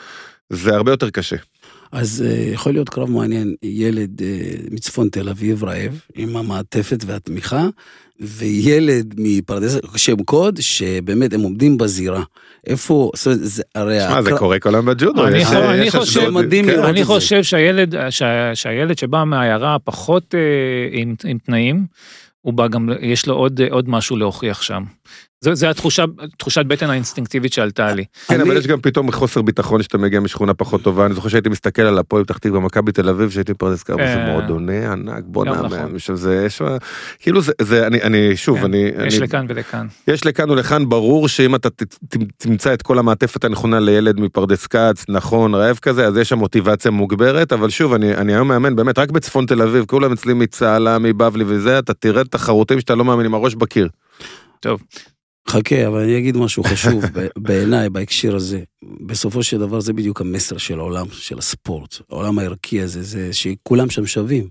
זה 0.51 0.75
הרבה 0.75 0.91
יותר 0.91 1.11
קשה. 1.11 1.37
אז 1.97 2.25
uh, 2.27 2.55
יכול 2.55 2.73
להיות 2.73 2.89
קרב 2.89 3.11
מעניין, 3.11 3.55
ילד 3.63 4.21
uh, 4.21 4.25
מצפון 4.75 5.09
תל 5.09 5.29
אביב 5.29 5.65
רעב, 5.65 6.01
עם 6.15 6.37
המעטפת 6.37 7.05
והתמיכה, 7.07 7.67
וילד 8.21 9.15
מפרדס 9.19 9.79
שם 9.97 10.17
קוד, 10.17 10.59
שבאמת 10.61 11.33
הם 11.33 11.41
עומדים 11.41 11.79
בזירה. 11.79 12.23
איפה, 12.67 13.11
זאת 13.15 13.27
אומרת, 13.27 13.41
זה 13.43 13.63
הרי... 13.75 14.01
שמע, 14.01 14.23
זה 14.23 14.31
קורה 14.39 14.59
כל 14.59 14.75
היום 14.75 14.87
בג'ודו. 14.87 15.27
אני 15.27 15.39
יש- 15.39 15.47
חו- 15.49 15.55
אני 15.71 15.85
יש 15.85 15.97
חושב- 15.97 16.21
אשדוד- 16.21 16.33
מדהים 16.35 16.65
כן. 16.67 16.83
אני. 16.85 17.05
חושב 17.05 17.43
שהילד, 17.43 17.95
שה- 18.11 18.55
שהילד 18.55 18.99
שבא 18.99 19.25
מהעיירה 19.25 19.75
הפחות 19.75 20.35
אה, 20.35 20.41
עם, 21.01 21.15
עם 21.25 21.39
תנאים, 21.39 21.87
הוא 22.41 22.53
בא 22.55 22.69
גם, 22.69 22.89
יש 23.01 23.27
לו 23.27 23.35
עוד, 23.35 23.61
אה, 23.61 23.67
עוד 23.71 23.89
משהו 23.89 24.17
להוכיח 24.17 24.63
שם. 24.63 24.83
זה, 25.41 25.55
זה 25.55 25.71
התחושה, 25.71 26.05
תחושת 26.39 26.67
בטן 26.67 26.91
האינסטינקטיבית 26.91 27.53
שעלתה 27.53 27.95
לי. 27.95 28.05
כן, 28.29 28.41
אבל 28.41 28.51
אני- 28.51 28.59
יש 28.59 28.67
גם 28.67 28.81
פתאום 28.81 29.13
חוסר 29.13 29.43
ביטחון 29.43 29.83
שאתה 29.83 29.99
מגיע 29.99 30.21
משכונה 30.21 30.55
פחות 30.55 30.83
טובה. 30.83 31.07
אני 31.07 31.15
זוכר 31.15 31.29
שהייתי 31.29 31.49
מסתכל 31.49 31.83
על 31.83 31.99
הפועל 31.99 32.25
פתח 32.25 32.39
תקווה, 32.39 32.61
מכבי 32.61 32.93
תל 32.93 33.09
אביב, 33.09 33.31
שהייתי 33.31 33.53
בפרדס 33.53 33.83
קרב, 33.83 33.97
זה 33.99 34.05
אה. 34.05 34.33
מועדוני 34.33 34.87
ענק, 34.87 35.25
בואנה, 35.27 35.55
גם 35.57 35.65
נכון. 35.65 35.99
שם 35.99 36.17
זה, 36.17 36.43
יש, 36.47 36.63
כאילו 37.19 37.41
זה, 37.41 37.53
זה, 37.61 37.87
אני, 37.87 38.03
אני, 38.03 38.37
שוב, 38.37 38.59
כן, 38.59 38.65
אני, 38.65 38.77
יש 39.07 39.15
אני, 39.15 39.23
לכאן 39.23 39.47
ולכאן. 39.49 39.87
יש 40.09 40.27
לכאן 40.27 40.51
ולכאן, 40.51 40.89
ברור 40.89 41.29
שאם 41.29 41.55
אתה 41.55 41.71
ת- 41.71 41.83
ת- 41.83 42.17
תמצא 42.37 42.75
את 42.75 42.83
כל 42.83 42.99
המעטפת 42.99 43.45
הנכונה 43.45 43.81
לילד 43.81 44.21
מפרדס 44.21 44.67
כץ, 44.67 45.05
נכון, 45.09 45.55
רעב 45.55 45.79
כזה, 45.83 46.07
אז 46.07 46.17
יש 46.17 46.29
שם 46.29 46.39
מוטיבציה 46.39 46.91
מוגברת, 46.91 47.53
אבל 47.53 47.71
שוב, 47.71 47.93
אני, 47.95 48.15
אני 48.15 48.35
היום 48.35 48.49
מאמן 48.49 48.77
באמת 48.77 48.99
רק 48.99 49.11
בצפון 49.11 49.47
תל 49.47 49.63
אביב, 49.63 49.85
כולם 49.85 50.13
אצלי 50.13 50.35
מצהלה, 50.35 50.99
מבבלי 50.99 51.45
וזה, 51.47 51.79
אתה 51.79 51.95
תראה 51.95 52.25
תחרותים 52.25 52.81
שאתה 52.81 52.95
לא 52.95 53.05
מאמין 53.05 53.27
עם 53.27 53.35
הראש 53.35 53.55
בקיר. 53.55 53.89
טוב, 54.61 54.83
חכה, 55.51 55.87
אבל 55.87 56.01
אני 56.01 56.19
אגיד 56.19 56.37
משהו 56.37 56.65
חשוב 56.65 57.05
בעיניי 57.39 57.91
בהקשר 57.91 58.37
הזה. 58.37 58.61
בסופו 59.07 59.43
של 59.43 59.59
דבר 59.59 59.81
זה 59.81 59.93
בדיוק 59.93 60.21
המסר 60.21 60.57
של 60.57 60.79
העולם, 60.79 61.07
של 61.11 61.39
הספורט. 61.39 61.97
העולם 62.11 62.39
הערכי 62.39 62.81
הזה, 62.81 63.03
זה 63.03 63.33
שכולם 63.33 63.91
שם 63.91 64.07
שווים, 64.07 64.49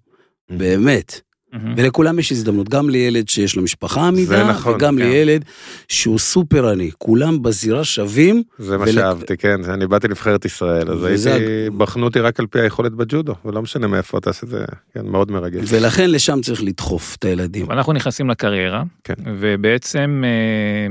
באמת. 0.49 1.21
מהמם. 1.53 1.73
ולכולם 1.77 2.19
יש 2.19 2.31
הזדמנות, 2.31 2.69
גם 2.69 2.89
לילד 2.89 3.29
שיש 3.29 3.55
לו 3.55 3.63
משפחה 3.63 4.07
עמידה, 4.07 4.49
נכון, 4.49 4.73
וגם 4.75 4.97
כן. 4.97 5.01
לילד 5.03 5.45
שהוא 5.87 6.19
סופר 6.19 6.69
עני. 6.69 6.91
כולם 6.97 7.43
בזירה 7.43 7.83
שווים, 7.83 8.43
זה 8.59 8.77
מה 8.77 8.83
ול- 8.83 8.91
שאהבתי, 8.91 9.37
כן, 9.37 9.63
אני 9.63 9.87
באתי 9.87 10.07
לנבחרת 10.07 10.45
ישראל, 10.45 10.91
אז 10.91 10.97
וזה 11.01 11.33
הייתי, 11.33 11.69
בחנו 11.77 12.05
אותי 12.05 12.19
רק 12.19 12.39
על 12.39 12.47
פי 12.47 12.59
היכולת 12.59 12.91
בג'ודו, 12.91 13.35
ולא 13.45 13.61
משנה 13.61 13.87
מאיפה 13.87 14.17
אתה, 14.17 14.33
שזה, 14.33 14.65
כן, 14.93 15.05
מאוד 15.07 15.31
מרגש. 15.31 15.63
ולכן 15.73 16.11
לשם 16.11 16.41
צריך 16.41 16.63
לדחוף 16.63 17.15
את 17.19 17.25
הילדים. 17.25 17.71
אנחנו 17.71 17.93
נכנסים 17.93 18.29
לקריירה, 18.29 18.83
כן. 19.03 19.13
ובעצם 19.25 20.23
אה, 20.25 20.87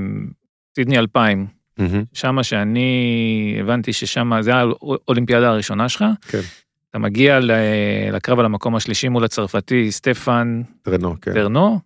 סידני 0.77 0.99
2000, 0.99 1.47
מהמם. 1.79 2.05
שמה 2.13 2.43
שאני 2.43 2.89
הבנתי 3.61 3.93
ששם 3.93 4.31
זה 4.41 4.53
האולימפיאדה 4.55 5.49
הראשונה 5.49 5.89
שלך. 5.89 6.05
כן. 6.29 6.41
אתה 6.95 7.03
מגיע 7.03 7.39
לקרב 8.13 8.39
על 8.39 8.45
המקום 8.45 8.77
השלישי 8.77 9.09
מול 9.09 9.25
הצרפתי 9.25 9.93
סטפן 9.93 10.63
טרנו, 10.83 11.15
כן. 11.21 11.33
טרנו. 11.33 11.79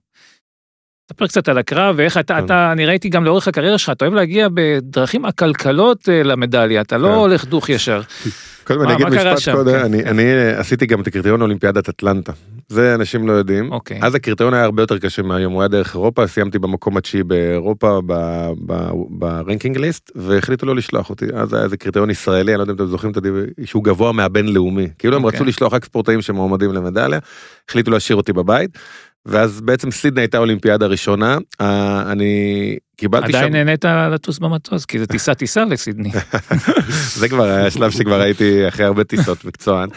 ספר 1.12 1.26
קצת 1.26 1.48
על 1.48 1.58
הקרב 1.58 1.94
ואיך 1.98 2.18
אתה, 2.18 2.34
כן. 2.34 2.44
אתה, 2.44 2.72
אני 2.72 2.86
ראיתי 2.86 3.08
גם 3.08 3.24
לאורך 3.24 3.48
הקריירה 3.48 3.78
שלך, 3.78 3.90
אתה 3.90 4.04
אוהב 4.04 4.14
להגיע 4.14 4.48
בדרכים 4.54 5.24
עקלקלות 5.24 6.08
אה, 6.08 6.22
למדליה, 6.22 6.80
אתה 6.80 6.98
לא 6.98 7.08
כן. 7.08 7.14
הולך 7.14 7.44
דוך 7.44 7.68
ישר. 7.68 8.00
קודם 8.68 8.82
אני 8.82 8.92
אגיד 8.94 9.06
משפט? 9.06 9.54
קודם, 9.54 9.72
כן. 9.72 9.84
אני, 9.84 10.04
אני 10.04 10.32
עשיתי 10.56 10.86
גם 10.86 11.00
את 11.00 11.06
הקריטריון 11.06 11.42
אולימפיאדת 11.42 11.88
אטלנטה. 11.88 12.32
זה 12.68 12.94
אנשים 12.94 13.28
לא 13.28 13.32
יודעים. 13.32 13.72
אוקיי. 13.72 13.98
אז 14.02 14.14
הקריטריון 14.14 14.54
היה 14.54 14.64
הרבה 14.64 14.82
יותר 14.82 14.98
קשה 14.98 15.22
מהיום, 15.22 15.52
הוא 15.52 15.62
היה 15.62 15.68
דרך 15.68 15.94
אירופה, 15.94 16.26
סיימתי 16.26 16.58
במקום 16.58 16.96
התשיעי 16.96 17.22
באירופה 17.22 18.00
ב 19.10 19.19
ranking 19.19 19.78
list, 19.78 20.10
והחליטו 20.14 20.66
לא 20.66 20.76
לשלוח 20.76 21.10
אותי. 21.10 21.26
אז 21.34 21.54
היה 21.54 21.64
איזה 21.64 21.76
קריטריון 21.76 22.10
ישראלי, 22.10 22.52
אני 22.52 22.58
לא 22.58 22.62
יודע 22.62 22.72
אם 22.72 22.76
אתם 22.76 22.86
זוכרים 22.86 23.12
שהוא 23.64 23.84
גבוה 23.84 24.12
מהבינלאומי. 24.12 24.88
כאילו 24.98 25.16
הם 25.16 25.24
אוקיי. 25.24 25.36
רצו 25.36 25.44
לשלוח 25.44 25.72
רק 25.72 25.84
ספורטאים 25.84 26.22
שמועמדים 26.22 26.72
למדליה, 26.72 27.18
החליטו 27.68 27.90
להשאיר 27.90 28.16
אותי 28.16 28.32
בבית. 28.32 28.78
ואז 29.26 29.60
בעצם 29.60 29.90
סידני 29.90 30.20
הייתה 30.20 30.36
האולימפיאדה 30.36 30.84
הראשונה, 30.84 31.38
אה, 31.60 32.12
אני 32.12 32.76
קיבלתי 32.98 33.32
שם... 33.32 33.38
עדיין 33.38 33.52
נהנית 33.52 33.84
לטוס 33.84 34.38
במטוס, 34.38 34.84
כי 34.84 34.98
זה 34.98 35.06
טיסה 35.06 35.34
טיסה 35.34 35.64
לסידני. 35.64 36.10
זה 37.20 37.28
כבר 37.28 37.44
היה 37.44 37.70
שלב 37.70 37.90
שכבר 37.90 38.20
הייתי 38.20 38.68
אחרי 38.68 38.86
הרבה 38.86 39.04
טיסות 39.04 39.44
מקצוען. 39.44 39.88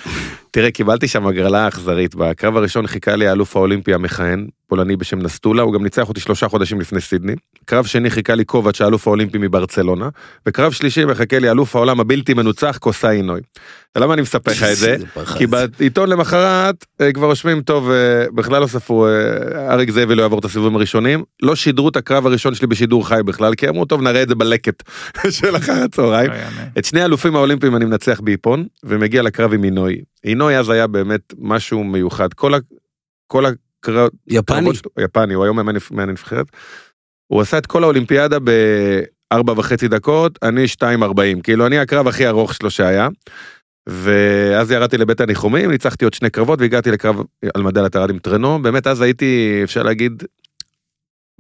תראה, 0.52 0.72
קיבלתי 0.72 1.08
שם 1.08 1.28
הגרלה 1.28 1.68
אכזרית. 1.68 2.16
בקרב 2.16 2.58
הראשון 2.58 2.88
חיכה 2.88 3.16
לי 3.16 3.28
האלוף 3.28 3.56
האולימפי 3.56 3.94
המכהן, 3.94 4.48
פולני 4.68 4.96
בשם 4.96 5.20
נסטולה, 5.20 5.62
הוא 5.62 5.74
גם 5.74 5.84
ניצח 5.84 6.10
אותי 6.10 6.20
שלושה 6.20 6.48
חודשים 6.48 6.82
לפני 6.82 7.02
סידני. 7.02 7.36
קרב 7.66 7.86
שני 7.86 8.10
חיכה 8.10 8.36
לי 8.36 8.46
קובץ' 8.46 8.82
האלוף 8.82 9.08
האולימפי 9.08 9.38
מברצלונה. 9.38 10.10
וקרב 10.46 10.72
שלישי 10.72 11.06
מחכה 11.06 11.40
לי 11.40 11.52
אלוף 11.52 11.76
העולם 11.76 12.00
הבלתי 12.00 12.34
מנוצח 12.34 12.78
קוסאינוי. 12.78 13.42
ולמה 13.96 14.14
אני 14.14 14.22
מספר 14.22 14.52
לך 14.52 14.64
את 14.64 14.78
זה? 14.78 14.96
כי 15.38 15.48
בעיתון 15.48 16.10
למחרת 16.10 16.86
אה, 17.02 17.14
כבר 17.14 17.28
רושמים 17.28 17.62
טוב 17.62 17.92
אה, 17.92 18.26
בכלל 18.36 18.62
לא 18.62 18.68
ספרו 18.68 19.08
אה, 19.08 19.74
אריק 19.74 19.90
זאבי 19.90 20.16
לא 20.16 20.22
יעבור 20.22 20.40
את 20.40 20.46
הסיבובים 20.46 20.76
הראשונים 20.76 21.24
לא 21.42 21.56
שידרו 21.56 21.90
את 21.90 21.96
הקרב 21.96 22.26
הראשון 22.26 22.56
שלי 22.56 22.68
בשידור 22.68 22.91
חי 23.00 23.20
בכלל 23.26 23.56
כי 23.56 23.70
אמרו 23.70 23.86
טוב 23.86 24.02
נראה 24.02 24.24
את 24.24 24.28
זה 24.28 24.36
בלקט 24.36 24.84
של 25.40 25.56
אחר 25.56 25.84
הצהריים. 25.84 26.32
לא. 26.32 26.36
את 26.78 26.86
שני 26.86 27.02
האלופים 27.02 27.36
האולימפיים 27.36 27.76
אני 27.76 27.86
מנצח 27.86 28.20
באיפון 28.20 28.66
ומגיע 28.84 29.22
לקרב 29.22 29.54
עם 29.54 29.64
אינוי. 29.64 30.02
אינוי 30.24 30.58
אז 30.58 30.70
היה 30.70 30.88
באמת 30.88 31.34
משהו 31.40 31.84
מיוחד 31.84 32.34
כל 32.34 32.54
ה... 32.54 32.58
כל 33.28 33.46
הקרב... 33.46 34.10
יפני. 34.28 34.58
קרבות 34.58 34.76
יפני 35.00 35.34
הוא 35.34 35.44
היום 35.44 35.60
מהנבחרת. 35.92 36.46
הוא 37.28 37.42
עשה 37.42 37.58
את 37.58 37.66
כל 37.66 37.84
האולימפיאדה 37.84 38.38
בארבע 38.40 39.54
וחצי 39.58 39.88
דקות 39.88 40.40
אני 40.44 40.68
שתיים 40.68 41.04
ארבעים 41.04 41.42
כאילו 41.42 41.68
אני 41.68 41.80
הקרב 41.80 42.08
הכי 42.08 42.28
ארוך 42.28 42.54
שלו 42.54 42.72
שהיה. 42.72 43.08
ואז 43.88 44.72
ירדתי 44.72 44.98
לבית 44.98 45.22
הניחומים 45.22 45.72
ניצחתי 45.72 46.06
עוד 46.06 46.14
שני 46.14 46.30
קרבות 46.30 46.62
והגעתי 46.62 46.92
לקרב 46.92 47.22
על 47.56 47.62
מדליית 47.62 47.96
ארד 47.96 48.10
עם 48.10 48.20
טרנו 48.20 48.62
באמת 48.62 48.88
אז 48.88 49.02
הייתי 49.02 49.62
אפשר 49.64 49.84
להגיד. 49.84 50.24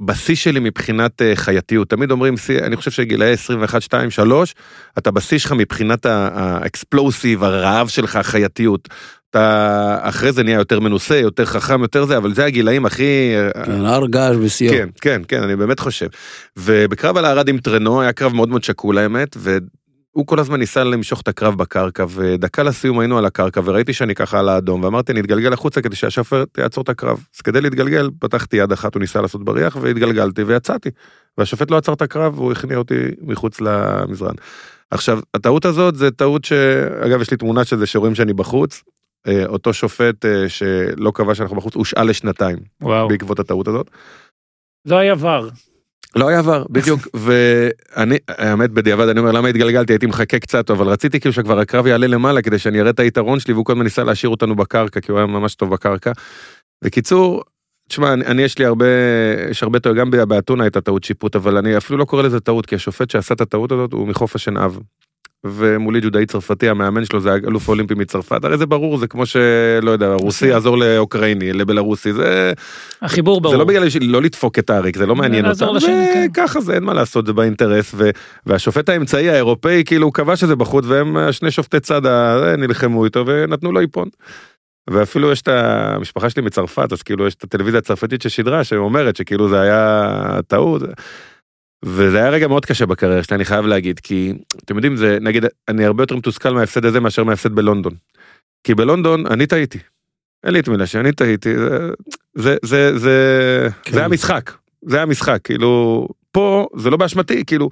בשיא 0.01 0.35
שלי 0.35 0.59
מבחינת 0.59 1.21
אה, 1.21 1.35
חייתיות 1.35 1.89
תמיד 1.89 2.11
אומרים 2.11 2.35
אני 2.61 2.75
חושב 2.75 2.91
שגילאי 2.91 3.31
21 3.31 3.81
2 3.81 4.11
3 4.11 4.55
אתה 4.97 5.11
בשיא 5.11 5.37
שלך 5.37 5.51
מבחינת 5.51 6.05
האקספלוסיב 6.05 7.43
הרעב 7.43 7.87
שלך 7.87 8.15
החייתיות. 8.15 8.87
אתה 9.29 9.97
אחרי 10.01 10.31
זה 10.31 10.43
נהיה 10.43 10.57
יותר 10.57 10.79
מנוסה 10.79 11.17
יותר 11.17 11.45
חכם 11.45 11.81
יותר 11.81 12.05
זה 12.05 12.17
אבל 12.17 12.33
זה 12.33 12.45
הגילאים 12.45 12.85
הכי 12.85 13.33
כן, 13.65 13.85
הר 13.85 14.07
געש 14.07 14.35
בשיאו. 14.35 14.73
כן, 14.73 14.89
כן, 15.01 15.21
כן, 15.27 15.43
אני 15.43 15.55
באמת 15.55 15.79
חושב. 15.79 16.07
ובקרב 16.57 17.17
על 17.17 17.25
הארד 17.25 17.47
עם 17.47 17.57
טרנו 17.57 18.01
היה 18.01 18.13
קרב 18.13 18.33
מאוד 18.33 18.49
מאוד 18.49 18.63
שקול 18.63 18.97
האמת, 18.97 19.37
והוא 20.15 20.27
כל 20.27 20.39
הזמן 20.39 20.59
ניסה 20.59 20.83
למשוך 20.83 21.21
את 21.21 21.27
הקרב 21.27 21.57
בקרקע, 21.57 22.05
ודקה 22.09 22.63
לסיום 22.63 22.99
היינו 22.99 23.17
על 23.17 23.25
הקרקע, 23.25 23.61
וראיתי 23.65 23.93
שאני 23.93 24.15
ככה 24.15 24.39
על 24.39 24.49
האדום, 24.49 24.83
ואמרתי, 24.83 25.11
אני 25.11 25.19
אתגלגל 25.19 25.53
החוצה 25.53 25.81
כדי 25.81 25.95
שהשופט 25.95 26.57
יעצור 26.57 26.81
את 26.81 26.89
הקרב. 26.89 27.25
אז 27.35 27.41
כדי 27.41 27.61
להתגלגל, 27.61 28.09
פתחתי 28.19 28.57
יד 28.57 28.71
אחת, 28.71 28.95
הוא 28.95 29.01
ניסה 29.01 29.21
לעשות 29.21 29.43
בריח, 29.45 29.77
והתגלגלתי 29.81 30.43
ויצאתי. 30.43 30.89
והשופט 31.37 31.71
לא 31.71 31.77
עצר 31.77 31.93
את 31.93 32.01
הקרב, 32.01 32.39
והוא 32.39 32.51
הכניע 32.51 32.77
אותי 32.77 32.95
מחוץ 33.21 33.61
למזרן. 33.61 34.35
עכשיו, 34.91 35.19
הטעות 35.33 35.65
הזאת 35.65 35.95
זה 35.95 36.11
טעות 36.11 36.45
ש... 36.45 36.53
אגב, 37.05 37.21
יש 37.21 37.31
לי 37.31 37.37
תמונה 37.37 37.65
של 37.65 37.77
זה 37.77 37.85
שרואים 37.85 38.15
שאני 38.15 38.33
בחוץ. 38.33 38.83
אה, 39.27 39.45
אותו 39.45 39.73
שופט 39.73 40.25
אה, 40.25 40.49
שלא 40.49 41.11
קבע 41.15 41.35
שאנחנו 41.35 41.55
בחוץ, 41.55 41.75
הושעה 41.75 42.03
לשנתיים 42.03 42.57
וואו. 42.81 43.07
בעקבות 43.07 43.39
הטעות 43.39 43.67
הזאת. 43.67 43.89
לא 44.85 44.95
היה 44.95 45.13
ור. 45.17 45.49
לא 46.15 46.27
היה 46.27 46.39
עבר, 46.39 46.63
בדיוק, 46.69 46.99
ואני, 47.23 48.17
האמת 48.27 48.69
בדיעבד 48.69 49.07
אני 49.07 49.19
אומר 49.19 49.31
למה 49.31 49.47
התגלגלתי, 49.47 49.93
הייתי 49.93 50.05
מחכה 50.05 50.39
קצת, 50.39 50.71
אבל 50.71 50.87
רציתי 50.87 51.19
כאילו 51.19 51.33
שכבר 51.33 51.59
הקרב 51.59 51.87
יעלה 51.87 52.07
למעלה 52.07 52.41
כדי 52.41 52.59
שאני 52.59 52.81
אראה 52.81 52.89
את 52.89 52.99
היתרון 52.99 53.39
שלי, 53.39 53.53
והוא 53.53 53.65
כל 53.65 53.73
הזמן 53.73 53.83
ניסה 53.83 54.03
להשאיר 54.03 54.29
אותנו 54.29 54.55
בקרקע, 54.55 54.99
כי 54.99 55.11
הוא 55.11 55.19
היה 55.19 55.27
ממש 55.27 55.55
טוב 55.55 55.69
בקרקע. 55.69 56.11
בקיצור, 56.83 57.43
תשמע, 57.89 58.13
אני, 58.13 58.25
אני 58.25 58.41
יש 58.41 58.59
לי 58.59 58.65
הרבה, 58.65 58.85
יש 59.49 59.63
הרבה 59.63 59.79
טעות, 59.79 59.95
גם 59.95 60.11
באתונה 60.11 60.63
הייתה 60.63 60.81
טעות 60.81 61.03
שיפוט, 61.03 61.35
אבל 61.35 61.57
אני 61.57 61.77
אפילו 61.77 61.99
לא 61.99 62.05
קורא 62.05 62.23
לזה 62.23 62.39
טעות, 62.39 62.65
כי 62.65 62.75
השופט 62.75 63.09
שעשה 63.09 63.33
את 63.33 63.41
הטעות 63.41 63.71
הזאת 63.71 63.93
הוא 63.93 64.07
מחוף 64.07 64.35
השנהב. 64.35 64.73
ומולי 65.45 66.01
ג'ודאי 66.01 66.25
צרפתי, 66.25 66.69
המאמן 66.69 67.05
שלו 67.05 67.19
זה 67.19 67.33
אלוף 67.33 67.67
אולימפי 67.67 67.93
מצרפת, 67.93 68.43
הרי 68.43 68.57
זה 68.57 68.65
ברור, 68.65 68.97
זה 68.97 69.07
כמו 69.07 69.25
שלא 69.25 69.91
יודע, 69.91 70.13
רוסי 70.13 70.47
יעזור 70.47 70.77
לאוקראיני, 70.77 71.53
לבלרוסי, 71.53 72.13
זה... 72.13 72.53
החיבור 73.01 73.41
ברור. 73.41 73.53
זה 73.53 73.57
לא 73.57 73.65
בגלל 73.65 73.87
לא 74.01 74.21
לדפוק 74.21 74.59
את 74.59 74.69
האריק, 74.69 74.97
זה 74.97 75.05
לא 75.05 75.15
מעניין 75.15 75.45
אותם, 75.45 75.75
לשני, 75.75 76.09
כן. 76.13 76.27
וככה 76.31 76.61
זה 76.61 76.73
אין 76.73 76.83
מה 76.83 76.93
לעשות, 76.93 77.25
זה 77.25 77.33
באינטרס, 77.33 77.91
ו- 77.97 78.09
והשופט 78.45 78.89
האמצעי 78.89 79.29
האירופאי 79.29 79.83
כאילו 79.85 80.11
קבע 80.11 80.35
שזה 80.35 80.55
בחוץ, 80.55 80.85
והם 80.87 81.17
שני 81.31 81.51
שופטי 81.51 81.79
צד 81.79 82.05
ה- 82.05 82.55
נלחמו 82.57 83.05
איתו 83.05 83.23
ונתנו 83.27 83.71
לו 83.71 83.79
איפון. 83.79 84.07
ואפילו 84.89 85.31
יש 85.31 85.41
את 85.41 85.47
המשפחה 85.47 86.29
שלי 86.29 86.41
מצרפת, 86.41 86.93
אז 86.93 87.01
כאילו 87.01 87.27
יש 87.27 87.35
את 87.35 87.43
הטלוויזיה 87.43 87.77
הצרפתית 87.79 88.21
ששידרה, 88.21 88.63
שאומרת 88.63 89.15
שכאילו 89.15 89.49
זה 89.49 89.61
היה 89.61 90.09
טעות. 90.47 90.81
וזה 91.85 92.17
היה 92.17 92.29
רגע 92.29 92.47
מאוד 92.47 92.65
קשה 92.65 92.85
בקריירה 92.85 93.23
שלי, 93.23 93.35
אני 93.35 93.45
חייב 93.45 93.65
להגיד, 93.65 93.99
כי 93.99 94.33
אתם 94.65 94.75
יודעים, 94.75 94.95
זה, 94.95 95.17
נגיד, 95.21 95.45
אני 95.67 95.85
הרבה 95.85 96.03
יותר 96.03 96.15
מתוסכל 96.15 96.53
מההפסד 96.53 96.85
הזה 96.85 96.99
מאשר 96.99 97.23
מההפסד 97.23 97.51
בלונדון. 97.51 97.93
כי 98.63 98.75
בלונדון 98.75 99.27
אני 99.27 99.47
טעיתי. 99.47 99.79
אין 100.43 100.53
לי 100.53 100.59
את 100.59 100.67
מילה 100.67 100.85
שאני 100.85 101.11
טעיתי, 101.11 101.57
זה, 101.57 101.89
זה, 102.35 102.55
זה, 102.63 102.97
זה, 102.97 103.67
כן. 103.83 103.93
זה 103.93 104.05
המשחק, 104.05 104.51
זה 104.85 105.01
המשחק, 105.01 105.39
כאילו, 105.43 106.07
פה 106.31 106.67
זה 106.77 106.89
לא 106.89 106.97
באשמתי, 106.97 107.45
כאילו, 107.45 107.69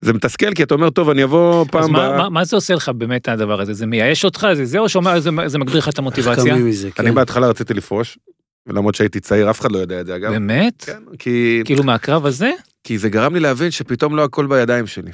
זה 0.00 0.12
מתסכל 0.12 0.54
כי 0.54 0.62
אתה 0.62 0.74
אומר, 0.74 0.90
טוב, 0.90 1.10
אני 1.10 1.24
אבוא 1.24 1.60
אז 1.60 1.66
פעם 1.70 1.92
מה, 1.92 2.06
הבאה. 2.06 2.18
מה, 2.18 2.28
מה 2.28 2.44
זה 2.44 2.56
עושה 2.56 2.74
לך 2.74 2.88
באמת 2.88 3.28
הדבר 3.28 3.60
הזה? 3.60 3.74
זה 3.74 3.86
מייאש 3.86 4.24
אותך? 4.24 4.46
זה 4.52 4.64
זה 4.64 4.78
או 4.78 4.88
שאומר 4.88 5.20
זה, 5.20 5.30
זה 5.46 5.58
מגביר 5.58 5.78
לך 5.78 5.88
את 5.88 5.92
איך 5.92 5.98
המוטיבציה? 5.98 6.44
קמים 6.44 6.66
מזה, 6.66 6.90
כן. 6.90 7.02
אני 7.02 7.12
בהתחלה 7.12 7.48
רציתי 7.48 7.74
לפרוש, 7.74 8.18
למרות 8.66 8.94
שהייתי 8.94 9.20
צעיר, 9.20 9.50
אף 9.50 9.60
אחד 9.60 9.72
לא 9.72 9.78
יודע 9.78 10.00
את 10.00 10.06
זה 10.06 10.16
אגב. 10.16 10.30
באמת? 10.32 10.84
כן, 10.86 11.02
כי, 11.18 11.62
כאילו 11.64 11.84
מהקרב 11.84 12.26
הזה? 12.26 12.50
כי 12.84 12.98
זה 12.98 13.08
גרם 13.08 13.34
לי 13.34 13.40
להבין 13.40 13.70
שפתאום 13.70 14.16
לא 14.16 14.24
הכל 14.24 14.46
בידיים 14.46 14.86
שלי. 14.86 15.10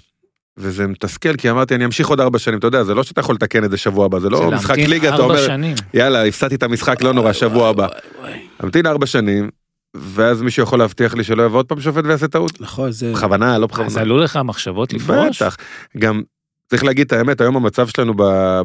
וזה 0.57 0.87
מתסכל, 0.87 1.37
כי 1.37 1.51
אמרתי, 1.51 1.75
אני 1.75 1.85
אמשיך 1.85 2.09
עוד 2.09 2.21
ארבע 2.21 2.39
שנים, 2.39 2.59
אתה 2.59 2.67
יודע, 2.67 2.85
זה 2.85 2.95
לא 2.95 3.03
שאתה 3.03 3.21
יכול 3.21 3.35
לתקן 3.35 3.65
את 3.65 3.71
זה 3.71 3.77
שבוע 3.77 4.07
הבא, 4.07 4.19
זה 4.19 4.23
זה 4.23 4.31
לא 4.31 4.51
משחק 4.51 4.77
ליגה, 4.79 5.15
אתה 5.15 5.23
אומר, 5.23 5.47
שנים. 5.47 5.75
יאללה, 5.95 6.25
הפסדתי 6.25 6.55
את 6.55 6.63
המשחק, 6.63 7.03
לא 7.03 7.13
נורא, 7.15 7.33
שבוע 7.33 7.69
הבא. 7.69 7.89
אמתין 8.65 8.87
ארבע 8.87 9.07
שנים, 9.07 9.49
ואז 9.95 10.43
מישהו 10.43 10.63
יכול 10.63 10.79
להבטיח 10.79 11.15
לי 11.15 11.25
שלא 11.25 11.43
יבוא 11.43 11.59
עוד 11.59 11.67
פעם 11.67 11.81
שופט 11.81 12.05
ויעשה 12.05 12.29
טעות? 12.29 12.61
נכון, 12.61 12.91
זה... 12.91 13.13
בכוונה, 13.13 13.59
לא 13.59 13.65
אז 13.65 13.71
בכוונה. 13.71 14.01
עלו 14.01 14.19
לך 14.19 14.39
מחשבות 14.45 14.93
לפרוש? 14.93 15.43
בטח. 15.43 15.57
גם, 15.99 16.23
צריך 16.73 16.85
להגיד 16.85 17.07
את 17.07 17.13
האמת, 17.13 17.41
היום 17.41 17.57
המצב 17.57 17.89
שלנו 17.89 18.15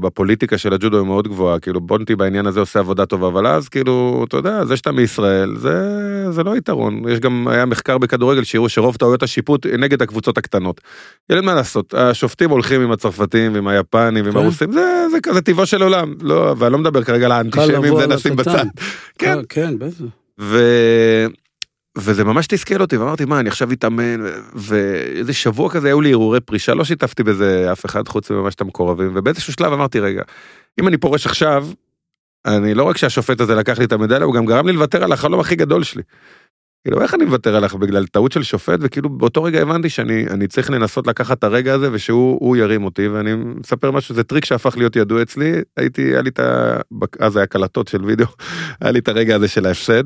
בפוליטיקה 0.01 0.57
של 0.57 0.73
הג'ודו 0.73 0.97
היא 0.97 1.05
מאוד 1.05 1.27
גבוהה, 1.27 1.59
כאילו 1.59 1.81
בונטי 1.81 2.15
בעניין 2.15 2.45
הזה 2.45 2.59
עושה 2.59 2.79
עבודה 2.79 3.05
טובה, 3.05 3.27
אבל 3.27 3.47
אז 3.47 3.69
כאילו, 3.69 4.25
אתה 4.27 4.37
יודע, 4.37 4.65
זה 4.65 4.77
שאתה 4.77 4.91
מישראל, 4.91 5.55
זה, 5.55 5.75
זה 6.31 6.43
לא 6.43 6.57
יתרון. 6.57 7.01
יש 7.09 7.19
גם, 7.19 7.47
היה 7.47 7.65
מחקר 7.65 7.97
בכדורגל 7.97 8.43
שהראו 8.43 8.69
שרוב 8.69 8.95
טעויות 8.95 9.23
השיפוט 9.23 9.65
נגד 9.65 10.01
הקבוצות 10.01 10.37
הקטנות. 10.37 10.81
אין 11.29 11.45
מה 11.45 11.53
לעשות, 11.53 11.93
השופטים 11.93 12.49
הולכים 12.49 12.81
עם 12.81 12.91
הצרפתים 12.91 13.53
ועם 13.53 13.67
היפנים 13.67 14.25
ועם 14.25 14.33
כן. 14.33 14.39
הרוסים, 14.39 14.71
זה, 14.71 15.05
זה 15.11 15.17
כזה 15.23 15.41
טבעו 15.41 15.65
של 15.65 15.83
עולם, 15.83 16.13
לא, 16.21 16.55
ואני 16.57 16.73
לא 16.73 16.77
מדבר 16.77 17.03
כרגע 17.03 17.25
על 17.25 17.31
האנטישמים, 17.31 17.97
זה 17.99 18.07
נשים. 18.07 18.35
בצד. 18.35 18.65
כן. 19.17 19.37
אה, 19.37 19.43
כן, 19.49 19.73
בטח. 19.79 20.03
וזה 21.97 22.23
ממש 22.23 22.47
תסכל 22.47 22.81
אותי, 22.81 22.97
ואמרתי, 22.97 23.25
מה, 23.25 23.39
אני 23.39 23.49
עכשיו 23.49 23.71
אתאמן, 23.71 24.19
ואיזה 24.53 25.33
שבוע 25.33 25.69
כזה 25.69 25.87
היו 25.87 26.01
לי 26.01 26.13
הרהורי 26.13 26.39
פרישה, 26.39 26.73
לא 26.73 26.83
שיתפתי 26.83 27.23
בזה 27.23 27.71
אף 27.71 27.85
אחד 27.85 28.07
חוץ 28.07 28.31
מממש 28.31 28.55
את 28.55 28.61
המקורבים, 28.61 29.11
ובאיזשהו 29.15 29.53
שלב 29.53 29.73
אמרתי, 29.73 29.99
רגע, 29.99 30.21
אם 30.79 30.87
אני 30.87 30.97
פורש 30.97 31.25
עכשיו, 31.25 31.67
אני 32.45 32.73
לא 32.73 32.83
רק 32.83 32.97
שהשופט 32.97 33.41
הזה 33.41 33.55
לקח 33.55 33.79
לי 33.79 33.85
את 33.85 33.91
המדליה, 33.91 34.23
הוא 34.23 34.33
גם 34.33 34.45
גרם 34.45 34.67
לי 34.67 34.73
לוותר 34.73 35.03
על 35.03 35.11
החלום 35.11 35.39
הכי 35.39 35.55
גדול 35.55 35.83
שלי. 35.83 36.03
כאילו, 36.83 37.01
איך 37.01 37.13
אני 37.13 37.25
מוותר 37.25 37.55
עליך 37.55 37.75
בגלל 37.75 38.05
טעות 38.05 38.31
של 38.31 38.43
שופט, 38.43 38.79
וכאילו 38.81 39.09
באותו 39.09 39.43
רגע 39.43 39.61
הבנתי 39.61 39.89
שאני 39.89 40.25
אני 40.29 40.47
צריך 40.47 40.69
לנסות 40.69 41.07
לקחת 41.07 41.39
את 41.39 41.43
הרגע 41.43 41.73
הזה, 41.73 41.89
ושהוא 41.91 42.37
הוא 42.39 42.57
ירים 42.57 42.83
אותי, 42.83 43.07
ואני 43.07 43.35
מספר 43.35 43.91
משהו, 43.91 44.15
זה 44.15 44.23
טריק 44.23 44.45
שהפך 44.45 44.77
להיות 44.77 44.95
ידוע 44.95 45.21
אצלי, 45.21 45.53
הייתי, 45.77 46.01
היה 46.01 46.21
לי 46.21 46.29
את 46.29 46.39
ה... 46.39 46.77
אז 47.19 47.37
היה 47.37 47.45
קלטות 47.45 47.87
של 47.87 48.05
וידאו, 48.05 48.25
היה 48.81 48.91
לי 48.91 48.99
את 48.99 49.07
הרגע 49.07 49.35
הזה 49.35 49.47
של 49.47 49.65
ההפסד. 49.65 50.03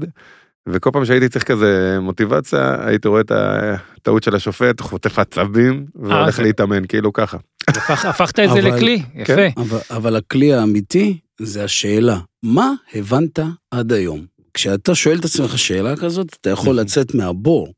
וכל 0.69 0.89
פעם 0.93 1.05
שהייתי 1.05 1.29
צריך 1.29 1.43
כזה 1.43 1.97
מוטיבציה, 2.01 2.87
הייתי 2.87 3.07
רואה 3.07 3.21
את 3.21 3.31
הטעות 3.31 4.23
של 4.23 4.35
השופט, 4.35 4.81
חוטף 4.81 5.19
עצבים, 5.19 5.85
והולך 5.95 6.35
זה- 6.35 6.43
להתאמן, 6.43 6.85
כאילו 6.87 7.13
ככה. 7.13 7.37
הפך- 7.69 8.05
הפכת 8.05 8.39
את 8.39 8.49
זה 8.53 8.61
לכלי, 8.61 9.01
כן. 9.25 9.49
יפה. 9.49 9.61
אבל, 9.61 9.79
אבל 9.91 10.15
הכלי 10.15 10.53
האמיתי 10.53 11.17
זה 11.41 11.63
השאלה, 11.63 12.19
מה 12.43 12.73
הבנת 12.93 13.39
עד 13.71 13.91
היום? 13.93 14.25
כשאתה 14.53 14.95
שואל 14.95 15.17
את 15.19 15.25
עצמך 15.25 15.57
שאלה 15.57 15.95
כזאת, 15.95 16.35
אתה 16.41 16.49
יכול 16.49 16.75
לצאת 16.75 17.15
מהבור. 17.15 17.73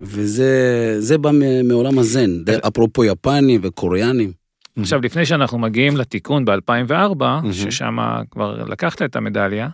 וזה 0.00 0.50
זה 0.98 1.18
בא 1.18 1.30
מעולם 1.64 1.98
הזן, 1.98 2.30
אפרופו 2.66 3.04
יפנים 3.04 3.60
וקוריאנים. 3.64 4.32
עכשיו, 4.80 5.00
לפני 5.00 5.26
שאנחנו 5.26 5.58
מגיעים 5.58 5.96
לתיקון 5.96 6.44
ב-2004, 6.44 6.92
מהמם. 7.18 7.52
ששם 7.52 7.96
כבר 8.30 8.64
לקחת 8.64 9.02
את 9.02 9.16
המדליה, 9.16 9.68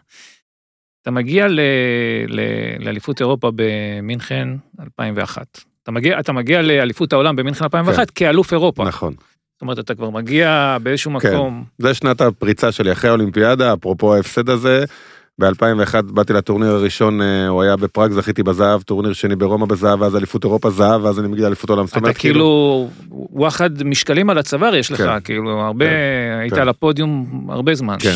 אתה 1.02 1.10
מגיע 1.10 1.46
לאליפות 2.78 3.20
אירופה 3.20 3.50
במינכן 3.54 4.48
2001. 4.80 5.46
אתה 5.82 5.90
מגיע, 5.90 6.20
אתה 6.20 6.32
מגיע 6.32 6.62
לאליפות 6.62 7.12
העולם 7.12 7.36
במינכן 7.36 7.64
2001 7.64 8.10
כאלוף 8.10 8.52
אירופה. 8.52 8.84
נכון. 8.84 9.14
זאת 9.52 9.62
אומרת, 9.62 9.78
אתה 9.78 9.94
כבר 9.94 10.10
מגיע 10.10 10.76
באיזשהו 10.82 11.20
כן. 11.20 11.34
מקום. 11.34 11.64
זה 11.78 11.94
שנת 11.94 12.20
הפריצה 12.20 12.72
שלי 12.72 12.92
אחרי 12.92 13.10
האולימפיאדה, 13.10 13.74
אפרופו 13.74 14.14
ההפסד 14.14 14.48
הזה. 14.48 14.84
ב-2001 15.40 16.02
באתי 16.02 16.32
לטורניר 16.32 16.70
הראשון, 16.70 17.22
אה, 17.22 17.48
הוא 17.48 17.62
היה 17.62 17.76
בפראג, 17.76 18.12
זכיתי 18.12 18.42
בזהב, 18.42 18.82
טורניר 18.82 19.12
שני 19.12 19.36
ברומא 19.36 19.66
בזהב, 19.66 20.00
ואז 20.00 20.16
אליפות 20.16 20.44
אירופה 20.44 20.70
זהב, 20.70 21.04
ואז 21.04 21.20
אני 21.20 21.28
מגיע 21.28 21.44
לאליפות 21.44 21.70
העולם. 21.70 21.86
זאת 21.86 21.96
אתה 21.96 22.12
כאילו, 22.12 22.88
וואחד 23.10 23.82
משקלים 23.82 24.30
על 24.30 24.38
הצוואר 24.38 24.74
יש 24.74 24.92
לך, 24.92 24.98
כן. 24.98 25.20
כאילו, 25.24 25.60
הרבה, 25.60 25.84
כן, 25.84 26.38
היית 26.40 26.54
כן. 26.54 26.60
על 26.60 26.68
הפודיום 26.68 27.46
הרבה 27.50 27.74
זמן. 27.74 27.96
כן. 28.00 28.14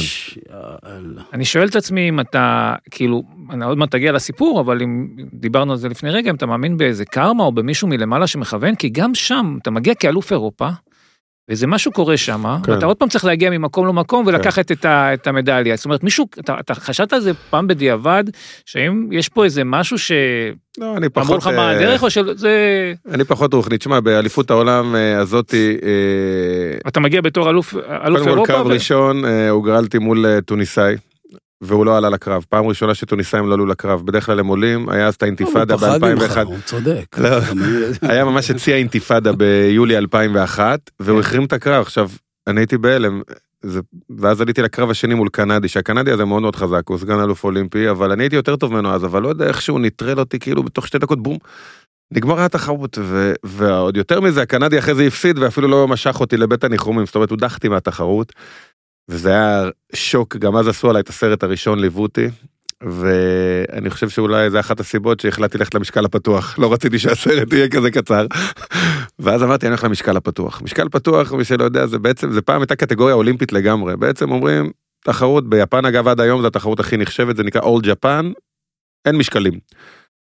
יאללה. 0.52 1.22
אני 1.32 1.44
שואל 1.44 1.68
את 1.68 1.76
עצמי 1.76 2.08
אם 2.08 2.20
אתה, 2.20 2.74
כאילו, 2.90 3.22
אני 3.50 3.64
עוד 3.64 3.78
מעט 3.78 3.90
תגיע 3.90 4.12
לסיפור, 4.12 4.60
אבל 4.60 4.82
אם 4.82 5.08
דיברנו 5.32 5.72
על 5.72 5.78
זה 5.78 5.88
לפני 5.88 6.10
רגע, 6.10 6.30
אם 6.30 6.34
אתה 6.34 6.46
מאמין 6.46 6.76
באיזה 6.76 7.04
קרמה 7.04 7.44
או 7.44 7.52
במישהו 7.52 7.88
מלמעלה 7.88 8.26
שמכוון, 8.26 8.74
כי 8.74 8.88
גם 8.88 9.14
שם 9.14 9.56
אתה 9.62 9.70
מגיע 9.70 9.94
כאלוף 9.94 10.32
אירופה, 10.32 10.68
ואיזה 11.48 11.66
משהו 11.66 11.92
קורה 11.92 12.16
שם, 12.16 12.44
כן. 12.64 12.72
ואתה 12.72 12.86
עוד 12.86 12.96
פעם 12.96 13.08
צריך 13.08 13.24
להגיע 13.24 13.50
ממקום 13.50 13.86
למקום 13.86 14.26
ולקחת 14.26 14.72
את, 14.72 14.84
ה, 14.84 15.14
את 15.14 15.26
המדליה. 15.26 15.76
זאת 15.76 15.84
אומרת, 15.84 16.02
מישהו, 16.02 16.26
אתה, 16.40 16.56
אתה 16.60 16.74
חשבת 16.74 17.12
על 17.12 17.20
זה 17.20 17.34
פעם 17.50 17.66
בדיעבד, 17.66 18.24
שאם 18.66 19.08
יש 19.12 19.28
פה 19.28 19.44
איזה 19.44 19.64
משהו 19.64 19.98
שאמרו 19.98 20.56
לא, 20.78 20.96
אני 20.96 21.08
פחות... 21.08 21.38
לך 21.38 21.46
מה 21.46 21.52
אה, 21.52 21.70
הדרך, 21.70 22.02
או 22.02 22.10
שזה... 22.10 22.92
אני 23.10 23.24
פחות 23.24 23.54
רוחני. 23.54 23.78
תשמע, 23.78 24.00
באליפות 24.00 24.50
העולם 24.50 24.96
אה, 24.96 25.18
הזאתי, 25.18 25.76
אה, 25.82 26.88
אתה 26.88 27.00
מגיע 27.00 27.20
בתור 27.20 27.50
אלוף, 27.50 27.74
אלוף 27.74 27.88
קודם 28.04 28.24
כל 28.24 28.30
אירופה, 28.30 28.52
קרב 28.52 28.66
ו- 28.66 28.70
ראשון 28.70 29.24
הוגרלתי 29.50 29.98
מול 29.98 30.40
טוניסאי. 30.40 30.94
והוא 31.60 31.86
לא 31.86 31.96
עלה 31.96 32.10
לקרב, 32.10 32.44
פעם 32.48 32.66
ראשונה 32.66 32.94
שטוניסאים 32.94 33.48
לא 33.48 33.54
עלו 33.54 33.66
לקרב, 33.66 34.06
בדרך 34.06 34.26
כלל 34.26 34.40
הם 34.40 34.46
עולים, 34.46 34.88
היה 34.88 35.06
אז 35.06 35.14
את 35.14 35.22
האינתיפאדה 35.22 35.74
הוא 35.74 35.80
פחד 35.80 36.04
ממך, 36.04 36.22
ב-2001, 36.38 36.40
הוא 36.44 36.56
צודק. 36.64 37.04
לא. 37.18 37.28
היה 38.10 38.24
ממש 38.24 38.50
את 38.50 38.58
שיא 38.58 38.74
האינתיפאדה 38.74 39.32
ביולי 39.32 39.96
2001, 39.98 40.80
והוא 41.00 41.20
החרים 41.20 41.44
את 41.44 41.52
הקרב, 41.52 41.82
עכשיו, 41.82 42.10
אני 42.46 42.60
הייתי 42.60 42.78
בהלם, 42.78 43.20
זה- 43.62 43.80
ואז 44.18 44.40
עליתי 44.40 44.62
לקרב 44.62 44.90
השני 44.90 45.14
מול 45.14 45.28
קנדי, 45.28 45.68
שהקנדי 45.68 46.10
הזה 46.10 46.24
מאוד 46.24 46.42
מאוד 46.42 46.56
חזק, 46.56 46.82
הוא 46.88 46.98
סגן 46.98 47.20
אלוף 47.20 47.44
אולימפי, 47.44 47.90
אבל 47.90 48.12
אני 48.12 48.22
הייתי 48.22 48.36
יותר 48.36 48.56
טוב 48.56 48.72
ממנו 48.72 48.94
אז, 48.94 49.04
אבל 49.04 49.22
לא 49.22 49.28
יודע 49.28 49.46
איך 49.46 49.62
שהוא 49.62 49.80
נטרל 49.80 50.18
אותי, 50.18 50.38
כאילו 50.38 50.62
בתוך 50.62 50.86
שתי 50.86 50.98
דקות 50.98 51.22
בום. 51.22 51.38
נגמר 52.12 52.40
התחרות, 52.40 52.98
ו- 53.02 53.32
ועוד 53.44 53.96
יותר 53.96 54.20
מזה, 54.20 54.42
הקנדי 54.42 54.78
אחרי 54.78 54.94
זה 54.94 55.02
הפסיד 55.02 55.38
ואפילו 55.38 55.68
לא 55.68 55.88
משך 55.88 56.20
אותי 56.20 56.36
לבית 56.36 56.64
הניחומים, 56.64 57.06
זאת 57.06 57.14
אומרת, 57.14 57.30
הודחתי 57.30 57.68
מהתחרות. 57.68 58.32
וזה 59.08 59.30
היה 59.30 59.70
שוק, 59.94 60.36
גם 60.36 60.56
אז 60.56 60.68
עשו 60.68 60.90
עליי 60.90 61.00
את 61.00 61.08
הסרט 61.08 61.42
הראשון, 61.42 61.78
ליוו 61.78 62.02
אותי, 62.02 62.28
ואני 62.82 63.90
חושב 63.90 64.08
שאולי 64.08 64.50
זה 64.50 64.60
אחת 64.60 64.80
הסיבות 64.80 65.20
שהחלטתי 65.20 65.58
ללכת 65.58 65.74
למשקל 65.74 66.04
הפתוח, 66.04 66.58
לא 66.58 66.72
רציתי 66.72 66.98
שהסרט 66.98 67.52
יהיה 67.52 67.68
כזה 67.68 67.90
קצר. 67.90 68.26
ואז 69.18 69.42
אמרתי, 69.42 69.66
אני 69.66 69.70
הולך 69.70 69.84
למשקל 69.84 70.16
הפתוח. 70.16 70.62
משקל 70.62 70.88
פתוח, 70.88 71.32
מי 71.32 71.44
שלא 71.44 71.64
יודע, 71.64 71.86
זה 71.86 71.98
בעצם, 71.98 72.32
זה 72.32 72.42
פעם 72.42 72.60
הייתה 72.60 72.76
קטגוריה 72.76 73.14
אולימפית 73.14 73.52
לגמרי, 73.52 73.96
בעצם 73.96 74.30
אומרים, 74.30 74.70
תחרות 75.04 75.48
ביפן 75.48 75.84
אגב 75.84 76.08
עד 76.08 76.20
היום 76.20 76.40
זו 76.40 76.46
התחרות 76.46 76.80
הכי 76.80 76.96
נחשבת, 76.96 77.36
זה 77.36 77.42
נקרא 77.42 77.60
All 77.60 77.84
Japan, 77.84 78.24
אין 79.04 79.16
משקלים. 79.16 79.52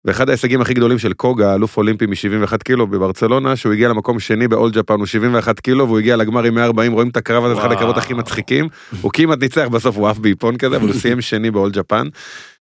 ואחד 0.05 0.29
ההישגים 0.29 0.61
הכי 0.61 0.75
גדולים 0.75 0.99
של 0.99 1.13
קוגה, 1.13 1.55
אלוף 1.55 1.77
אולימפי 1.77 2.07
מ-71 2.07 2.57
קילו 2.65 2.87
בברצלונה, 2.87 3.57
שהוא 3.57 3.73
הגיע 3.73 3.89
למקום 3.89 4.21
שני 4.21 4.49
באול 4.49 4.71
ג'פן, 4.71 4.95
הוא 4.95 5.07
71 5.07 5.61
קילו, 5.61 5.87
והוא 5.87 5.99
הגיע 5.99 6.17
לגמר 6.17 6.45
עם 6.45 6.55
140, 6.55 6.93
רואים 6.93 7.09
את 7.09 7.17
הקרב 7.17 7.45
הזה, 7.45 7.55
זה 7.55 7.61
אחד. 7.61 7.73
הקרבות 7.73 7.97
הכי 7.97 8.15
מצחיקים. 8.15 8.69
הוא 9.01 9.11
כמעט 9.15 9.41
ניצח, 9.41 9.67
בסוף 9.71 9.97
הוא 9.97 10.09
עף 10.09 10.19
באיפון 10.19 10.57
כזה, 10.57 10.77
אבל 10.77 10.87
הוא 10.87 10.95
סיים 10.95 11.21
שני 11.21 11.51
באול 11.51 11.71
ג'פן. 11.71 12.09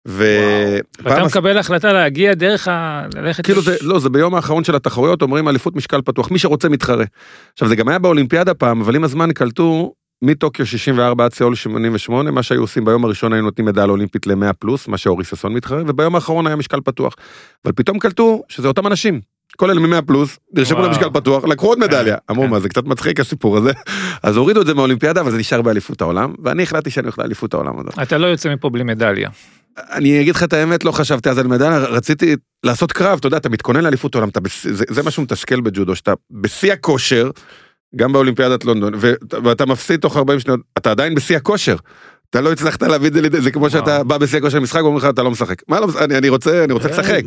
ו... 0.09 0.25
ואתה 1.05 1.25
מקבל 1.25 1.59
החלטה 1.59 1.93
להגיע 1.93 2.35
דרך 2.35 2.69
ה... 2.69 3.03
ללכת... 3.15 3.45
כאילו 3.45 3.63
זה, 3.63 3.77
לא, 3.81 3.99
זה 3.99 4.09
ביום 4.09 4.35
האחרון 4.35 4.65
של 4.65 4.77
התחרויות, 4.77 5.23
אומרים 5.23 5.49
אליפות 5.49 5.77
משקל 5.77 6.03
פתוח, 6.03 6.31
מי 6.31 6.39
שרוצה 6.39 6.69
מתחרה. 6.69 7.05
עכשיו 7.53 7.69
זה 7.69 7.77
גם 7.77 7.89
היה 7.89 7.99
באולימפיאדה 7.99 8.55
פעם, 8.55 8.81
אבל 8.81 8.97
עם 8.97 9.05
הזמן 9.05 9.33
קלטו 9.33 9.93
מטוקיו 10.23 10.67
64 10.67 11.25
עד 11.25 11.35
סיול 11.35 11.55
88, 11.55 12.31
מה 12.31 12.43
שהיו 12.43 12.61
עושים 12.61 12.85
ביום 12.85 13.05
הראשון 13.05 13.33
היו 13.33 13.43
נותנים 13.43 13.67
מדליה 13.67 13.87
אולימפית 13.87 14.27
ל-100 14.27 14.53
פלוס, 14.53 14.89
מה 14.89 14.99
שאורי 14.99 15.25
ששון 15.25 15.55
מתחרה, 15.55 15.83
וביום 15.87 16.15
האחרון 16.15 16.47
היה 16.47 16.57
משקל 16.57 16.81
פתוח. 16.81 17.15
אבל 17.65 17.73
פתאום 17.73 17.99
קלטו 17.99 18.43
שזה 18.49 18.69
אותם 18.69 18.87
אנשים. 18.87 19.21
כל 19.57 19.71
אלה 19.71 19.81
מ-100 19.81 20.03
פלוס, 20.03 20.39
נרשמו. 20.53 20.83
למשקל 20.83 21.11
פתוח, 21.13 21.45
לקחו 21.45 21.67
עוד 21.67 21.79
מדליה. 21.79 22.17
אמרו 22.31 22.45
כן. 22.45 22.51
מה 22.51 22.61
זה 22.61 22.69
קצת 22.69 22.85
מצחיק 22.85 23.21
הסיפור 23.21 23.57
הזה. 23.57 23.71
אז 24.23 24.37
הורידו 24.37 24.61
את 24.61 24.67
זה 24.67 24.75
מהאולימפיאדה, 24.75 25.21
אבל 25.21 25.31
זה 25.31 25.39
נשאר 25.39 25.63
באליפות 25.63 26.01
העולם, 26.01 26.35
ואני 26.45 26.63
החלטתי 26.63 26.91
שאני 26.91 27.05
הולך 27.05 27.19
לאליפות 27.19 27.55
העולם 27.55 27.79
הזאת. 27.79 27.99
אתה 28.03 28.19
לא 28.19 28.27
יוצא 28.27 28.53
מפה 28.53 28.71
בלי 28.71 28.85
מדליה. 28.85 29.31
אני 29.93 30.21
אגיד 30.21 30.35
לך 30.35 30.43
את 30.43 30.53
האמת, 30.53 30.85
לא 30.85 30.93
חשבתי 30.93 31.31
אז 31.31 31.39
על 31.39 31.47
מדליה, 31.47 31.79
רציתי 31.79 32.37
לעשות 32.65 32.93
קרב, 32.93 33.19
אתה 33.19 33.27
יודע, 33.27 33.37
אתה 33.37 33.49
מתכונן 33.49 33.85
לאליפות 33.85 34.15
העולם. 34.15 34.29
זה, 34.63 34.85
זה 34.89 35.03
משהו 35.03 35.23
מתסכל 35.23 35.61
בג'ודו, 35.61 35.97
שאתה 35.97 36.13
בשיא 36.31 36.73
הכושר, 36.73 37.31
גם 37.97 38.13
באולימפיאדת 38.13 38.65
לונדון, 38.65 38.93
ו... 38.97 39.13
ואתה 39.45 39.67
מפסיד 39.67 40.01
תוך 40.01 40.17
40 40.17 40.41
שניות, 40.41 40.61
אתה 40.79 40.91
עדיין 40.91 41.15
בשיא 41.15 41.37
הכושר. 41.37 41.77
אתה 42.31 42.41
לא 42.41 42.53
הצלחת 42.53 42.83
להביא 42.83 43.09
את 43.09 43.15
זה 43.15 43.23
לידי, 43.23 43.41
זה 43.41 43.51
כמו 43.51 43.71
שאתה 43.71 44.05
בא 44.05 44.19
בשיא 44.19 44.39
הכושר 44.39 44.61
משחק 44.61 44.81
ואומרים 44.83 44.97
לך 44.97 45.05
אתה 45.11 45.23
לא 45.23 45.31
משחק. 45.31 45.63
מה 45.69 45.81
לא, 45.81 45.87
אני, 46.01 46.19
אני 46.19 46.29
רוצה, 46.29 46.65
אני 46.65 46.73
רוצה 46.73 46.89
כן, 46.89 46.95
לשחק. 46.95 47.23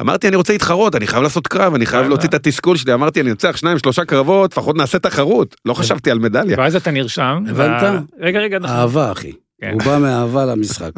אמרתי 0.00 0.28
אני 0.28 0.36
רוצה 0.36 0.52
להתחרות, 0.52 0.94
אני 0.94 1.06
חייב 1.06 1.22
לעשות 1.22 1.46
קרב, 1.46 1.74
אני 1.74 1.86
חייב. 1.86 2.08
להוציא 2.08 2.28
את 2.28 2.34
התסכול 2.34 2.76
שלי, 2.76 2.94
אמרתי 2.94 3.20
אני 3.20 3.30
אנצח 3.30 3.56
שניים 3.56 3.78
שלושה 3.78 4.04
קרבות, 4.04 4.52
לפחות 4.52 4.76
נעשה 4.76 4.98
תחרות. 4.98 5.56
לא 5.64 5.74
חשבתי 5.74 6.10
על 6.10 6.18
מדליה. 6.18 6.56
ואז 6.58 6.76
אתה 6.76 6.90
נרשם. 6.90 7.44
הבנת? 7.48 7.82
רגע, 8.20 8.40
רגע. 8.40 8.58
אהבה, 8.64 9.12
אחי. 9.12 9.32
כן. 9.60 9.70
הוא 9.72 9.82
בא 9.82 9.98
מאהבה 9.98 10.44
למשחק. 10.44 10.90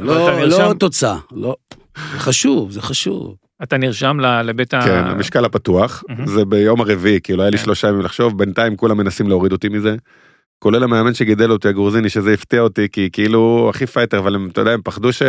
לא- 0.00 0.44
לא? 0.46 0.74
תוצאה, 0.78 1.16
לא. 1.32 1.56
חשוב, 1.96 2.70
זה 2.70 2.82
חשוב. 2.82 3.34
אתה 3.62 3.76
נרשם 3.76 4.18
לבית 4.20 4.74
ה... 4.74 4.80
כן, 4.84 5.04
המשקל 5.04 5.44
הפתוח, 5.44 6.04
מהמם. 6.08 6.26
זה 6.26 6.44
ביום 6.44 6.80
הרביעי, 6.80 7.20
כאילו 7.22 7.42
היה 7.42 7.50
לי 7.50 7.58
כן. 7.58 7.64
שלושה 7.64 7.88
ימים 7.88 8.00
לחשוב, 8.00 8.38
בינתיים 8.38 8.76
כולם 8.76 8.96
מנסים 8.96 9.28
להוריד 9.28 9.52
אותי 9.52 9.68
מזה. 9.68 9.96
כולל 10.58 10.82
המאמן 10.82 11.14
שגידל 11.14 11.50
אותי, 11.50 11.68
הגרוזיני, 11.68 12.08
שזה 12.08 12.32
הפתיע 12.32 12.60
אותי, 12.60 12.88
כי 12.92 13.08
כאילו 13.12 13.70
הכי 13.70 13.86
fighter, 13.86 14.18
אבל 14.18 14.34
הם, 14.34 14.48
אתה 14.52 14.60
יודע, 14.60 14.72
הם 14.72 14.80
פחדו 14.84 15.12
ש... 15.12 15.22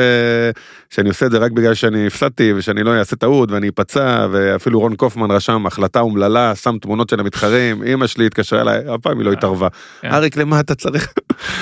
שאני 0.90 1.10
עושה 1.10 1.26
את 1.26 1.32
זה 1.32 1.38
רק 1.38 1.52
בגלל 1.52 1.74
שאני 1.74 2.08
הפסדתי, 2.08 2.54
ושאני 2.54 2.84
לא 2.84 3.00
אעשה 3.00 3.16
טעות, 3.16 3.52
ואני 3.52 3.70
אפצע, 3.70 4.28
ואפילו 4.32 4.80
רון 4.80 4.96
קופמן 4.96 5.32
רשם 5.32 5.66
החלטה 5.66 6.00
אומללה, 6.00 6.56
שם 6.56 6.78
תמונות 6.82 7.10
של 7.10 7.20
המתחרים, 7.20 7.84
אמא 7.84 8.08
שלי 8.08 8.26
התקשרה 8.26 8.62
אליי, 8.62 8.96
אף 8.96 9.02
פעם 9.02 9.18
היא 9.18 9.26
לא 9.26 9.32
התערבה. 9.32 9.68
כן. 10.02 10.12
אריק, 10.12 10.38
למה 10.38 10.60
אתה 10.60 10.76
צריך? 10.76 11.14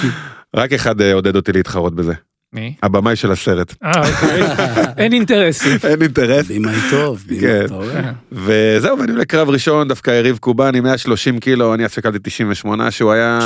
רק 0.55 0.74
אחד 0.74 1.01
אה, 1.01 1.13
עודד 1.13 1.36
אותי 1.36 1.51
להתחרות 1.51 1.95
בזה, 1.95 2.13
מי? 2.54 2.74
הבמאי 2.84 3.16
של 3.16 3.32
הסרט. 3.32 3.74
אה, 3.84 3.91
אוקיי. 4.10 4.41
אין 5.04 5.14
אינטרסים. 5.14 5.78
אין 5.84 6.02
אינטרס. 6.02 6.48
בימאי 6.48 6.76
טוב, 6.91 7.24
בימאי, 7.28 7.41
כן. 7.41 7.66
אתה 7.66 7.76
רואה? 7.76 8.12
וזהו, 8.32 9.00
ואני 9.00 9.12
עולה 9.12 9.26
קרב 9.26 9.50
ראשון, 9.50 9.88
דווקא 9.88 10.12
יריב 10.12 10.38
קובאני, 10.38 10.80
130 10.80 11.39
קילו, 11.39 11.74
אני 11.74 11.86
אז 11.86 11.91
שקלתי 11.91 12.20
98, 12.24 12.91
שהוא 12.91 13.12
היה, 13.12 13.39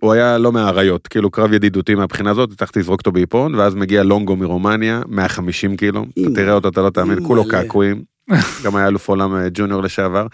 הוא 0.00 0.12
היה 0.12 0.38
לא 0.38 0.52
מהאריות, 0.52 1.08
כאילו 1.08 1.30
קרב 1.30 1.52
ידידותי 1.52 1.94
מהבחינה 1.94 2.30
הזאת, 2.30 2.52
הצלחתי 2.52 2.78
לזרוק 2.78 3.00
אותו 3.00 3.12
באיפון, 3.12 3.54
ואז 3.54 3.74
מגיע 3.74 4.02
לונגו 4.02 4.36
מרומניה, 4.36 5.00
150 5.08 5.76
קילו, 5.76 6.06
אתה. 6.12 6.34
תראה 6.34 6.52
אותו, 6.52 6.68
אתה 6.68 6.82
לא 6.82 6.90
תאמין, 6.90 7.18
כולו. 7.26 7.48
קעקועים, 7.48 8.02
גם 8.64 8.76
היה 8.76 8.88
אלוף 8.88 9.08
עולם 9.08 9.34
אה, 9.34 9.48
ג'וניור 9.54 9.82
לשעבר, 9.82 10.26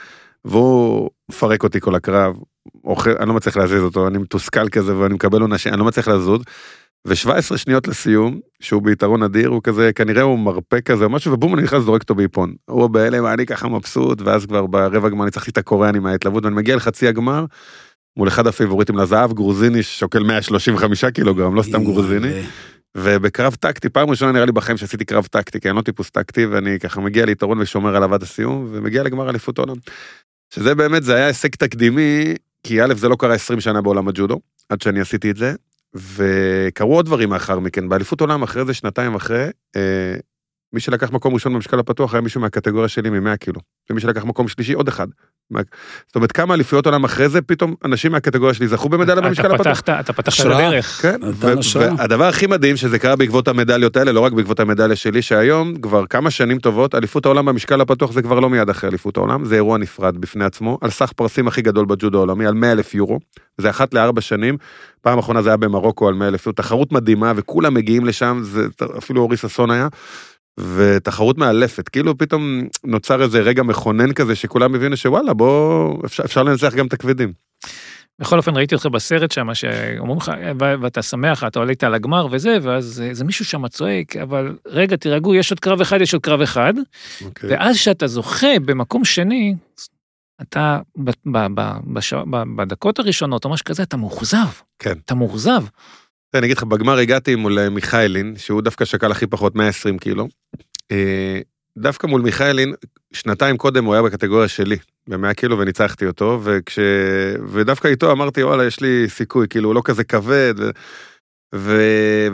והוא 0.44 1.10
מפרק 1.28 1.62
אותי 1.62 1.80
כל 1.80 1.94
הקרב, 1.94 2.36
אני 3.20 3.28
לא 3.28 3.34
מצליח 3.34 3.56
להזיז 3.56 3.82
אותו, 3.82 4.08
אני 4.08 4.18
מתוסכל 4.18 4.68
כזה 4.68 4.96
ואני 4.96 5.14
מקבל 5.14 5.40
עונשים, 5.40 5.72
אני 5.72 5.78
לא 5.80 5.86
מצליח 5.86 6.08
לזוז. 6.08 6.40
ו-17 7.06 7.56
שניות 7.56 7.88
לסיום, 7.88 8.40
שהוא 8.60 8.82
ביתרון 8.82 9.22
אדיר, 9.22 9.48
הוא 9.48 9.62
כזה, 9.62 9.90
כנראה 9.92 10.22
הוא 10.22 10.38
מרפא 10.38 10.80
כזה 10.80 11.04
או 11.04 11.10
משהו, 11.10 11.32
ובום, 11.32 11.54
אני 11.54 11.62
נכנס 11.62 11.82
זורק 11.82 12.02
אותו 12.02 12.14
באיפון. 12.14 12.54
הוא 12.64 12.86
בהלם, 12.86 13.26
אני 13.26 13.46
ככה 13.46 13.68
מבסוט, 13.68 14.22
ואז 14.22 14.46
כבר 14.46 14.66
ברבע 14.66 15.06
הגמר 15.06 15.24
ניצחתי 15.24 15.50
את 15.50 15.58
הקוריאני 15.58 15.98
מההתלהבות, 15.98 16.44
ואני 16.44 16.56
מגיע 16.56 16.76
לחצי 16.76 17.08
הגמר, 17.08 17.44
מול 18.16 18.28
אחד 18.28 18.46
הפייבוריטים 18.46 18.96
לזהב, 18.96 19.32
גרוזיני 19.32 19.82
ששוקל 19.82 20.22
135 20.22 21.04
קילוגרם, 21.04 21.54
לא 21.54 21.62
סתם 21.62 21.84
גרוזיני. 21.84 22.42
ובקרב 22.96 23.54
טקטי, 23.54 23.88
פעם 23.88 24.10
ראשונה 24.10 24.32
נראה 24.32 24.44
לי 24.46 24.52
בחיים 24.52 24.76
שעשיתי 24.76 25.04
קרב 25.04 25.26
טקטי, 25.26 25.60
כי 25.60 25.68
אני 25.68 25.76
לא 25.76 25.82
טיפוס 25.82 26.10
טקטי, 26.10 26.46
ואני 26.46 26.78
ככה 26.78 27.00
מגיע 27.00 27.26
ליתרון 27.26 27.60
ושומר 27.60 27.96
עליו 27.96 28.14
עד 28.14 28.22
הסיום, 28.22 28.68
ומגיע 28.72 29.02
לגמר 29.02 29.30
אליפות 29.30 29.58
העולם. 29.58 29.76
שזה 30.54 30.74
באמת, 30.74 31.02
זה 31.02 31.14
היה 31.14 31.26
הישג 31.26 31.48
תקדימי, 31.48 32.34
כי 32.62 32.82
א', 32.82 32.94
זה 32.94 33.08
לא 33.08 33.16
קרה 33.18 33.34
20 33.34 33.60
שנה 33.60 33.80
בעולם 33.80 34.08
הג'ודו, 34.08 34.40
עד 34.68 34.82
שאני 34.82 35.00
עשיתי 35.00 35.30
את 35.30 35.36
זה, 35.36 35.54
וקרו 36.16 36.94
עוד 36.94 37.06
דברים 37.06 37.32
לאחר 37.32 37.58
מכן. 37.58 37.88
באליפות 37.88 38.20
עולם, 38.20 38.42
אחרי 38.42 38.64
זה, 38.64 38.74
שנתיים 38.74 39.14
אחרי, 39.14 39.46
אה, 39.76 40.14
מי 40.76 40.80
שלקח 40.80 41.12
מקום 41.12 41.34
ראשון 41.34 41.54
במשקל 41.54 41.78
הפתוח 41.78 42.14
היה 42.14 42.20
מישהו 42.20 42.40
מהקטגוריה 42.40 42.88
שלי 42.88 43.10
מ-100 43.10 43.36
קילו. 43.36 43.60
ומי 43.90 44.00
שלקח 44.00 44.24
מקום 44.24 44.48
שלישי, 44.48 44.72
עוד 44.72 44.88
אחד. 44.88 45.06
זאת 46.06 46.16
אומרת, 46.16 46.32
כמה 46.32 46.54
אליפויות 46.54 46.86
עולם 46.86 47.04
אחרי 47.04 47.28
זה, 47.28 47.42
פתאום 47.42 47.74
אנשים 47.84 48.12
מהקטגוריה 48.12 48.54
שלי 48.54 48.68
זכו 48.68 48.88
במדליה 48.88 49.22
במשקל 49.22 49.54
הפתוח. 49.54 49.80
פתחת, 49.80 49.88
אתה 49.88 50.12
פתחת 50.12 50.28
השראה. 50.28 50.68
לדרך. 50.68 51.02
כן. 51.02 51.20
והדבר 51.98 52.24
הכי 52.24 52.46
מדהים 52.46 52.76
שזה 52.76 52.98
קרה 52.98 53.16
בעקבות 53.16 53.48
המדליות 53.48 53.96
האלה, 53.96 54.12
לא 54.12 54.20
רק 54.20 54.32
בעקבות 54.32 54.60
המדליה 54.60 54.96
שלי, 54.96 55.22
שהיום 55.22 55.76
כבר 55.76 56.06
כמה 56.06 56.30
שנים 56.30 56.58
טובות, 56.58 56.94
אליפות 56.94 57.26
העולם 57.26 57.46
במשקל 57.46 57.80
הפתוח 57.80 58.12
זה 58.12 58.22
כבר 58.22 58.40
לא 58.40 58.50
מיד 58.50 58.70
אחרי 58.70 58.90
אליפות 58.90 59.16
העולם, 59.16 59.44
זה 59.44 59.54
אירוע 59.54 59.78
נפרד 59.78 60.16
בפני 60.16 60.44
עצמו, 60.44 60.78
על 60.80 60.90
סך 60.90 61.12
פרסים 61.12 61.48
הכי 61.48 61.62
גדול 61.62 61.86
בג'ודו 61.86 62.18
העולמי, 62.18 62.46
על 62.46 62.54
100 62.54 62.72
אלף 62.72 62.94
יורו, 62.94 63.18
זה 63.58 63.70
אחת 63.70 63.94
לארבע 63.94 64.20
שנים, 64.20 64.56
פעם 65.00 65.18
אחרונה 65.18 65.42
זה 65.42 65.50
היה 65.50 65.56
במרוקו 65.56 66.08
על 66.08 66.14
100 66.14 66.28
אלף 66.28 66.46
יורו, 66.46 66.54
תחרות 66.54 66.92
מדהימה 66.92 67.32
וכולם 67.36 67.74
מגיעים 67.74 68.06
לשם, 68.06 68.40
זה 68.42 68.66
אפילו 68.98 69.22
אורי 69.22 69.36
ששון 69.36 69.70
היה. 69.70 69.88
ותחרות 70.60 71.38
מאלפת, 71.38 71.88
כאילו 71.88 72.18
פתאום 72.18 72.62
נוצר 72.84 73.22
איזה 73.22 73.40
רגע 73.40 73.62
מכונן 73.62 74.12
כזה 74.12 74.34
שכולם 74.34 74.74
הבינו 74.74 74.96
שוואלה 74.96 75.34
בוא 75.34 75.96
אפשר, 76.04 76.24
אפשר 76.24 76.42
לנצח 76.42 76.74
גם 76.74 76.86
את 76.86 76.92
הכבדים. 76.92 77.32
בכל 78.18 78.36
אופן 78.36 78.56
ראיתי 78.56 78.74
אותך 78.74 78.86
בסרט 78.86 79.30
שם, 79.30 79.54
שאומרים 79.54 80.18
לך, 80.18 80.32
ו- 80.60 80.74
ואתה 80.82 81.02
שמח, 81.02 81.44
אתה 81.44 81.60
עלית 81.60 81.84
על 81.84 81.94
הגמר 81.94 82.26
וזה, 82.30 82.58
ואז 82.62 83.02
אה, 83.06 83.14
זה 83.14 83.24
מישהו 83.24 83.44
שם 83.44 83.68
צועק, 83.68 84.16
אבל 84.16 84.56
רגע, 84.66 84.96
תירגעו, 84.96 85.34
יש 85.34 85.50
עוד 85.52 85.60
קרב 85.60 85.80
אחד, 85.80 86.00
יש 86.00 86.14
עוד 86.14 86.22
קרב 86.22 86.40
אחד, 86.40 86.74
אוקיי. 87.24 87.50
ואז 87.50 87.76
כשאתה 87.76 88.06
זוכה 88.06 88.58
במקום 88.64 89.04
שני, 89.04 89.54
אתה 90.42 90.78
ב- 91.04 91.10
ב- 91.32 91.46
ב- 91.60 91.94
בש- 91.94 92.14
בדקות 92.56 92.98
הראשונות 92.98 93.44
או 93.44 93.50
משהו 93.50 93.64
כזה, 93.64 93.82
אתה 93.82 93.96
מאוכזב. 93.96 94.46
כן. 94.78 94.94
אתה 95.04 95.14
מאוכזב. 95.14 95.62
אני 96.34 96.46
אגיד 96.46 96.56
לך, 96.56 96.62
בגמר 96.62 96.98
הגעתי 96.98 97.34
מול 97.34 97.58
אה, 97.58 97.70
מיכאלין, 97.70 98.34
שהוא 98.36 98.62
דווקא 98.62 98.84
שקל 98.84 99.10
הכי 99.10 99.26
פחות 99.26 99.54
120 99.54 99.98
קילו. 99.98 100.28
אה, 100.92 101.40
דווקא 101.78 102.06
מול 102.06 102.20
מיכאלין, 102.20 102.74
שנתיים 103.12 103.56
קודם 103.56 103.84
הוא 103.84 103.94
היה 103.94 104.02
בקטגוריה 104.02 104.48
שלי, 104.48 104.76
ב-100 105.08 105.34
קילו, 105.34 105.58
וניצחתי 105.58 106.06
אותו, 106.06 106.40
וכש... 106.42 106.78
ודווקא 107.48 107.88
איתו 107.88 108.12
אמרתי, 108.12 108.42
וואלה, 108.42 108.64
יש 108.64 108.80
לי 108.80 109.04
סיכוי, 109.08 109.48
כאילו, 109.48 109.68
הוא 109.68 109.74
לא 109.74 109.82
כזה 109.84 110.04
כבד, 110.04 110.54
ו... 110.58 110.70
ו... 111.54 111.80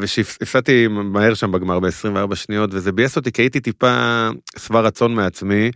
ושהפסדתי 0.01 0.89
מהר 0.89 1.35
שם 1.35 1.53
בגמר 1.53 1.81
ב-24 1.81 2.35
שניות, 2.35 2.71
וזה 2.73 2.93
ביאס 2.93 3.17
אותי, 3.17 3.33
כי 3.33 3.43
הייתי 3.43 3.61
טיפה 3.61 4.29
שבע 4.59 4.81
רצון 4.81 5.15
מעצמי. 5.15 5.71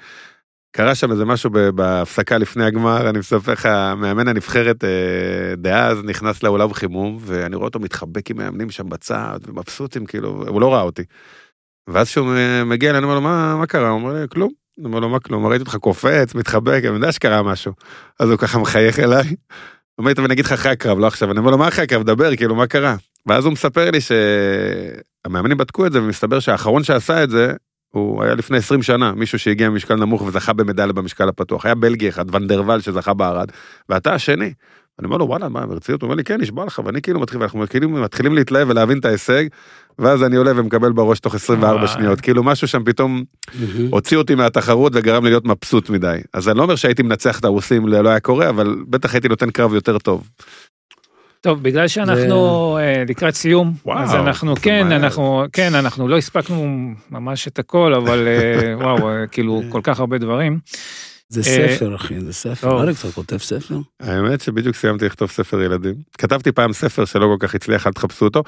קרה 0.77 0.95
שם 0.95 1.11
איזה 1.11 1.25
משהו 1.25 1.51
בהפסקה 1.75 2.39
לפני 2.39 2.65
הגמר, 2.65 3.11
אני 3.11 3.19
מספר 3.19 3.53
לך, 3.53 3.67
מאמן 3.97 4.29
הנבחרת 4.29 4.85
אה, 4.85 5.57
דאז 5.57 5.99
נכנס 6.05 6.43
לאולם 6.43 6.73
חימום, 6.73 7.19
ואני 7.21 7.57
רואה 7.57 7.67
אותו 7.67 7.79
מתחבק 7.79 8.31
עם 8.31 8.37
מאמנים 8.37 8.71
שם 8.71 8.89
בצד, 8.89 9.39
ומבסוטים, 9.47 10.07
כאילו, 10.07 10.45
הוא 10.49 10.61
לא 10.61 10.75
ראה 10.75 10.83
אותי. 10.83 11.03
ואז 11.89 12.09
כשהוא 12.09 12.29
מגיע 12.67 12.91
אליי, 12.91 12.99
אני 12.99 13.05
אומר 13.05 13.15
לו, 13.15 13.21
מה, 13.21 13.57
מה 13.57 13.67
קרה? 13.67 13.89
הוא 13.89 14.01
אומר 14.01 14.13
לי, 14.13 14.29
כלום. 14.29 14.53
אני 14.79 14.87
אומר 14.87 15.01
לו, 15.01 15.09
מה 15.09 15.21
כלום? 15.21 15.47
ראיתי 15.47 15.63
אותך 15.63 15.77
קופץ, 15.77 16.35
מתחבק, 16.35 16.81
אני 16.85 16.95
יודע 16.95 17.13
שקרה 17.13 17.43
משהו. 17.43 17.73
אז 18.21 18.31
הוא 18.31 18.39
ככה 18.39 18.59
מחייך 18.59 18.99
אליי. 18.99 19.29
הוא 19.29 19.35
אומר 19.99 20.09
לי, 20.09 20.15
טוב, 20.15 20.25
אני 20.25 20.35
אגיד 20.35 20.45
לך 20.45 20.53
אחרי 20.53 20.73
הקרב, 20.73 20.99
לא 20.99 21.07
עכשיו. 21.07 21.31
אני 21.31 21.39
אומר 21.39 21.51
לו, 21.51 21.59
מה 21.59 21.69
אחרי 21.69 21.85
הקרב? 21.85 22.03
דבר, 22.03 22.37
כאילו, 22.37 22.55
מה 22.55 22.67
קרה? 22.67 22.97
ואז 23.27 23.45
הוא 23.45 23.53
מספר 23.53 23.91
לי 23.91 23.99
שהמאמנים 24.01 25.57
בדקו 25.57 25.87
את 25.87 25.93
זה, 25.93 26.03
ומסתבר 26.03 26.41
שהאחרון 26.41 26.85
שעשה 26.85 27.25
את 27.25 27.31
זה, 27.31 27.53
הוא 27.91 28.23
היה 28.23 28.35
לפני 28.35 28.57
20 28.57 28.83
שנה, 28.83 29.13
מישהו 29.13 29.39
שהגיע 29.39 29.71
ממשקל 29.71 29.95
נמוך 29.95 30.23
וזכה 30.23 30.53
במדליה 30.53 30.93
במשקל 30.93 31.29
הפתוח. 31.29 31.67
היה 31.67 31.75
בלגי 31.75 32.09
אחד, 32.09 32.35
ונדרוול, 32.35 32.81
שזכה 32.81 33.15
בערד, 33.15 33.49
ואתה 33.89 34.15
השני. 34.15 34.53
אני 34.99 35.07
אומר 35.07 35.17
לו, 35.17 35.27
וואלה, 35.29 35.49
מה, 35.49 35.67
ברצינות? 35.67 36.03
הוא 36.03 36.07
אומר 36.07 36.17
לי, 36.17 36.25
כן, 36.25 36.41
נשבע 36.41 36.65
לך, 36.65 36.81
ואני 36.85 37.03
כאילו 37.03 37.21
מתחיל, 37.21 37.41
ואנחנו 37.41 37.59
מתחילים, 37.59 38.03
מתחילים 38.03 38.35
להתלהב 38.35 38.69
ולהבין 38.71 38.99
את 38.99 39.05
ההישג, 39.05 39.45
ואז 39.99 40.23
אני 40.23 40.37
עולה 40.37 40.53
ומקבל 40.57 40.93
בראש 40.93 41.21
תוך 41.21 41.35
24 41.35 41.77
וואי. 41.77 41.89
שניות. 41.89 42.21
כאילו 42.21 42.43
משהו 42.43 42.69
שם 42.69 42.85
פתאום. 42.85 43.25
הוציא 43.91 44.17
אותי 44.17 44.35
מהתחרות 44.35 44.93
וגרם 44.95 45.25
לי 45.25 45.31
להיות 45.31 45.45
מבסוט 45.45 45.91
מדי. 45.91 46.19
אז 46.33 46.49
אני 46.49 46.59
לא 46.59 46.63
אומר 46.63 46.77
שהייתי 46.77 47.03
מנצח 47.03 47.41
את 47.41 47.45
הרוסים, 47.45 47.89
לא 47.89 48.09
היה 48.09 48.21
קורה, 48.21 48.49
אבל 48.49 48.77
בטח 48.89 49.15
הייתי 49.15 49.29
נותן 49.29 49.51
קרב 49.51 49.75
יותר 49.75 49.99
טוב. 49.99 50.29
טוב, 51.47 51.63
בגלל 51.63 51.89
שאנחנו 51.89 52.79
אה, 52.79 53.03
לקראת 53.09 53.35
סיום, 53.35 53.75
וואו, 53.85 53.99
אז 53.99 54.15
אנחנו, 54.15 54.55
זה 54.55 54.61
כן, 54.61 54.89
מהר. 54.89 54.97
אנחנו, 54.97 55.45
כן, 55.53 55.75
אנחנו 55.75 56.09
לא 56.09 56.17
הספקנו 56.19 56.91
ממש 57.11 57.49
את 57.49 57.59
הכל, 57.59 57.95
אבל 57.95 58.29
אה, 58.29 58.75
וואו, 58.85 59.09
אה, 59.09 59.27
כאילו, 59.27 59.63
כל 59.69 59.81
כך 59.83 60.01
הרבה 60.01 60.19
דברים. 60.19 60.59
זה 61.29 61.43
ספר, 61.43 61.95
אחי, 61.95 62.21
זה 62.21 62.33
ספר. 62.33 62.81
אריק, 62.81 62.97
אתה 63.01 63.09
כותב 63.09 63.37
ספר? 63.37 63.77
האמת 64.01 64.41
שבדיוק 64.41 64.77
סיימתי 64.77 65.05
לכתוב 65.05 65.31
ספר 65.31 65.63
ילדים. 65.63 65.95
כתבתי 66.19 66.53
פעם 66.53 66.73
ספר 66.73 67.05
שלא 67.05 67.37
כל 67.39 67.47
כך 67.47 67.55
הצליח, 67.55 67.87
אל 67.87 67.93
תחפשו 67.93 68.25
אותו, 68.25 68.43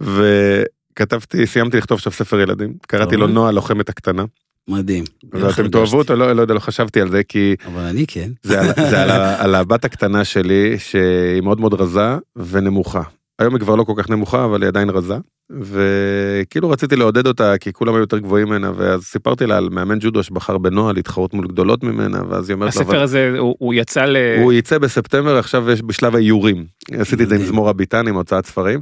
וכתבתי, 0.00 1.46
סיימתי 1.46 1.76
לכתוב 1.76 1.96
עכשיו 1.96 2.12
ספר 2.12 2.40
ילדים. 2.40 2.74
קראתי 2.86 3.16
לו. 3.16 3.26
נועה 3.26 3.48
הלוחמת 3.48 3.88
הקטנה. 3.88 4.24
מדהים. 4.68 5.04
ואתם 5.32 5.68
תאהבו 5.68 5.98
אותו, 5.98 6.16
לא, 6.16 6.32
לא 6.32 6.42
יודע, 6.42 6.54
לא 6.54 6.60
חשבתי 6.60 7.00
על 7.00 7.10
זה, 7.10 7.22
כי 7.22 7.56
אבל 7.66 7.82
אני 7.82 8.06
כן. 8.06 8.30
זה 8.42 8.60
על, 8.60 8.66
זה 8.90 9.02
על, 9.02 9.10
על 9.38 9.54
הבת 9.54 9.84
הקטנה 9.84 10.24
שלי, 10.24 10.78
שהיא 10.78 11.42
מאוד 11.42 11.60
מאוד 11.60 11.74
רזה 11.74 12.16
ונמוכה. 12.36 13.02
היום 13.38 13.54
היא 13.54 13.60
כבר 13.60 13.74
לא 13.74 13.84
כל 13.84 13.92
כך 13.96 14.10
נמוכה, 14.10 14.44
אבל 14.44 14.62
היא 14.62 14.68
עדיין 14.68 14.90
רזה. 14.90 15.14
וכאילו 15.60 16.70
רציתי 16.70 16.96
לעודד 16.96 17.26
אותה, 17.26 17.58
כי 17.58 17.72
כולם 17.72 17.94
היו 17.94 18.00
יותר 18.00 18.18
גבוהים 18.18 18.48
ממנה, 18.48 18.72
ואז 18.76 19.02
סיפרתי 19.02 19.46
לה 19.46 19.56
על 19.56 19.68
מאמן 19.68 19.98
ג'ודו 20.00 20.22
שבחר 20.22 20.58
בנועה 20.58 20.92
להתחרות 20.92 21.34
מול 21.34 21.46
גדולות 21.46 21.84
ממנה, 21.84 22.22
ואז 22.28 22.48
היא 22.48 22.54
אומרת 22.54 22.74
לו, 22.74 22.82
הספר 22.82 23.02
הזה, 23.02 23.34
הוא 23.38 23.56
הוא 23.58 23.74
יצא 23.74 24.04
ל... 24.04 24.16
הוא 24.42 24.52
יצא 24.52 24.78
בספטמבר, 24.78 25.38
עכשיו 25.38 25.70
יש 25.70 25.82
בשלב 25.82 26.16
האיורים. 26.16 26.64
עשיתי 26.92 27.22
את 27.22 27.28
זה 27.28 27.34
עם 27.34 27.40
מדהים. 27.40 27.52
זמור 27.52 27.68
הביטן, 27.68 28.08
עם 28.08 28.14
הוצאת 28.14 28.46
ספרים. 28.46 28.80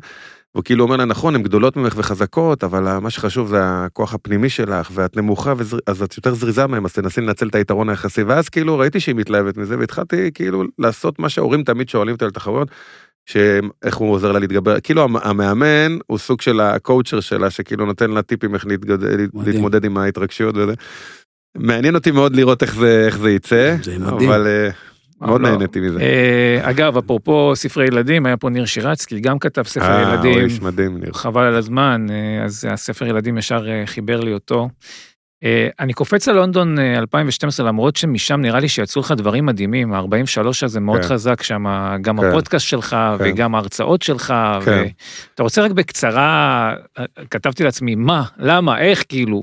והוא 0.55 0.65
כאילו 0.65 0.85
אומר 0.85 0.97
לה, 0.97 1.05
נכון, 1.05 1.35
הן 1.35 1.43
גדולות 1.43 1.77
ממך 1.77 1.95
וחזקות, 1.97 2.65
אבל 2.65 2.99
מה 2.99 3.11
שחשוב 3.11 3.49
זה 3.49 3.59
הכוח 3.63 4.15
הפנימי 4.15 4.49
שלך, 4.49 4.91
ואת 4.95 5.17
נמוכה, 5.17 5.55
וזר... 5.57 5.79
אז 5.87 6.03
את 6.03 6.17
יותר 6.17 6.35
זריזה 6.35 6.67
מהם, 6.67 6.85
אז 6.85 6.93
תנסי 6.93 7.21
לנצל 7.21 7.49
את 7.49 7.55
היתרון 7.55 7.89
היחסי. 7.89 8.23
ואז 8.23 8.49
כאילו 8.49 8.79
ראיתי 8.79 9.01
שהיא 9.01 9.15
מתלהבת 9.15 9.57
מזה, 9.57 9.79
והתחלתי 9.79 10.31
כאילו 10.35 10.63
לעשות 10.79 11.19
מה 11.19 11.29
שההורים 11.29 11.65
תמיד 11.65 11.89
שואלים 11.89 12.15
אותי 12.15 12.25
על 12.25 12.31
תחרויות. 12.31 12.69
שאיך 13.27 13.97
הוא 13.97 14.13
עוזר 14.13 14.33
לה 14.33 14.39
להתגבר, 14.39 14.81
כאילו 14.81 15.03
המ- 15.03 15.17
המאמן 15.17 15.99
הוא 16.07 16.19
סוג 16.19 16.41
של 16.41 16.61
הקואוצ'ר 16.61 17.21
שלה, 17.21 17.51
שכאילו 17.51 17.87
נותן 17.87 18.11
לה 18.11 18.23
טיפים 18.23 18.55
איך 18.55 18.67
להתגודד, 18.67 19.09
להתמודד 19.47 19.85
עם 19.85 19.97
ההתרגשויות 19.99 20.57
וזה. 20.57 20.73
מעניין 21.57 21.95
אותי 21.95 22.11
מאוד 22.11 22.37
לראות 22.37 22.63
איך 22.63 22.75
זה, 22.75 23.03
איך 23.07 23.19
זה 23.19 23.31
יצא, 23.31 23.77
זה 23.83 23.99
מדהים. 23.99 24.31
אבל 24.31 24.47
אה, 24.47 24.71
מאוד 25.27 25.41
לא. 25.41 25.51
נהניתי 25.51 25.81
מזה. 25.81 26.01
אה, 26.01 26.71
אגב, 26.71 26.97
אפרופו 26.97 27.53
ספרי 27.57 27.87
ילדים, 27.87 28.27
היה 28.27 28.37
פה 28.37 28.51
ניר 28.51 28.65
שירצקי, 28.65 29.21
גם 29.21 29.39
כתב 29.39 29.63
ספר 29.63 29.85
אה, 29.85 30.03
הוא 30.03 30.15
ילדים. 30.15 30.45
איש 30.45 30.61
מדהים, 30.61 30.99
ניר. 30.99 31.13
חבל 31.13 31.43
על 31.43 31.55
הזמן, 31.55 32.07
אה, 32.11 32.45
אז 32.45 32.69
הספר 32.71 33.07
ילדים 33.07 33.39
ישר 33.39 33.69
אה, 33.69 33.83
חיבר 33.87 34.21
לי 34.21 34.33
אותו. 34.33 34.69
אה, 35.45 35.69
אני 35.81 35.93
קופץ 35.93 36.29
על 36.29 36.37
לונדון 36.37 36.79
אה, 36.79 36.99
2012 36.99 37.67
למרות 37.67 37.97
שמשם 37.97 38.41
נראה 38.41 38.61
לי 38.61 38.69
שיצאו 38.69 39.01
לך 39.01 39.13
דברים 39.17 39.47
מדהימים, 39.47 39.93
ה-43 39.93 40.47
הזה 40.65 40.81
מאוד 40.81 41.01
כן. 41.03 41.09
חזק 41.09 41.43
שם, 41.43 41.65
גם 42.01 42.21
כן. 42.21 42.27
הפודקאסט 42.27 42.67
שלך 42.67 42.97
כן. 43.19 43.25
וגם 43.25 43.55
ההרצאות 43.55 44.03
שלך. 44.03 44.35
כן. 44.65 44.85
אתה 45.35 45.43
רוצה 45.43 45.63
רק 45.63 45.71
בקצרה, 45.71 46.75
אה, 46.99 47.05
כתבתי 47.31 47.65
לעצמי 47.65 47.95
מה, 47.95 48.23
למה, 48.39 48.79
איך 48.81 49.05
כאילו. 49.09 49.43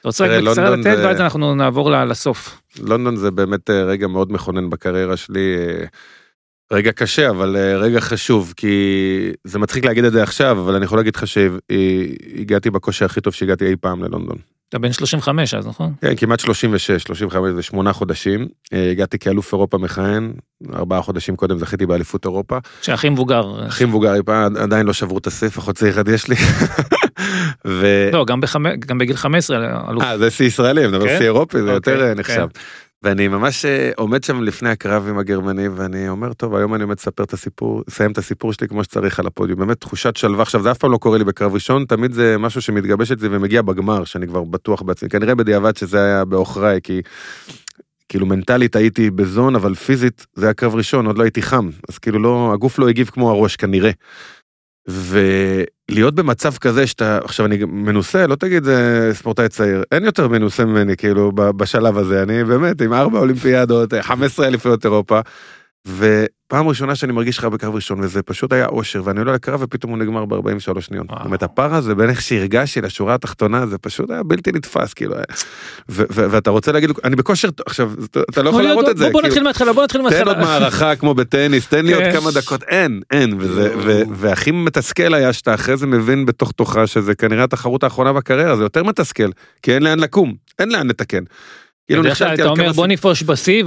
אתה 0.00 0.08
רוצה 0.08 0.26
רק 0.26 0.42
בקצרה 0.44 0.70
לתת 0.70 0.82
זה- 0.96 1.06
ואז 1.06 1.20
אנחנו 1.20 1.54
נעבור 1.54 1.90
לסוף. 1.90 2.60
לונדון 2.80 3.16
זה 3.16 3.30
באמת 3.30 3.70
רגע 3.70 4.06
מאוד 4.06 4.32
מכונן 4.32 4.70
בקריירה 4.70 5.16
שלי. 5.16 5.56
רגע 6.72 6.92
קשה, 6.92 7.30
אבל 7.30 7.56
רגע 7.78 8.00
חשוב, 8.00 8.54
כי 8.56 8.76
זה 9.44 9.58
מצחיק 9.58 9.84
להגיד 9.84 10.04
את 10.04 10.12
זה 10.12 10.22
עכשיו, 10.22 10.60
אבל 10.60 10.74
אני 10.74 10.84
יכול 10.84 10.98
להגיד 10.98 11.16
לך 11.16 11.24
שהגעתי 11.26 12.70
בכושר 12.70 13.04
הכי 13.04 13.20
טוב 13.20 13.34
שהגעתי 13.34 13.66
אי 13.66 13.76
פעם 13.80 14.04
ללונדון. 14.04 14.36
אתה 14.68 14.78
בן 14.78 14.92
35 14.92 15.54
אז 15.54 15.66
נכון? 15.66 15.92
כן, 16.00 16.16
כמעט 16.16 16.40
36, 16.40 17.02
35 17.02 17.50
זה 17.54 17.62
שמונה 17.62 17.92
חודשים. 17.92 18.48
אה, 18.72 18.90
הגעתי 18.90 19.18
כאלוף 19.18 19.52
אירופה 19.52 19.78
מכהן, 19.78 20.32
ארבעה 20.74 21.02
חודשים 21.02 21.36
קודם 21.36 21.58
זכיתי 21.58 21.86
באליפות 21.86 22.24
אירופה. 22.24 22.58
שהכי 22.82 23.08
מבוגר. 23.08 23.64
הכי 23.66 23.84
מבוגר 23.84 24.14
אי 24.14 24.22
פעם, 24.22 24.56
עדיין 24.56 24.86
לא 24.86 24.92
שברו 24.92 25.18
את 25.18 25.26
השיא, 25.26 25.48
אחות 25.48 25.76
צעיר 25.76 25.92
אחד 25.92 26.08
יש 26.08 26.28
לי. 26.28 26.36
ו... 27.66 27.86
לא, 28.12 28.24
גם 28.24 28.40
בחמ- 28.40 28.76
גם 28.86 28.98
בגיל 28.98 29.16
15 29.16 29.56
אלוף. 29.90 30.02
אה, 30.02 30.18
זה 30.18 30.30
שיא 30.30 30.46
ישראלי, 30.46 30.86
מדבר 30.86 31.06
כן? 31.08 31.16
שיא 31.18 31.24
אירופי, 31.26 31.56
זה 31.62 31.74
אוקיי, 31.74 31.74
יותר 31.74 32.02
אה, 32.08 32.14
כן. 32.14 32.20
נחשב. 32.20 32.46
ואני 33.02 33.28
ממש 33.28 33.64
אה, 33.64 33.90
עומד 33.96 34.24
שם 34.24 34.42
לפני 34.42 34.68
הקרב 34.68 35.08
עם 35.08 35.18
הגרמני, 35.18 35.68
ואני 35.68 36.08
אומר, 36.08 36.32
טוב, 36.32 36.54
היום 36.54 36.74
אני 36.74 36.82
עומד 36.82 36.96
לספר 36.98 37.24
את 37.24 37.32
הסיפור, 37.32 37.82
לסיים 37.88 38.12
את 38.12 38.18
הסיפור 38.18 38.52
שלי 38.52 38.68
כמו 38.68 38.84
שצריך 38.84 39.20
על 39.20 39.26
הפודיום. 39.26 39.58
באמת 39.58 39.80
תחושת 39.80 40.16
שלווה. 40.16 40.42
עכשיו, 40.42 40.62
זה 40.62 40.70
אף 40.70 40.78
פעם 40.78 40.92
לא 40.92 40.96
קורה 40.96 41.18
לי 41.18 41.24
בקרב 41.24 41.54
ראשון, 41.54 41.84
תמיד 41.84 42.12
זה 42.12 42.38
משהו 42.38 42.62
שמתגבש 42.62 43.12
אצלי 43.12 43.28
ומגיע 43.30 43.62
בגמר, 43.62 44.04
שאני 44.04 44.26
כבר 44.26 44.44
בטוח 44.44 44.82
בעצמי. 44.82 45.08
כנראה 45.08 45.34
בדיעבד 45.34 45.76
שזה 45.76 46.04
היה 46.04 46.24
בעוכריי, 46.24 46.80
כי 46.82 47.02
כאילו 48.08 48.26
מנטלית 48.26 48.76
הייתי 48.76 49.10
בזון, 49.10 49.56
אבל 49.56 49.74
פיזית 49.74 50.26
זה 50.34 50.46
היה 50.46 50.54
קרב 50.54 50.74
ראשון, 50.74 51.06
עוד 51.06 51.18
לא 51.18 51.22
הייתי 51.22 51.42
חם. 51.42 51.70
אז 51.88 51.98
כאילו 51.98 52.18
לא, 52.18 52.50
הגוף 52.54 52.78
לא 52.78 52.88
הגיב 52.88 53.10
כמו 53.12 53.30
הראש 53.30 53.56
כנראה. 53.56 53.90
ולהיות 54.88 56.14
במצב 56.14 56.56
כזה 56.56 56.86
שאתה, 56.86 57.18
עכשיו 57.24 57.46
אני 57.46 57.58
מנוסה, 57.64 58.26
לא 58.26 58.34
תגיד 58.34 58.64
זה 58.64 59.10
ספורטאי 59.14 59.48
צעיר, 59.48 59.82
אין 59.92 60.04
יותר 60.04 60.28
מנוסה 60.28 60.64
ממני 60.64 60.96
כאילו 60.96 61.32
בשלב 61.32 61.98
הזה, 61.98 62.22
אני 62.22 62.44
באמת 62.44 62.80
עם 62.80 62.92
ארבע 62.92 63.18
אולימפיאדות, 63.18 63.94
15 63.94 64.46
אליפויות 64.46 64.84
אירופה, 64.84 65.20
ופעם 66.48 66.68
ראשונה 66.68 66.94
שאני 66.94 67.12
מרגיש 67.12 67.38
לך 67.38 67.44
בקרב 67.44 67.74
ראשון, 67.74 68.00
וזה 68.00 68.22
פשוט 68.22 68.52
היה 68.52 68.66
אושר, 68.66 69.02
ואני 69.04 69.18
עולה 69.20 69.32
לקרב 69.32 69.60
ופתאום 69.62 69.90
הוא 69.92 69.98
נגמר 69.98 70.24
ב-43 70.24 70.80
שניות. 70.80 71.06
זאת 71.10 71.24
אומרת, 71.24 71.42
הפער 71.42 71.74
הזה 71.74 71.94
בין 71.94 72.10
איך 72.10 72.22
שהרגשתי 72.22 72.80
לשורה 72.80 73.14
התחתונה, 73.14 73.66
זה 73.66 73.78
פשוט 73.78 74.10
היה 74.10 74.22
בלתי 74.22 74.52
נתפס, 74.52 74.92
כאילו, 74.94 75.14
ו- 75.88 76.04
ואתה 76.08 76.50
רוצה 76.50 76.72
להגיד, 76.72 76.90
אני 77.04 77.16
בכושר, 77.16 77.48
עכשיו, 77.66 77.92
אתה- 78.04 78.42
לא 78.42 78.50
יכול 78.50 78.62
להראות 78.62 78.88
את 78.88 78.96
זה, 78.96 79.04
בוא- 79.04 79.20
כאילו, 79.20 79.26
נתחיל 79.28 79.42
מההתחלה, 79.44 79.72
בוא 79.72 79.84
נתחיל 79.84 80.00
תן 80.00 80.04
מההתחלה. 80.04 80.32
עוד 80.32 80.38
מערכה 80.38 80.96
כמו 80.96 81.14
בטניס, 81.14 81.66
תן 81.66 81.86
לי 81.86 81.94
עוד 81.94 82.02
כן. 82.04 82.12
כמה 82.20 82.30
דקות, 82.30 82.62
אין, 82.62 83.00
אין, 83.10 83.34
ו, 83.40 83.68
והכי 84.14 84.50
מתסכל 84.50 85.14
היה 85.14 85.32
שאתה 85.32 85.54
אחרי 85.54 85.76
זה 85.76 85.86
מבין 85.86 86.26
בתוך 86.26 86.52
תוכה 86.52 86.86
שזה 86.86 87.14
כנראה 87.14 87.44
התחרות 87.44 87.84
האחרונה 87.84 88.12
בקריירה, 88.12 88.56
זה 88.56 88.62
יותר 88.62 88.82
מתסכל, 88.82 89.30
כי 89.62 89.74
אין 89.74 89.82
לאן 89.82 89.98
לקום, 89.98 90.34
אין 90.58 90.68
לאן 90.72 90.88
לתקן. 90.88 91.22
כאילו 91.88 92.02
נכשלתי 92.02 92.42
אתה 92.42 92.50
אומר 92.50 92.72
בוא 92.72 92.86
נפרוש 92.86 93.22
בשיא 93.22 93.64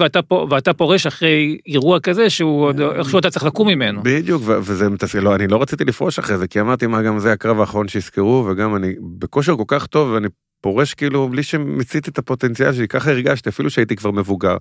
ואתה 0.49 0.74
פורש 0.74 1.07
אחרי 1.07 1.57
אירוע 1.67 1.99
כזה 1.99 2.30
שהוא 2.30 2.65
עוד 2.65 2.82
איכשהו 2.82 3.19
אתה 3.19 3.30
צריך 3.30 3.45
לקום 3.45 3.67
ממנו. 3.67 4.01
בדיוק, 4.03 4.43
וזה 4.45 4.89
מתסכל, 4.89 5.19
לא, 5.19 5.36
אני 5.36 5.47
לא 5.47 5.61
רציתי 5.61 5.86
לפרוש 5.86 6.19
אחרי 6.19 6.38
זה, 6.38 6.47
כי 6.47 6.61
אמרתי 6.61 6.88
מה 6.88 7.01
גם 7.01 7.19
זה 7.19 7.32
הקרב 7.32 7.59
האחרון 7.59 7.88
שיזכרו, 7.88 8.47
וגם 8.49 8.76
אני 8.76 8.93
בכושר 9.19 9.55
כל 9.57 9.63
כך 9.67 9.86
טוב, 9.86 10.09
ואני 10.09 10.28
פורש 10.61 10.93
כאילו 10.93 11.30
בלי 11.30 11.43
שמיציתי 11.43 12.09
את 12.09 12.17
הפוטנציאל 12.17 12.74
שלי, 12.74 12.88
ככה 12.88 13.11
הרגשתי, 13.11 13.49
אפילו 13.49 13.69
שהייתי 13.69 13.95
כבר 13.95 14.11
מבוגר. 14.11 14.57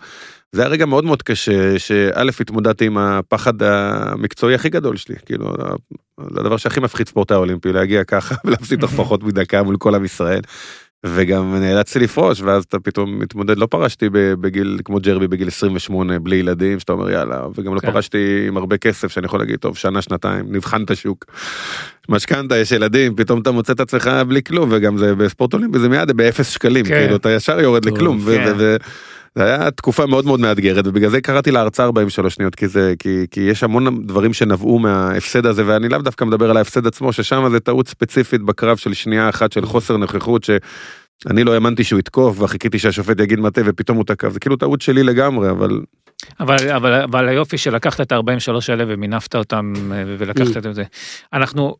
זה 0.52 0.62
היה 0.62 0.70
רגע 0.70 0.86
מאוד 0.86 1.04
מאוד 1.04 1.22
קשה, 1.22 1.78
שא' 1.78 2.30
התמודדתי 2.40 2.86
עם 2.86 2.98
הפחד 2.98 3.62
המקצועי 3.62 4.54
הכי 4.54 4.68
גדול 4.68 4.96
שלי, 4.96 5.14
כאילו, 5.26 5.52
זה 6.30 6.40
הדבר 6.40 6.56
שהכי 6.56 6.80
מפחיד 6.80 7.08
ספורטאי 7.08 7.36
אולימפי, 7.36 7.72
להגיע 7.72 8.04
ככה 8.04 8.34
ולהפסיד 8.44 8.80
תוך 8.84 8.90
פחות 8.90 9.22
מדקה 9.22 9.62
מול 9.62 9.76
כל 9.76 9.94
עם 9.94 10.04
ישראל. 10.04 10.40
וגם 11.06 11.54
נאלצתי 11.54 11.98
לפרוש, 11.98 12.40
ואז 12.40 12.64
אתה 12.64 12.78
פתאום 12.78 13.18
מתמודד, 13.18 13.58
לא 13.58 13.66
פרשתי 13.66 14.08
בגיל, 14.12 14.78
כמו 14.84 14.98
ג'רבי 15.00 15.28
בגיל 15.28 15.48
28, 15.48 16.18
בלי 16.18 16.36
ילדים, 16.36 16.78
שאתה 16.78 16.92
אומר 16.92 17.10
יאללה, 17.10 17.46
וגם 17.54 17.74
לא 17.74 17.80
כן. 17.80 17.92
פרשתי 17.92 18.44
עם 18.48 18.56
הרבה 18.56 18.76
כסף, 18.76 19.12
שאני 19.12 19.26
יכול 19.26 19.40
להגיד, 19.40 19.56
טוב, 19.56 19.76
שנה, 19.76 20.02
שנתיים, 20.02 20.44
נבחן 20.48 20.82
את 20.82 20.90
השוק. 20.90 21.24
משכנתה, 22.08 22.56
יש 22.56 22.72
ילדים, 22.72 23.16
פתאום 23.16 23.40
אתה 23.40 23.50
מוצא 23.50 23.72
את 23.72 23.80
עצמך 23.80 24.10
בלי 24.28 24.42
כלום, 24.42 24.68
וגם 24.72 24.98
זה 24.98 25.14
בספורט 25.14 25.54
אולימפי 25.54 25.78
זה 25.78 25.88
מיד 25.88 26.12
באפס 26.12 26.48
שקלים, 26.48 26.84
כן. 26.84 27.00
כאילו 27.00 27.16
אתה 27.16 27.30
ישר 27.30 27.60
יורד 27.60 27.82
טוב, 27.82 27.96
לכלום, 27.96 28.20
כן. 28.26 28.54
זה 29.34 29.44
היה 29.44 29.70
תקופה 29.70 30.06
מאוד 30.06 30.24
מאוד 30.24 30.40
מאתגרת, 30.40 30.86
ובגלל 30.86 31.10
זה 31.10 31.20
קראתי 31.20 31.50
להרצאה 31.50 31.86
43 31.86 32.34
שניות, 32.34 32.54
כי 32.54 32.68
זה, 32.68 32.94
כי, 32.98 33.26
כי 33.30 33.40
יש 33.40 33.62
המון 33.62 34.06
דברים 34.06 34.32
שנבעו 34.32 34.78
מההפסד 34.78 35.46
הזה, 35.46 35.62
ואני 35.66 35.88
לאו 35.88 35.98
דווקא 35.98 36.24
מדבר 36.24 36.50
על 36.50 36.56
ההפסד 36.56 36.86
עצמו, 36.86 37.12
ששם 37.12 37.48
זה 37.50 37.60
טעות 37.60 37.88
ספציפית 37.88 38.42
בקרב 38.42 38.76
של 38.76 38.94
שנייה 38.94 39.28
אחת 39.28 39.52
של 39.52 39.66
חוסר 39.66 39.96
נוכחות, 39.96 40.44
שאני 40.44 41.44
לא 41.44 41.54
האמנתי 41.54 41.84
שהוא 41.84 41.98
יתקוף, 41.98 42.40
וחיכיתי 42.40 42.78
שהשופט 42.78 43.20
יגיד 43.20 43.40
מטה, 43.40 43.60
ופתאום 43.64 43.96
הוא 43.96 44.04
תקף, 44.04 44.32
זה 44.32 44.40
כאילו 44.40 44.56
טעות 44.56 44.80
שלי 44.80 45.02
לגמרי, 45.02 45.50
אבל 45.50 45.80
אבל, 46.40 46.70
אבל, 46.76 46.92
אבל 46.92 47.28
היופי 47.28 47.58
שלקחת 47.58 48.00
את 48.00 48.12
ה-43 48.12 48.52
האלה 48.68 48.84
ומינפת 48.88 49.36
אותם 49.36 49.72
אה, 49.92 50.04
ולקחת 50.18 50.56
את 50.56 50.74
זה. 50.74 50.84
אנחנו, 51.32 51.76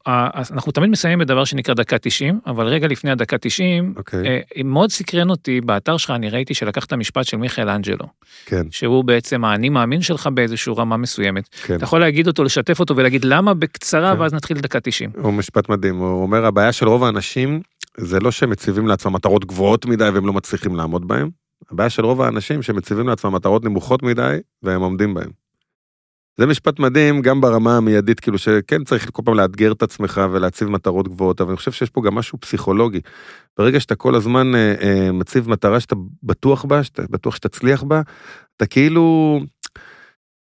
אנחנו 0.52 0.72
תמיד 0.72 0.90
מסיימים 0.90 1.18
בדבר 1.18 1.44
שנקרא 1.44 1.74
דקה 1.74 1.98
90, 1.98 2.40
אבל 2.46 2.66
רגע 2.66 2.88
לפני 2.88 3.10
הדקה 3.10 3.38
90, 3.38 3.94
אוקיי, 3.96 4.26
אה, 4.26 4.40
מאוד 4.64 4.90
סקרן 4.90 5.30
אותי, 5.30 5.60
באתר 5.60 5.96
שלך 5.96 6.10
אני 6.10 6.30
ראיתי 6.30 6.54
שלקחת 6.54 6.92
משפט 6.92 7.24
של 7.24 7.36
מיכאל 7.36 7.68
אנג'לו, 7.68 8.06
כן, 8.46 8.66
שהוא 8.70 9.04
בעצם 9.04 9.44
האני 9.44 9.68
מאמין 9.68 10.02
שלך 10.02 10.28
באיזושהי 10.34 10.72
רמה 10.76 10.96
מסוימת. 10.96 11.48
כן. 11.62 11.74
אתה 11.74 11.84
יכול 11.84 12.00
להגיד 12.00 12.26
אותו, 12.26 12.44
לשתף 12.44 12.80
אותו 12.80 12.96
ולהגיד 12.96 13.24
למה 13.24 13.54
בקצרה, 13.54 14.14
כן. 14.14 14.20
ואז 14.20 14.34
נתחיל 14.34 14.58
דקה 14.58 14.80
90. 14.80 15.10
הוא 15.22 15.32
משפט 15.32 15.68
מדהים, 15.68 15.98
הוא 15.98 16.22
אומר 16.22 16.46
הבעיה 16.46 16.72
של 16.72 16.88
רוב 16.88 17.04
האנשים 17.04 17.60
זה 17.96 18.20
לא 18.20 18.30
שהם 18.30 18.50
מציבים 18.50 18.86
לעצמם 18.86 19.12
מטרות 19.12 19.44
גבוהות 19.44 19.86
מדי 19.86 20.08
והם 20.08 20.26
לא 20.26 20.32
מצליחים 20.32 20.76
לעמוד 20.76 21.08
בהם, 21.08 21.30
הבעיה 21.70 21.90
של 21.90 22.04
רוב 22.04 22.22
האנשים 22.22 22.62
שמציבים 22.62 23.08
לעצמם 23.08 23.34
מטרות 23.34 23.64
נמוכות 23.64 24.02
מדי 24.02 24.36
והם 24.62 24.80
עומדים 24.80 25.14
בהם. 25.14 25.30
זה 26.40 26.46
משפט 26.46 26.78
מדהים 26.78 27.22
גם 27.22 27.40
ברמה 27.40 27.76
המיידית, 27.76 28.20
כאילו 28.20 28.38
שכן 28.38 28.84
צריך 28.84 29.10
כל 29.12 29.22
פעם 29.24 29.34
לאתגר 29.34 29.72
את 29.72 29.82
עצמך 29.82 30.20
ולהציב 30.32 30.68
מטרות 30.68 31.08
גבוהות, 31.08 31.40
אבל 31.40 31.50
אני 31.50 31.56
חושב 31.56 31.72
שיש 31.72 31.90
פה 31.90 32.02
גם 32.02 32.14
משהו 32.14 32.38
פסיכולוגי. 32.40 33.00
ברגע 33.58 33.80
שאתה 33.80 33.94
כל 33.94 34.14
הזמן 34.14 34.54
אה, 34.54 34.74
אה, 34.82 35.12
מציב 35.12 35.50
מטרה 35.50 35.80
שאתה 35.80 35.96
בטוח 36.22 36.64
בה, 36.64 36.84
שאתה 36.84 37.02
בטוח 37.10 37.36
שתצליח 37.36 37.82
בה, 37.82 38.02
אתה 38.56 38.66
כאילו, 38.66 39.40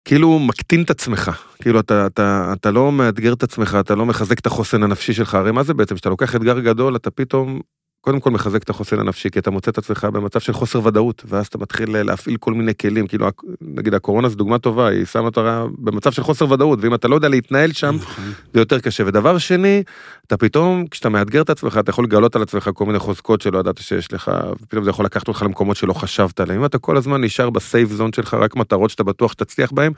כאילו 0.05 0.39
מקטין 0.39 0.83
את 0.83 0.91
עצמך, 0.91 1.43
כאילו 1.63 1.81
אתה, 1.81 2.07
אתה, 2.07 2.53
אתה 2.53 2.71
לא 2.71 2.93
מאתגר 2.93 3.33
את 3.33 3.43
עצמך, 3.43 3.77
אתה 3.81 3.95
לא 3.95 4.07
מחזק 4.07 4.39
את 4.39 4.47
החוסן 4.47 4.83
הנפשי 4.83 5.13
שלך, 5.13 5.35
הרי 5.35 5.53
מה 5.53 5.63
זה 5.63 5.75
בעצם, 5.75 5.97
שאתה 5.97 6.09
לוקח 6.09 6.37
אתגר 6.37 6.61
גדול, 6.61 6.97
אתה 6.97 7.11
פתאום, 7.11 7.61
קודם 8.07 8.21
כל 8.21 8.31
מחזק 8.31 8.63
את 8.63 8.71
החוסן 8.71 8.99
הנפשי, 8.99 9.31
כי 9.31 9.39
אתה 9.39 9.51
מוצא 9.51 9.71
את 9.71 9.79
עצמך 9.79 10.05
במצב 10.13 10.41
של 10.41 10.53
חוסר 10.53 10.87
ודאות, 10.87 11.23
ואז 11.29 11.47
אתה 11.47 11.59
מתחיל 11.59 12.03
להפעיל 12.03 12.37
כל 12.37 12.55
מיני 12.55 12.73
כלים, 12.81 13.07
כאילו 13.07 13.27
נגיד 13.61 13.95
הקורונה 13.95 14.29
זו 14.29 14.37
דוגמה 14.37 14.59
טובה, 14.59 14.89
היא 14.89 15.05
שמה 15.05 15.23
אותה 15.23 15.65
במצב 15.79 16.13
של 16.13 16.23
חוסר 16.23 16.51
ודאות, 16.53 16.79
ואם 16.83 16.95
אתה 16.95 17.09
לא 17.09 17.15
יודע 17.15 17.29
להתנהל 17.29 17.73
שם, 17.73 17.95
נכון. 17.95 18.25
זה 18.55 18.61
יותר 18.61 18.81
קשה. 18.81 19.05
ודבר 19.07 19.39
שני, 19.39 19.83
אתה 20.27 20.37
פתאום, 20.37 20.87
כשאתה 20.91 21.09
מאתגר 21.09 21.43
את 21.43 21.51
עצמך, 21.51 21.79
אתה 21.81 21.91
יכול 21.91 22.05
לגלות 22.05 22.37
על 22.37 22.43
עצמך 22.43 22.71
כל 22.75 22.87
מיני 22.87 22.99
חוזקות 22.99 23.41
שלא 23.41 23.59
ידעת 23.59 23.79
שיש 23.79 24.13
לך, 24.13 24.31
ופתאום 24.63 24.85
זה 24.85 24.91
יכול 24.91 25.05
לקחת 25.05 25.29
אותך 25.29 25.43
למקומות 25.43 25.77
שלא 25.77 25.93
חשבת 25.93 26.41
עליהם. 26.41 26.61
אם 26.61 26.65
אתה 26.65 26.79
כל 26.79 26.97
הזמן 26.97 27.25
נשאר 27.25 27.51
בסייף 27.51 27.91
זון 27.91 28.13
שלך, 28.13 28.35
רק 28.35 28.57
מטרות 28.57 28.91
שאתה 28.91 29.05
בטוח 29.05 29.33
שתצליח 29.33 29.73
בהן, 29.73 29.93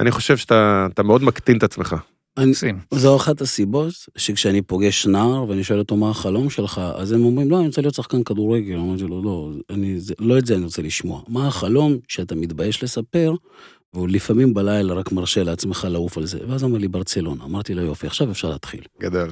אני 0.00 0.10
חושב 0.10 0.36
שאתה 0.36 0.86
אתה 0.94 1.02
מאוד 1.02 1.22
מקטין 1.22 1.58
את 1.58 1.62
עצמך. 1.62 1.96
אני-. 2.38 2.52
זו 2.94 3.16
אחת 3.16 3.40
הסיבות 3.40 3.94
שכשאני 4.16 4.62
פוגש 4.62 5.06
נער 5.06 5.44
ואני 5.48 5.64
שואל 5.64 5.78
אותו 5.78 5.96
מה 5.96 6.10
החלום 6.10 6.50
שלך, 6.50 6.80
אז 6.94 7.12
הם 7.12 7.24
אומרים, 7.24 7.50
לא, 7.50 7.58
אני 7.58 7.66
רוצה 7.66 7.80
להיות 7.80 7.94
שחקן 7.94 8.22
כדורגל. 8.22 8.76
אמרתי 8.76 9.02
לו, 9.02 9.22
לא, 9.22 9.50
אני, 9.70 10.00
זה, 10.00 10.14
לא 10.18 10.38
את 10.38 10.46
זה 10.46 10.54
אני 10.54 10.64
רוצה 10.64 10.82
לשמוע. 10.82 11.22
מה 11.28 11.46
החלום 11.46 11.96
שאתה 12.08 12.34
מתבייש 12.34 12.82
לספר, 12.82 13.34
והוא 13.94 14.08
לפעמים 14.08 14.54
בלילה 14.54 14.94
רק 14.94 15.12
מרשה 15.12 15.42
לעצמך 15.42 15.86
לעוף 15.90 16.18
על 16.18 16.26
זה. 16.26 16.38
ואז 16.48 16.64
אמר 16.64 16.78
לי, 16.78 16.88
ברצלונה. 16.88 17.44
אמרתי 17.44 17.74
לו, 17.74 17.82
יופי, 17.82 18.06
עכשיו 18.06 18.30
אפשר 18.30 18.50
להתחיל. 18.50 18.84
גדול. 19.00 19.30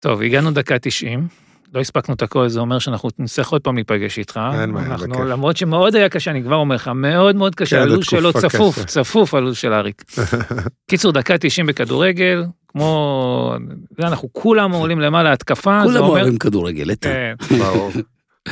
טוב, 0.00 0.22
הגענו 0.22 0.50
דקה 0.50 0.78
90. 0.78 1.28
לא 1.74 1.80
הספקנו 1.80 2.14
את 2.14 2.22
הכל, 2.22 2.48
זה 2.48 2.60
אומר 2.60 2.78
שאנחנו 2.78 3.08
נצטרך 3.18 3.48
עוד 3.48 3.60
פעם 3.60 3.74
להיפגש 3.74 4.18
איתך. 4.18 4.40
אין 4.60 4.74
בעיה, 4.74 4.86
אנחנו, 4.86 5.08
בכיף. 5.08 5.24
למרות 5.24 5.56
שמאוד 5.56 5.96
היה 5.96 6.08
קשה, 6.08 6.30
אני 6.30 6.42
כבר 6.42 6.56
אומר 6.56 6.74
לך, 6.74 6.90
מאוד 6.94 7.36
מאוד 7.36 7.54
קשה, 7.54 7.76
כן, 7.76 7.82
הלו"ז 7.82 8.04
שלו 8.04 8.32
צפוף, 8.32 8.74
קשה. 8.74 8.84
צפוף 8.84 9.34
הלו"ז 9.34 9.56
של 9.56 9.72
אריק. 9.72 10.04
קיצור, 10.90 11.12
דקה 11.12 11.38
90 11.38 11.66
בכדורגל, 11.66 12.44
כמו, 12.68 13.54
אנחנו 13.98 14.28
כולם 14.32 14.72
עולים 14.72 15.00
למעלה 15.00 15.32
התקפה, 15.32 15.80
זה 15.80 15.92
כולם 15.92 16.04
אומר, 16.04 16.20
אוהבים 16.20 16.38
כדורגל, 16.38 16.90
איתן. 16.90 17.08
כן, 17.08 17.34
ברור. 17.58 17.90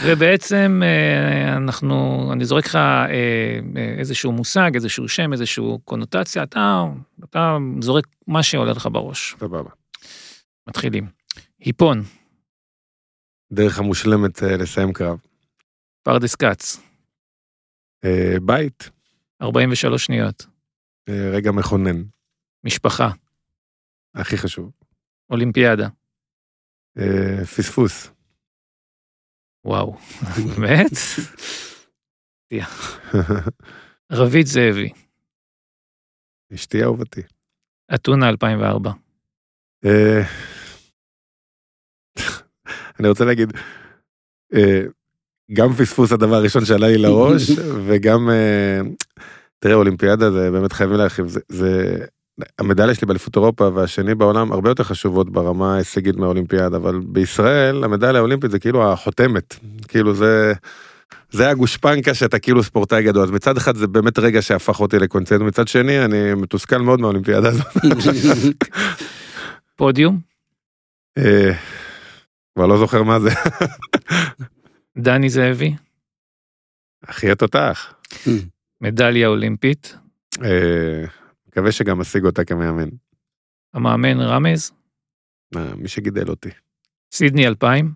ובעצם 0.04 0.82
אה, 0.84 1.56
אנחנו, 1.56 2.28
אני 2.32 2.44
זורק 2.44 2.66
לך 2.66 2.76
אה, 2.76 3.06
אה, 3.76 3.94
איזשהו 3.98 4.32
מושג, 4.32 4.70
איזשהו 4.74 5.08
שם, 5.08 5.32
איזשהו 5.32 5.78
קונוטציה, 5.84 6.42
אתה, 6.42 6.84
אתה 7.30 7.56
זורק 7.80 8.06
מה 8.26 8.42
שעולה 8.42 8.72
לך 8.72 8.88
בראש. 8.92 9.36
סבבה. 9.40 9.70
מתחילים. 10.68 11.06
היפון, 11.60 12.02
דרך 13.52 13.78
המושלמת 13.78 14.42
אה, 14.42 14.56
לסיים 14.56 14.92
קרב. 14.92 15.18
פרדס 16.02 16.34
כץ, 16.34 16.80
אה, 18.04 18.34
בית, 18.42 18.90
43 19.42 20.04
שניות, 20.04 20.46
אה, 21.08 21.30
רגע 21.32 21.50
מכונן, 21.52 22.02
משפחה, 22.64 23.10
הכי 24.14 24.36
חשוב. 24.36 24.70
אולימפיאדה, 25.30 25.88
פספוס. 27.56 28.10
וואו, 29.64 29.96
באמת? 30.60 30.90
רבית 34.12 34.46
זאבי, 34.46 34.90
אשתי 36.54 36.82
אהובתי. 36.82 37.20
אתונה 37.94 38.28
2004, 38.28 38.90
אה, 39.84 40.22
אני 43.00 43.08
רוצה 43.08 43.24
להגיד, 43.24 43.52
אה, 44.54 44.82
גם 45.52 45.72
פספוס 45.72 46.12
הדבר 46.12 46.34
הראשון 46.34 46.64
שעלה 46.64 46.88
לי 46.88 46.98
לראש, 46.98 47.50
וגם, 47.86 48.30
אה, 48.30 48.80
תראה, 49.58 49.74
אולימפיאדה 49.74 50.30
זה 50.30 50.50
באמת 50.50 50.72
חייבים 50.72 50.96
להרחיב, 50.96 51.26
זה, 51.28 51.40
זה, 51.48 51.98
המדליה 52.58 52.94
שלי 52.94 53.06
באליפות 53.06 53.36
אירופה 53.36 53.68
והשני 53.74 54.14
בעולם 54.14 54.52
הרבה 54.52 54.70
יותר 54.70 54.84
חשובות 54.84 55.30
ברמה 55.30 55.74
ההישגית 55.74 56.16
מהאולימפיאדה, 56.16 56.76
אבל 56.76 57.00
בישראל 57.06 57.84
המדליה 57.84 58.20
האולימפית 58.20 58.50
זה 58.50 58.58
כאילו 58.58 58.92
החותמת, 58.92 59.56
כאילו 59.88 60.14
זה, 60.14 60.52
זה 61.30 61.50
הגושפנקה 61.50 62.14
שאתה 62.14 62.38
כאילו 62.38 62.62
ספורטאי 62.62 63.02
גדול, 63.02 63.22
אז 63.22 63.30
מצד 63.30 63.56
אחד 63.56 63.76
זה 63.76 63.86
באמת 63.86 64.18
רגע 64.18 64.42
שהפך 64.42 64.80
אותי 64.80 64.98
לקונצנט, 64.98 65.40
מצד 65.40 65.68
שני 65.68 66.04
אני 66.04 66.34
מתוסכל 66.34 66.78
מאוד 66.78 67.00
מהאולימפיאדה 67.00 67.48
הזאת. 67.48 67.66
פודיום, 69.76 70.18
אה, 71.18 71.52
כבר 72.58 72.66
לא 72.66 72.78
זוכר 72.78 73.02
מה 73.02 73.20
זה. 73.20 73.28
דני 75.04 75.28
זאבי, 75.28 75.74
אחי 77.04 77.30
התותח. 77.30 77.94
מדליה 78.80 79.28
אולימפית, 79.28 79.94
אה, 80.44 81.04
מקווה 81.48 81.72
שגם 81.72 82.00
אשיג 82.00 82.24
אותה 82.24 82.44
כמאמן. 82.44 82.88
המאמן 83.74 84.20
רמז, 84.20 84.72
אה, 85.56 85.74
מי 85.76 85.88
שגידל 85.88 86.28
אותי. 86.30 86.48
סידני 87.14 87.46
2000, 87.46 87.94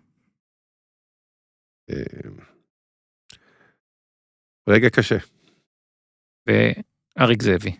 אה, 1.90 1.96
רגע 4.68 4.90
קשה. 4.90 5.18
ואריק 6.46 7.42
זאבי. 7.42 7.76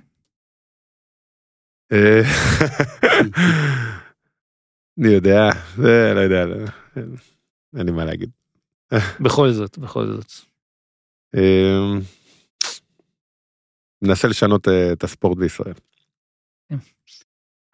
אני 5.01 5.09
יודע, 5.09 5.49
זה 5.77 6.13
לא 6.15 6.21
יודע, 6.21 6.45
לא- 6.47 6.67
אין 7.79 7.87
לי 7.87 7.93
מה 7.93 8.05
להגיד. 8.05 8.31
בכל 9.21 9.51
זאת, 9.51 9.79
בכל 9.79 10.07
זאת. 10.07 10.33
אה, 11.37 11.99
ננסה 14.03 14.29
לשנות 14.29 14.69
אה, 14.69 14.93
את 14.93 15.05
הספורט 15.05 15.39
בישראל. 15.39 15.75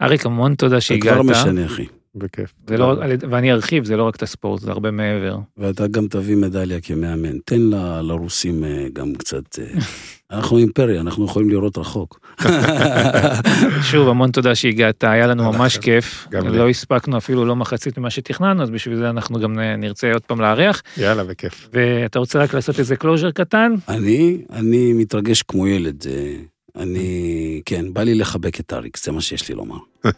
אריק, 0.03 0.27
המון 0.27 0.55
תודה 0.55 0.75
זה 0.75 0.81
שהגעת. 0.81 1.15
גבר 1.15 1.23
משנה, 1.23 1.67
אחי. 1.67 1.87
בכיף. 2.15 2.53
זה 2.69 2.77
לא, 2.77 2.97
ואני 3.31 3.53
ארחיב, 3.53 3.85
זה 3.85 3.97
לא 3.97 4.03
רק 4.05 4.17
את 4.17 4.23
הספורט, 4.23 4.61
זה 4.61 4.71
הרבה 4.71 4.91
מעבר. 4.91 5.37
ואתה 5.57 5.87
גם 5.87 6.07
תביא 6.09 6.37
מדליה 6.37 6.81
כמאמן. 6.81 7.39
תן 7.45 7.61
ל- 7.61 8.01
לרוסים 8.01 8.65
אה, 8.65 8.87
גם 8.93 9.15
קצת... 9.15 9.59
אה, 9.59 9.65
אנחנו 10.37 10.59
אימפריה, 10.59 11.01
אנחנו 11.01 11.25
יכולים 11.25 11.51
לראות 11.51 11.79
רחוק. 11.79 12.21
שוב, 13.91 14.09
המון 14.09 14.31
תודה 14.31 14.55
שהגעת, 14.55 15.05
היה 15.05 15.27
לנו 15.27 15.53
ממש. 15.53 15.79
כיף. 15.79 16.27
גם 16.31 16.49
לי. 16.49 16.59
לא 16.59 16.69
הספקנו 16.69 17.17
אפילו 17.19 17.45
לא 17.45 17.57
מחצית 17.57 17.99
ממה 17.99 18.11
שתכננו, 18.11 18.63
אז 18.63 18.71
בשביל 18.71 18.97
זה 18.97 19.11
אנחנו 19.11 19.41
גם 19.41 19.59
נרצה 19.59 20.13
עוד 20.13 20.23
פעם 20.23 20.41
לארח. 20.41 20.83
יאללה, 20.97 21.25
בכיף. 21.25 21.69
ואתה 21.73 22.19
רוצה 22.19 22.39
רק 22.39 22.55
לעשות 22.55 22.79
איזה 22.79 22.97
closure 22.97 23.31
קטן? 23.31 23.75
אני, 23.89 24.39
אני 24.53 24.93
מתרגש 24.93 25.43
כמו 25.43 25.67
ילד. 25.67 26.05
אה, 26.11 26.35
אני, 26.83 27.63
כן, 27.65 27.93
בא 27.93 28.03
לי 28.03 28.15
לחבק 28.15 28.61
את 28.61 28.73
אריק, 28.73 28.97
זה 28.97 29.13
מה 29.13 29.21
שיש 29.21 29.49
לי 29.49 29.55
לומר. 29.55 29.79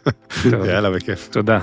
יאללה, 0.67 0.91
בכיף. 0.91 1.29
תודה. 1.31 1.59